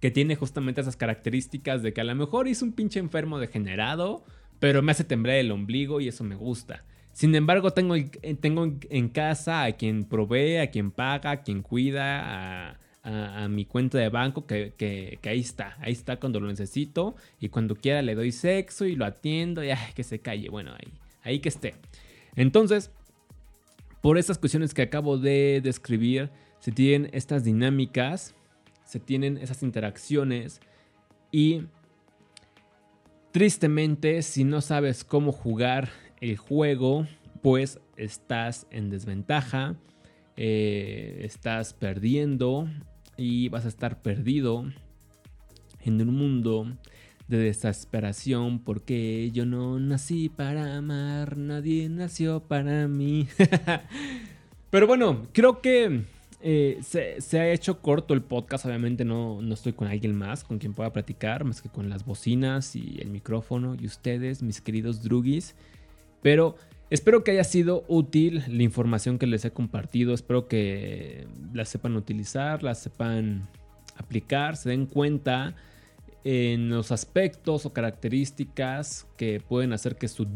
que 0.00 0.10
tiene 0.10 0.36
justamente 0.36 0.82
esas 0.82 0.96
características 0.96 1.82
de 1.82 1.94
que 1.94 2.02
a 2.02 2.04
lo 2.04 2.14
mejor 2.14 2.46
es 2.46 2.60
un 2.60 2.72
pinche 2.72 3.00
enfermo 3.00 3.38
degenerado, 3.38 4.22
pero 4.60 4.82
me 4.82 4.92
hace 4.92 5.04
temblar 5.04 5.36
el 5.36 5.50
ombligo 5.50 6.02
y 6.02 6.08
eso 6.08 6.24
me 6.24 6.36
gusta. 6.36 6.84
Sin 7.16 7.34
embargo, 7.34 7.70
tengo, 7.70 7.94
tengo 8.42 8.74
en 8.90 9.08
casa 9.08 9.64
a 9.64 9.72
quien 9.72 10.04
provee, 10.04 10.58
a 10.58 10.70
quien 10.70 10.90
paga, 10.90 11.30
a 11.30 11.42
quien 11.42 11.62
cuida, 11.62 12.78
a, 13.02 13.48
mi 13.48 13.64
cuenta 13.64 13.96
de 13.96 14.10
banco, 14.10 14.46
que, 14.46 15.18
ahí 15.24 15.40
está, 15.40 15.78
ahí 15.80 15.94
está 15.94 16.18
cuando 16.18 16.40
lo 16.40 16.46
necesito 16.46 17.16
y 17.40 17.48
cuando 17.48 17.74
quiera 17.74 18.02
le 18.02 18.14
doy 18.14 18.32
sexo 18.32 18.84
y 18.84 18.96
lo 18.96 19.06
atiendo 19.06 19.64
y 19.64 19.70
que 19.94 20.04
se 20.04 20.18
calle, 20.18 20.50
bueno, 20.50 20.72
ahí, 20.74 20.92
ahí 21.22 21.38
que 21.38 21.48
esté. 21.48 21.72
Entonces, 22.34 22.90
por 24.02 24.18
estas 24.18 24.36
cuestiones 24.36 24.74
que 24.74 24.82
acabo 24.82 25.16
de 25.16 25.62
describir, 25.64 26.28
se 26.60 26.70
tienen 26.70 27.08
estas 27.14 27.44
dinámicas, 27.44 28.34
se 28.84 29.00
tienen 29.00 29.38
esas 29.38 29.62
interacciones 29.62 30.60
Y 31.32 31.62
tristemente, 33.32 34.20
si 34.20 34.44
no 34.44 34.60
sabes 34.60 35.02
cómo 35.02 35.32
jugar 35.32 35.88
el 36.20 36.36
juego, 36.36 37.06
pues 37.42 37.80
estás 37.96 38.66
en 38.70 38.90
desventaja, 38.90 39.76
eh, 40.36 41.20
estás 41.22 41.74
perdiendo 41.74 42.68
y 43.16 43.48
vas 43.48 43.64
a 43.64 43.68
estar 43.68 44.02
perdido 44.02 44.64
en 45.80 46.00
un 46.02 46.14
mundo 46.14 46.76
de 47.28 47.38
desesperación 47.38 48.60
porque 48.60 49.30
yo 49.32 49.46
no 49.46 49.80
nací 49.80 50.28
para 50.28 50.76
amar, 50.76 51.36
nadie 51.36 51.88
nació 51.88 52.40
para 52.40 52.86
mí. 52.88 53.28
Pero 54.70 54.86
bueno, 54.86 55.26
creo 55.32 55.60
que 55.60 56.02
eh, 56.40 56.80
se, 56.82 57.40
ha 57.40 57.50
hecho 57.50 57.80
corto 57.80 58.14
el 58.14 58.22
podcast, 58.22 58.66
obviamente 58.66 59.04
no, 59.04 59.40
no 59.40 59.54
estoy 59.54 59.72
con 59.72 59.88
alguien 59.88 60.14
más 60.14 60.44
con 60.44 60.58
quien 60.58 60.74
pueda 60.74 60.92
platicar, 60.92 61.44
más 61.44 61.62
que 61.62 61.68
con 61.68 61.88
las 61.88 62.04
bocinas 62.04 62.76
y 62.76 62.98
el 63.00 63.08
micrófono 63.08 63.74
y 63.74 63.86
ustedes, 63.86 64.42
mis 64.42 64.60
queridos 64.60 65.02
drugis. 65.02 65.54
Pero 66.22 66.56
espero 66.90 67.24
que 67.24 67.32
haya 67.32 67.44
sido 67.44 67.84
útil 67.88 68.42
la 68.48 68.62
información 68.62 69.18
que 69.18 69.26
les 69.26 69.44
he 69.44 69.50
compartido, 69.50 70.14
espero 70.14 70.48
que 70.48 71.26
la 71.52 71.64
sepan 71.64 71.96
utilizar, 71.96 72.62
la 72.62 72.74
sepan 72.74 73.48
aplicar, 73.96 74.56
se 74.56 74.70
den 74.70 74.86
cuenta 74.86 75.54
en 76.28 76.70
los 76.70 76.90
aspectos 76.90 77.66
o 77.66 77.72
características 77.72 79.06
que 79.16 79.40
pueden 79.40 79.72
hacer 79.72 79.94
que 79.94 80.08
su 80.08 80.26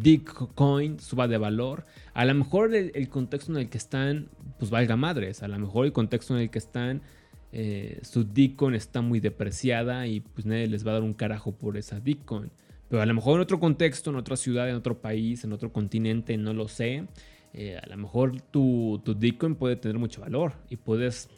Coin 0.55 1.01
suba 1.01 1.26
de 1.26 1.37
valor. 1.37 1.85
A 2.14 2.24
lo 2.24 2.33
mejor 2.33 2.72
el, 2.76 3.09
contexto 3.09 3.51
en 3.51 3.59
el 3.59 3.68
que 3.68 3.78
están, 3.78 4.28
pues 4.61 4.70
valga 4.70 4.95
madres. 4.95 5.43
A 5.43 5.49
lo 5.49 5.59
mejor 5.59 5.87
el 5.87 5.93
contexto 5.93 6.37
en 6.37 6.43
el 6.43 6.51
que 6.51 6.61
están, 6.61 7.03
eh, 7.51 7.99
su 8.03 8.24
Coin 8.55 8.76
está 8.76 9.01
muy 9.01 9.18
depreciada 9.18 10.07
y 10.07 10.20
pues 10.20 10.47
nadie 10.47 10.68
les 10.68 10.87
va 10.87 10.93
a 10.93 10.95
dar 10.95 11.03
un 11.03 11.12
carajo 11.12 11.51
por 11.51 11.76
esa 11.76 12.01
Coin. 12.24 12.53
Pero 12.91 13.03
a 13.03 13.07
lo 13.07 13.14
mejor 13.14 13.36
en 13.36 13.43
otro 13.43 13.61
contexto, 13.61 14.11
en 14.11 14.16
otra 14.16 14.36
ciudad, 14.36 14.68
en 14.68 14.74
otro 14.74 15.01
país, 15.01 15.45
en 15.45 15.53
otro 15.53 15.72
continente, 15.72 16.36
no 16.36 16.53
lo 16.53 16.66
sé. 16.66 17.07
Eh, 17.55 17.78
a 17.80 17.86
lo 17.88 17.97
mejor 17.97 18.41
tu, 18.41 19.01
tu 19.05 19.16
Coin 19.38 19.55
puede 19.55 19.76
tener 19.76 19.97
mucho 19.97 20.20
valor 20.20 20.55
y 20.68 20.76
puedes 20.76 21.30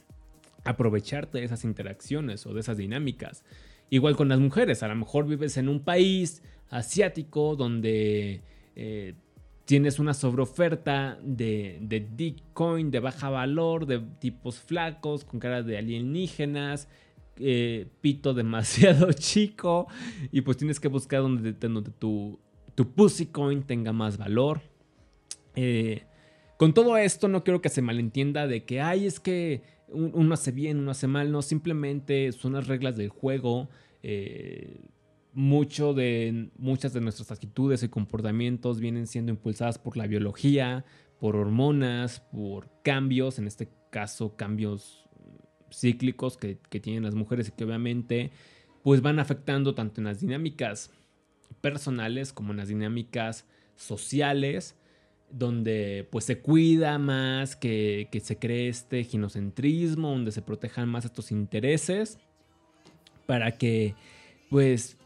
aprovecharte 0.65 1.39
de 1.39 1.45
esas 1.45 1.65
interacciones 1.65 2.47
o 2.47 2.55
de 2.55 2.61
esas 2.61 2.79
dinámicas. 2.79 3.45
Igual 3.91 4.17
con 4.17 4.31
las 4.31 4.41
mujeres, 4.41 4.83
a 4.83 4.89
lo 4.89 4.97
mejor 4.97 5.27
vives 5.27 5.59
en 5.59 5.69
un 5.69 5.81
país 5.81 6.43
asiático 6.71 7.55
donde 7.55 8.41
eh, 8.75 9.15
tienes 9.67 9.99
una 9.99 10.15
sobreoferta 10.15 11.19
de, 11.23 11.81
de 11.83 12.01
Bitcoin 12.01 12.91
de 12.91 13.01
baja 13.01 13.29
valor, 13.29 13.85
de 13.85 13.99
tipos 14.19 14.59
flacos, 14.59 15.25
con 15.27 15.39
cara 15.39 15.63
de 15.63 15.77
alienígenas, 15.77 16.89
eh, 17.37 17.89
pito 18.01 18.35
demasiado 18.35 19.13
chico, 19.13 19.87
y 20.31 20.41
pues 20.43 20.57
tienes 20.57 20.81
que 20.81 20.89
buscar 20.89 21.23
donde, 21.23 21.53
tu, 21.53 22.39
tu 22.75 22.93
Pussy 22.93 23.27
Coin 23.27 23.63
tenga 23.63 23.93
más 23.93 24.19
valor. 24.19 24.63
Eh, 25.55 26.05
con 26.57 26.75
todo 26.75 26.97
esto 26.97 27.29
no 27.29 27.43
quiero 27.45 27.61
que 27.61 27.69
se 27.69 27.83
malentienda 27.83 28.47
de 28.47 28.65
que, 28.65 28.81
ay, 28.81 29.07
es 29.07 29.21
que 29.21 29.63
uno 29.89 30.35
hace 30.35 30.53
bien, 30.53 30.79
uno 30.79 30.93
hace 30.93 31.07
mal, 31.07 31.33
no, 31.33 31.43
simplemente 31.43 32.33
son 32.33 32.55
las 32.55 32.67
reglas 32.67 32.97
del 32.97 33.09
juego. 33.09 33.69
Eh, 34.03 34.81
mucho 35.35 35.95
de, 35.95 36.51
muchas 36.59 36.93
de 36.93 37.01
nuestras 37.01 37.31
actitudes 37.31 37.83
y 37.83 37.89
comportamientos 37.89 38.81
vienen 38.81 39.07
siendo 39.07 39.33
impulsadas 39.33 39.79
por 39.79 39.97
la 39.97 40.07
biología, 40.07 40.85
por 41.19 41.37
hormonas, 41.37 42.21
por 42.21 42.69
cambios, 42.83 43.39
en 43.39 43.47
este 43.47 43.69
caso 43.91 44.37
cambios 44.37 45.02
cíclicos 45.73 46.37
que, 46.37 46.59
que 46.71 46.81
tienen 46.81 47.03
las 47.03 47.15
mujeres 47.15 47.49
y 47.49 47.53
que 47.53 47.65
obviamente 47.65 48.31
pues 48.83 49.01
van 49.01 49.19
afectando 49.19 49.75
tanto 49.75 50.01
en 50.01 50.07
las 50.07 50.21
dinámicas 50.21 50.91
personales 51.61 52.33
como 52.33 52.53
en 52.53 52.59
las 52.59 52.69
dinámicas 52.69 53.47
sociales 53.77 54.77
donde 55.33 56.07
pues 56.11 56.27
se 56.27 56.41
cuida 56.41 56.99
más, 56.99 57.57
que, 57.57 58.09
se 58.23 58.39
cree 58.39 58.69
este 58.69 59.03
ginocentrismo, 59.03 60.11
donde 60.11 60.31
se 60.31 60.43
protejan 60.43 60.89
más 60.89 61.05
estos 61.05 61.33
intereses, 61.33 62.19
para 63.27 63.53
que 63.53 63.95
pues 64.51 64.99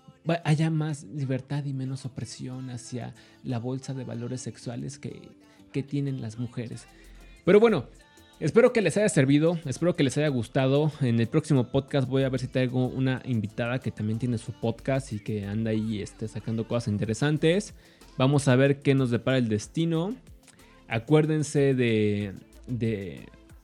haya 0.42 0.70
más 0.70 1.04
libertad 1.04 1.64
y 1.64 1.72
menos 1.72 2.04
opresión 2.04 2.70
hacia 2.70 3.14
la 3.44 3.60
bolsa 3.60 3.94
de 3.94 4.02
valores 4.02 4.40
sexuales 4.40 4.98
que, 4.98 5.30
que 5.72 5.84
tienen 5.84 6.20
las 6.20 6.38
mujeres. 6.38 6.88
Pero 7.44 7.60
bueno, 7.60 7.86
Espero 8.38 8.70
que 8.70 8.82
les 8.82 8.98
haya 8.98 9.08
servido, 9.08 9.58
espero 9.64 9.96
que 9.96 10.04
les 10.04 10.18
haya 10.18 10.28
gustado. 10.28 10.92
En 11.00 11.20
el 11.20 11.26
próximo 11.26 11.70
podcast 11.70 12.06
voy 12.06 12.22
a 12.22 12.28
ver 12.28 12.38
si 12.38 12.48
traigo 12.48 12.86
una 12.86 13.22
invitada 13.24 13.78
que 13.78 13.90
también 13.90 14.18
tiene 14.18 14.36
su 14.36 14.52
podcast 14.52 15.10
y 15.14 15.20
que 15.20 15.46
anda 15.46 15.70
ahí 15.70 16.02
este, 16.02 16.28
sacando 16.28 16.68
cosas 16.68 16.88
interesantes. 16.88 17.72
Vamos 18.18 18.46
a 18.48 18.56
ver 18.56 18.82
qué 18.82 18.94
nos 18.94 19.10
depara 19.10 19.38
el 19.38 19.48
destino. 19.48 20.14
Acuérdense 20.86 21.74
de, 21.74 22.34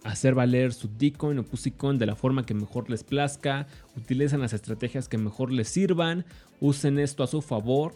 hacer 0.04 0.34
valer 0.34 0.72
su 0.72 0.88
Decoin 0.88 1.38
o 1.38 1.44
Pussycoin 1.44 1.98
de 1.98 2.06
la 2.06 2.16
forma 2.16 2.46
que 2.46 2.54
mejor 2.54 2.88
les 2.88 3.04
plazca. 3.04 3.66
Utilicen 3.94 4.40
las 4.40 4.54
estrategias 4.54 5.06
que 5.06 5.18
mejor 5.18 5.52
les 5.52 5.68
sirvan. 5.68 6.24
Usen 6.60 6.98
esto 6.98 7.22
a 7.22 7.26
su 7.26 7.42
favor. 7.42 7.92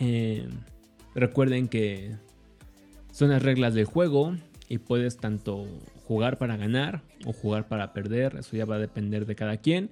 Eh, 0.00 0.48
recuerden 1.14 1.68
que 1.68 2.16
son 3.12 3.30
las 3.30 3.44
reglas 3.44 3.72
del 3.74 3.84
juego 3.84 4.34
y 4.68 4.78
puedes 4.78 5.16
tanto 5.16 5.66
jugar 6.06 6.38
para 6.38 6.56
ganar 6.56 7.02
o 7.24 7.32
jugar 7.32 7.68
para 7.68 7.92
perder. 7.92 8.36
Eso 8.38 8.56
ya 8.56 8.64
va 8.64 8.76
a 8.76 8.80
depender 8.80 9.26
de 9.26 9.34
cada 9.34 9.56
quien. 9.58 9.90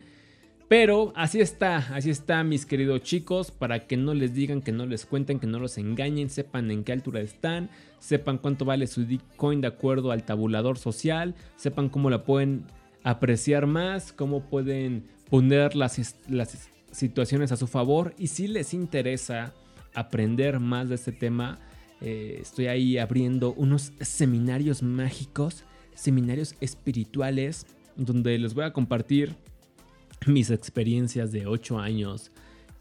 Pero 0.69 1.13
así 1.15 1.41
está, 1.41 1.77
así 1.95 2.11
está 2.11 2.43
mis 2.43 2.65
queridos 2.65 3.03
chicos, 3.03 3.51
para 3.51 3.87
que 3.87 3.97
no 3.97 4.15
les 4.15 4.35
digan, 4.35 4.63
que 4.63 4.73
no 4.73 4.87
les 4.87 5.05
cuenten, 5.05 5.39
que 5.39 5.47
no 5.47 5.59
los 5.59 5.77
engañen, 5.77 6.31
sepan 6.31 6.71
en 6.71 6.85
qué 6.85 6.93
altura 6.93 7.21
están, 7.21 7.69
sepan 7.99 8.39
cuánto 8.39 8.65
vale 8.65 8.87
su 8.87 9.07
Bitcoin 9.07 9.61
de 9.61 9.69
acuerdo 9.69 10.11
al 10.11 10.25
tabulador 10.25 10.79
social, 10.79 11.35
sepan 11.57 11.91
cómo 11.91 12.09
la 12.09 12.25
pueden 12.25 12.65
apreciar 13.03 13.67
más, 13.67 14.13
cómo 14.13 14.49
pueden 14.49 15.05
poner 15.29 15.77
las, 15.77 16.17
las 16.29 16.71
situaciones 16.91 17.53
a 17.53 17.57
su 17.57 17.67
favor 17.67 18.15
y 18.19 18.29
si 18.29 18.49
les 18.49 18.73
interesa 18.73 19.53
aprender 19.95 20.61
más 20.61 20.89
de 20.89 20.95
este 20.95 21.13
tema, 21.13 21.59
eh, 22.07 22.41
estoy 22.43 22.67
ahí 22.67 22.99
abriendo 22.99 23.55
unos 23.55 23.95
seminarios 23.99 24.83
mágicos, 24.83 25.65
seminarios 25.95 26.55
espirituales, 26.61 27.65
donde 27.97 28.39
les 28.39 28.53
voy 28.53 28.65
a 28.65 28.75
compartir 28.75 29.35
mis 30.27 30.51
experiencias 30.51 31.33
de 31.33 31.47
8 31.47 31.79
años 31.79 32.31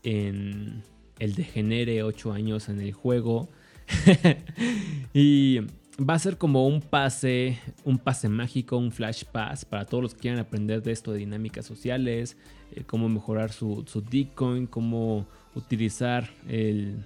en 0.03 0.83
el 1.19 1.35
degenere, 1.35 2.03
8 2.03 2.33
años 2.33 2.67
en 2.67 2.81
el 2.81 2.91
juego. 2.91 3.47
y 5.13 5.59
va 5.97 6.15
a 6.15 6.19
ser 6.19 6.37
como 6.37 6.67
un 6.67 6.81
pase, 6.81 7.57
un 7.85 7.99
pase 7.99 8.27
mágico, 8.27 8.77
un 8.77 8.91
flash 8.91 9.23
pass 9.23 9.63
para 9.63 9.85
todos 9.85 10.03
los 10.03 10.15
que 10.15 10.19
quieran 10.19 10.41
aprender 10.41 10.83
de 10.83 10.91
esto 10.91 11.13
de 11.13 11.19
dinámicas 11.19 11.65
sociales, 11.65 12.35
eh, 12.73 12.83
cómo 12.85 13.07
mejorar 13.07 13.53
su, 13.53 13.85
su 13.87 14.01
Bitcoin, 14.01 14.67
cómo 14.67 15.25
utilizar 15.55 16.29
el 16.49 17.05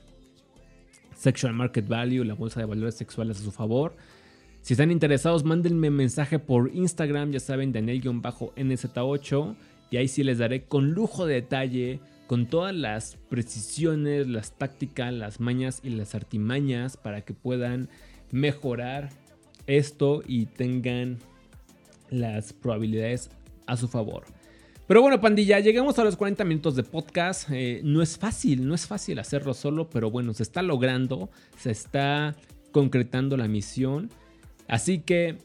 Sexual 1.27 1.53
Market 1.53 1.85
Value, 1.89 2.23
la 2.23 2.35
bolsa 2.35 2.61
de 2.61 2.65
valores 2.65 2.95
sexuales 2.95 3.41
a 3.41 3.43
su 3.43 3.51
favor. 3.51 3.97
Si 4.61 4.75
están 4.75 4.91
interesados, 4.91 5.43
mándenme 5.43 5.89
mensaje 5.89 6.39
por 6.39 6.73
Instagram, 6.73 7.31
ya 7.31 7.41
saben, 7.41 7.73
Daniel-NZ8 7.73 9.55
y 9.91 9.97
ahí 9.97 10.07
sí 10.07 10.23
les 10.23 10.37
daré 10.37 10.63
con 10.63 10.91
lujo 10.91 11.25
de 11.25 11.33
detalle, 11.35 11.99
con 12.27 12.45
todas 12.45 12.73
las 12.73 13.17
precisiones, 13.27 14.25
las 14.29 14.57
tácticas, 14.57 15.13
las 15.13 15.41
mañas 15.41 15.81
y 15.83 15.89
las 15.89 16.15
artimañas 16.15 16.95
para 16.95 17.25
que 17.25 17.33
puedan 17.33 17.89
mejorar 18.31 19.09
esto 19.65 20.23
y 20.25 20.45
tengan 20.45 21.17
las 22.09 22.53
probabilidades 22.53 23.31
a 23.65 23.75
su 23.75 23.89
favor. 23.89 24.23
Pero 24.87 25.01
bueno, 25.01 25.19
pandilla, 25.19 25.59
llegamos 25.59 25.99
a 25.99 26.03
los 26.05 26.15
40 26.15 26.45
minutos 26.45 26.75
de 26.75 26.83
podcast. 26.83 27.49
Eh, 27.51 27.81
no 27.83 28.01
es 28.01 28.17
fácil, 28.17 28.65
no 28.65 28.73
es 28.73 28.87
fácil 28.87 29.19
hacerlo 29.19 29.53
solo, 29.53 29.89
pero 29.89 30.09
bueno, 30.09 30.33
se 30.33 30.43
está 30.43 30.61
logrando, 30.61 31.29
se 31.57 31.71
está 31.71 32.35
concretando 32.71 33.35
la 33.35 33.49
misión. 33.49 34.09
Así 34.67 34.99
que 34.99 35.37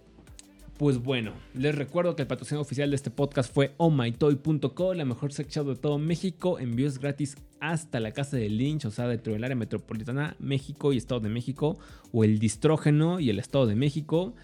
pues 0.83 0.99
bueno, 0.99 1.33
les 1.55 1.77
recuerdo 1.77 2.17
que 2.17 2.23
el 2.23 2.29
patrocinador 2.29 2.67
oficial 2.67 2.91
de 2.91 2.97
este 2.97 3.11
podcast 3.11 3.55
fue 3.55 3.73
ohmytoy.co, 3.77 4.95
la 4.95 5.05
mejor 5.05 5.33
sex 5.33 5.55
de 5.55 5.77
todo 5.77 5.99
México. 5.99 6.59
Envíos 6.59 6.99
gratis 6.99 7.37
hasta 7.61 8.01
la 8.01 8.11
casa 8.11 8.37
de 8.37 8.49
Lynch, 8.49 8.87
o 8.87 8.91
sea, 8.91 9.07
dentro 9.07 9.33
del 9.33 9.45
área 9.45 9.55
metropolitana, 9.55 10.35
México 10.41 10.93
y 10.93 10.97
Estado 10.97 11.21
de 11.21 11.29
México, 11.29 11.79
o 12.11 12.25
el 12.25 12.41
distrógeno 12.41 13.21
y 13.21 13.31
el 13.31 13.39
Estado 13.39 13.67
de 13.67 13.77
México. 13.77 14.35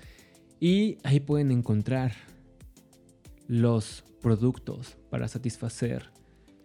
Y 0.60 0.98
ahí 1.02 1.18
pueden 1.18 1.50
encontrar 1.50 2.12
los 3.48 4.04
productos 4.20 4.98
para 5.10 5.26
satisfacer 5.26 6.12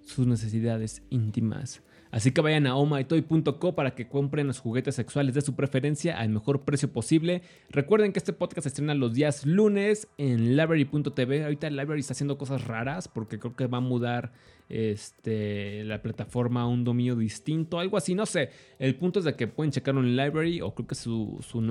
sus 0.02 0.28
necesidades 0.28 1.02
íntimas. 1.10 1.82
Así 2.14 2.30
que 2.30 2.42
vayan 2.42 2.68
a 2.68 2.76
omaitoy.co 2.76 3.74
para 3.74 3.96
que 3.96 4.08
compren 4.08 4.46
los 4.46 4.60
juguetes 4.60 4.94
sexuales 4.94 5.34
de 5.34 5.42
su 5.42 5.56
preferencia 5.56 6.20
al 6.20 6.30
mejor 6.30 6.62
precio 6.62 6.94
posible. 6.94 7.42
Recuerden 7.72 8.14
que 8.14 8.20
este 8.20 8.34
podcast 8.34 8.66
se 8.66 8.68
estrena 8.68 8.94
los 8.94 9.16
días 9.16 9.48
lunes 9.48 10.08
en 10.20 10.56
library.tv. 10.56 11.44
Ahorita 11.44 11.72
Library 11.72 12.02
está 12.02 12.14
haciendo 12.14 12.38
cosas 12.38 12.68
raras 12.68 13.08
porque 13.08 13.40
creo 13.40 13.56
que 13.56 13.66
va 13.66 13.80
a 13.80 13.82
mudar 13.82 14.32
este, 14.70 15.84
la 15.86 16.04
plataforma 16.04 16.62
a 16.62 16.68
un 16.68 16.84
dominio 16.84 17.16
distinto, 17.16 17.80
algo 17.80 17.98
así, 17.98 18.14
no 18.14 18.28
sé. 18.28 18.52
El 18.78 18.94
punto 18.94 19.18
es 19.18 19.26
de 19.26 19.36
que 19.36 19.48
pueden 19.48 19.72
checarlo 19.72 20.02
en 20.02 20.16
Library 20.16 20.62
o 20.62 20.76
creo 20.76 20.88
que 20.88 20.94
su, 20.94 21.40
su 21.42 21.62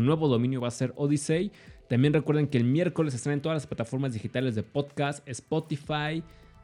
nuevo 0.00 0.26
dominio 0.26 0.62
va 0.62 0.68
a 0.68 0.70
ser 0.70 0.94
Odyssey. 0.96 1.52
También 1.90 2.14
recuerden 2.14 2.46
que 2.46 2.56
el 2.56 2.64
miércoles 2.64 3.12
están 3.12 3.34
en 3.34 3.42
todas 3.42 3.56
las 3.56 3.66
plataformas 3.66 4.14
digitales 4.14 4.54
de 4.54 4.62
podcast, 4.62 5.28
Spotify, 5.28 6.22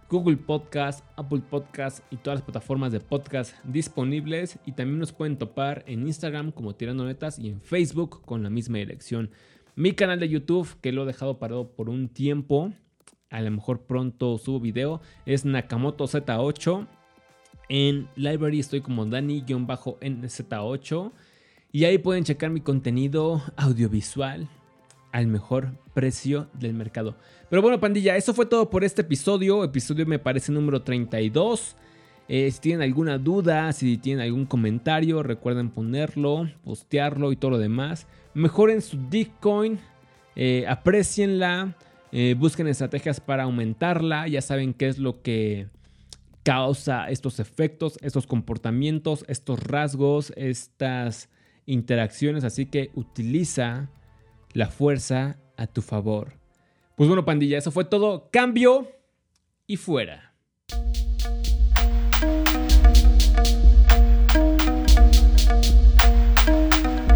Google 0.09 0.39
Podcast, 0.39 1.05
Apple 1.17 1.43
Podcast 1.51 2.03
y 2.11 2.17
todas 2.17 2.39
las 2.39 2.45
plataformas 2.45 2.93
de 2.93 3.01
podcast 3.01 3.55
disponibles. 3.65 4.59
Y 4.65 4.73
también 4.73 4.99
nos 4.99 5.13
pueden 5.13 5.37
topar 5.37 5.85
en 5.87 6.07
Instagram 6.07 6.51
como 6.51 6.75
Tirando 6.75 7.05
Netas 7.05 7.39
y 7.39 7.51
en 7.51 7.61
Facebook 7.61 8.23
con 8.23 8.43
la 8.43 8.49
misma 8.49 8.79
dirección. 8.79 9.31
Mi 9.77 9.93
canal 9.93 10.19
de 10.19 10.31
YouTube, 10.31 10.81
que 10.81 10.93
lo 10.93 11.03
he 11.03 11.07
dejado 11.07 11.39
parado 11.39 11.73
por 11.73 11.91
un 11.91 12.09
tiempo, 12.09 12.73
a 13.29 13.43
lo 13.43 13.51
mejor 13.51 13.83
pronto 13.83 14.39
subo 14.39 14.61
video, 14.61 15.03
es 15.27 15.45
Nakamoto 15.45 16.05
Z8. 16.05 16.87
En 17.69 18.09
Library 18.17 18.61
estoy 18.61 18.81
como 18.81 19.05
Dani-NZ8. 19.05 21.13
Y 21.71 21.85
ahí 21.85 21.99
pueden 21.99 22.25
checar 22.25 22.51
mi 22.51 22.63
contenido 22.63 23.43
audiovisual, 23.57 24.49
al 25.13 25.27
mejor 25.27 25.75
precio 25.99 26.47
del 26.53 26.75
mercado. 26.75 27.17
Pero 27.51 27.61
bueno, 27.61 27.81
pandilla, 27.81 28.17
eso 28.17 28.33
fue 28.33 28.47
todo 28.47 28.71
por 28.71 28.85
este 28.85 29.03
episodio. 29.03 29.65
Episodio 29.65 30.07
me 30.07 30.21
parece 30.21 30.53
número 30.53 30.81
32. 30.81 31.75
Eh, 32.29 32.49
si 32.53 32.61
tienen 32.61 32.83
alguna 32.83 33.19
duda, 33.19 33.73
si 33.73 33.99
tienen 33.99 34.25
algún 34.25 34.47
comentario, 34.47 35.25
recuerden 35.25 35.71
ponerlo, 35.71 36.49
postearlo 36.63 37.33
y 37.33 37.37
todo 37.37 37.51
lo 37.51 37.59
demás. 37.59 38.07
Mejoren 38.33 38.81
su 38.81 38.97
Bitcoin, 39.09 39.81
eh, 40.37 40.67
aprecienla, 40.69 41.77
eh, 42.13 42.37
busquen 42.39 42.69
estrategias 42.69 43.19
para 43.19 43.43
aumentarla. 43.43 44.29
Ya 44.29 44.41
saben 44.41 44.75
qué 44.75 44.87
es 44.87 44.99
lo 44.99 45.21
que 45.21 45.67
causa 46.45 47.11
estos 47.11 47.41
efectos, 47.41 47.99
estos 48.03 48.29
comportamientos, 48.29 49.25
estos 49.27 49.61
rasgos, 49.65 50.33
estas 50.37 51.29
interacciones. 51.67 52.45
Así 52.45 52.67
que 52.67 52.93
utiliza 52.95 53.91
la 54.53 54.69
fuerza 54.69 55.39
a 55.59 55.67
tu 55.67 55.83
favor. 55.83 56.33
Pues 56.95 57.09
bueno, 57.09 57.25
pandilla, 57.25 57.59
eso 57.59 57.71
fue 57.71 57.85
todo. 57.85 58.31
Cambio 58.31 58.91
y 59.67 59.77
fuera. 59.77 60.33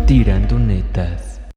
Tirando 0.06 0.58
netas. 0.58 1.31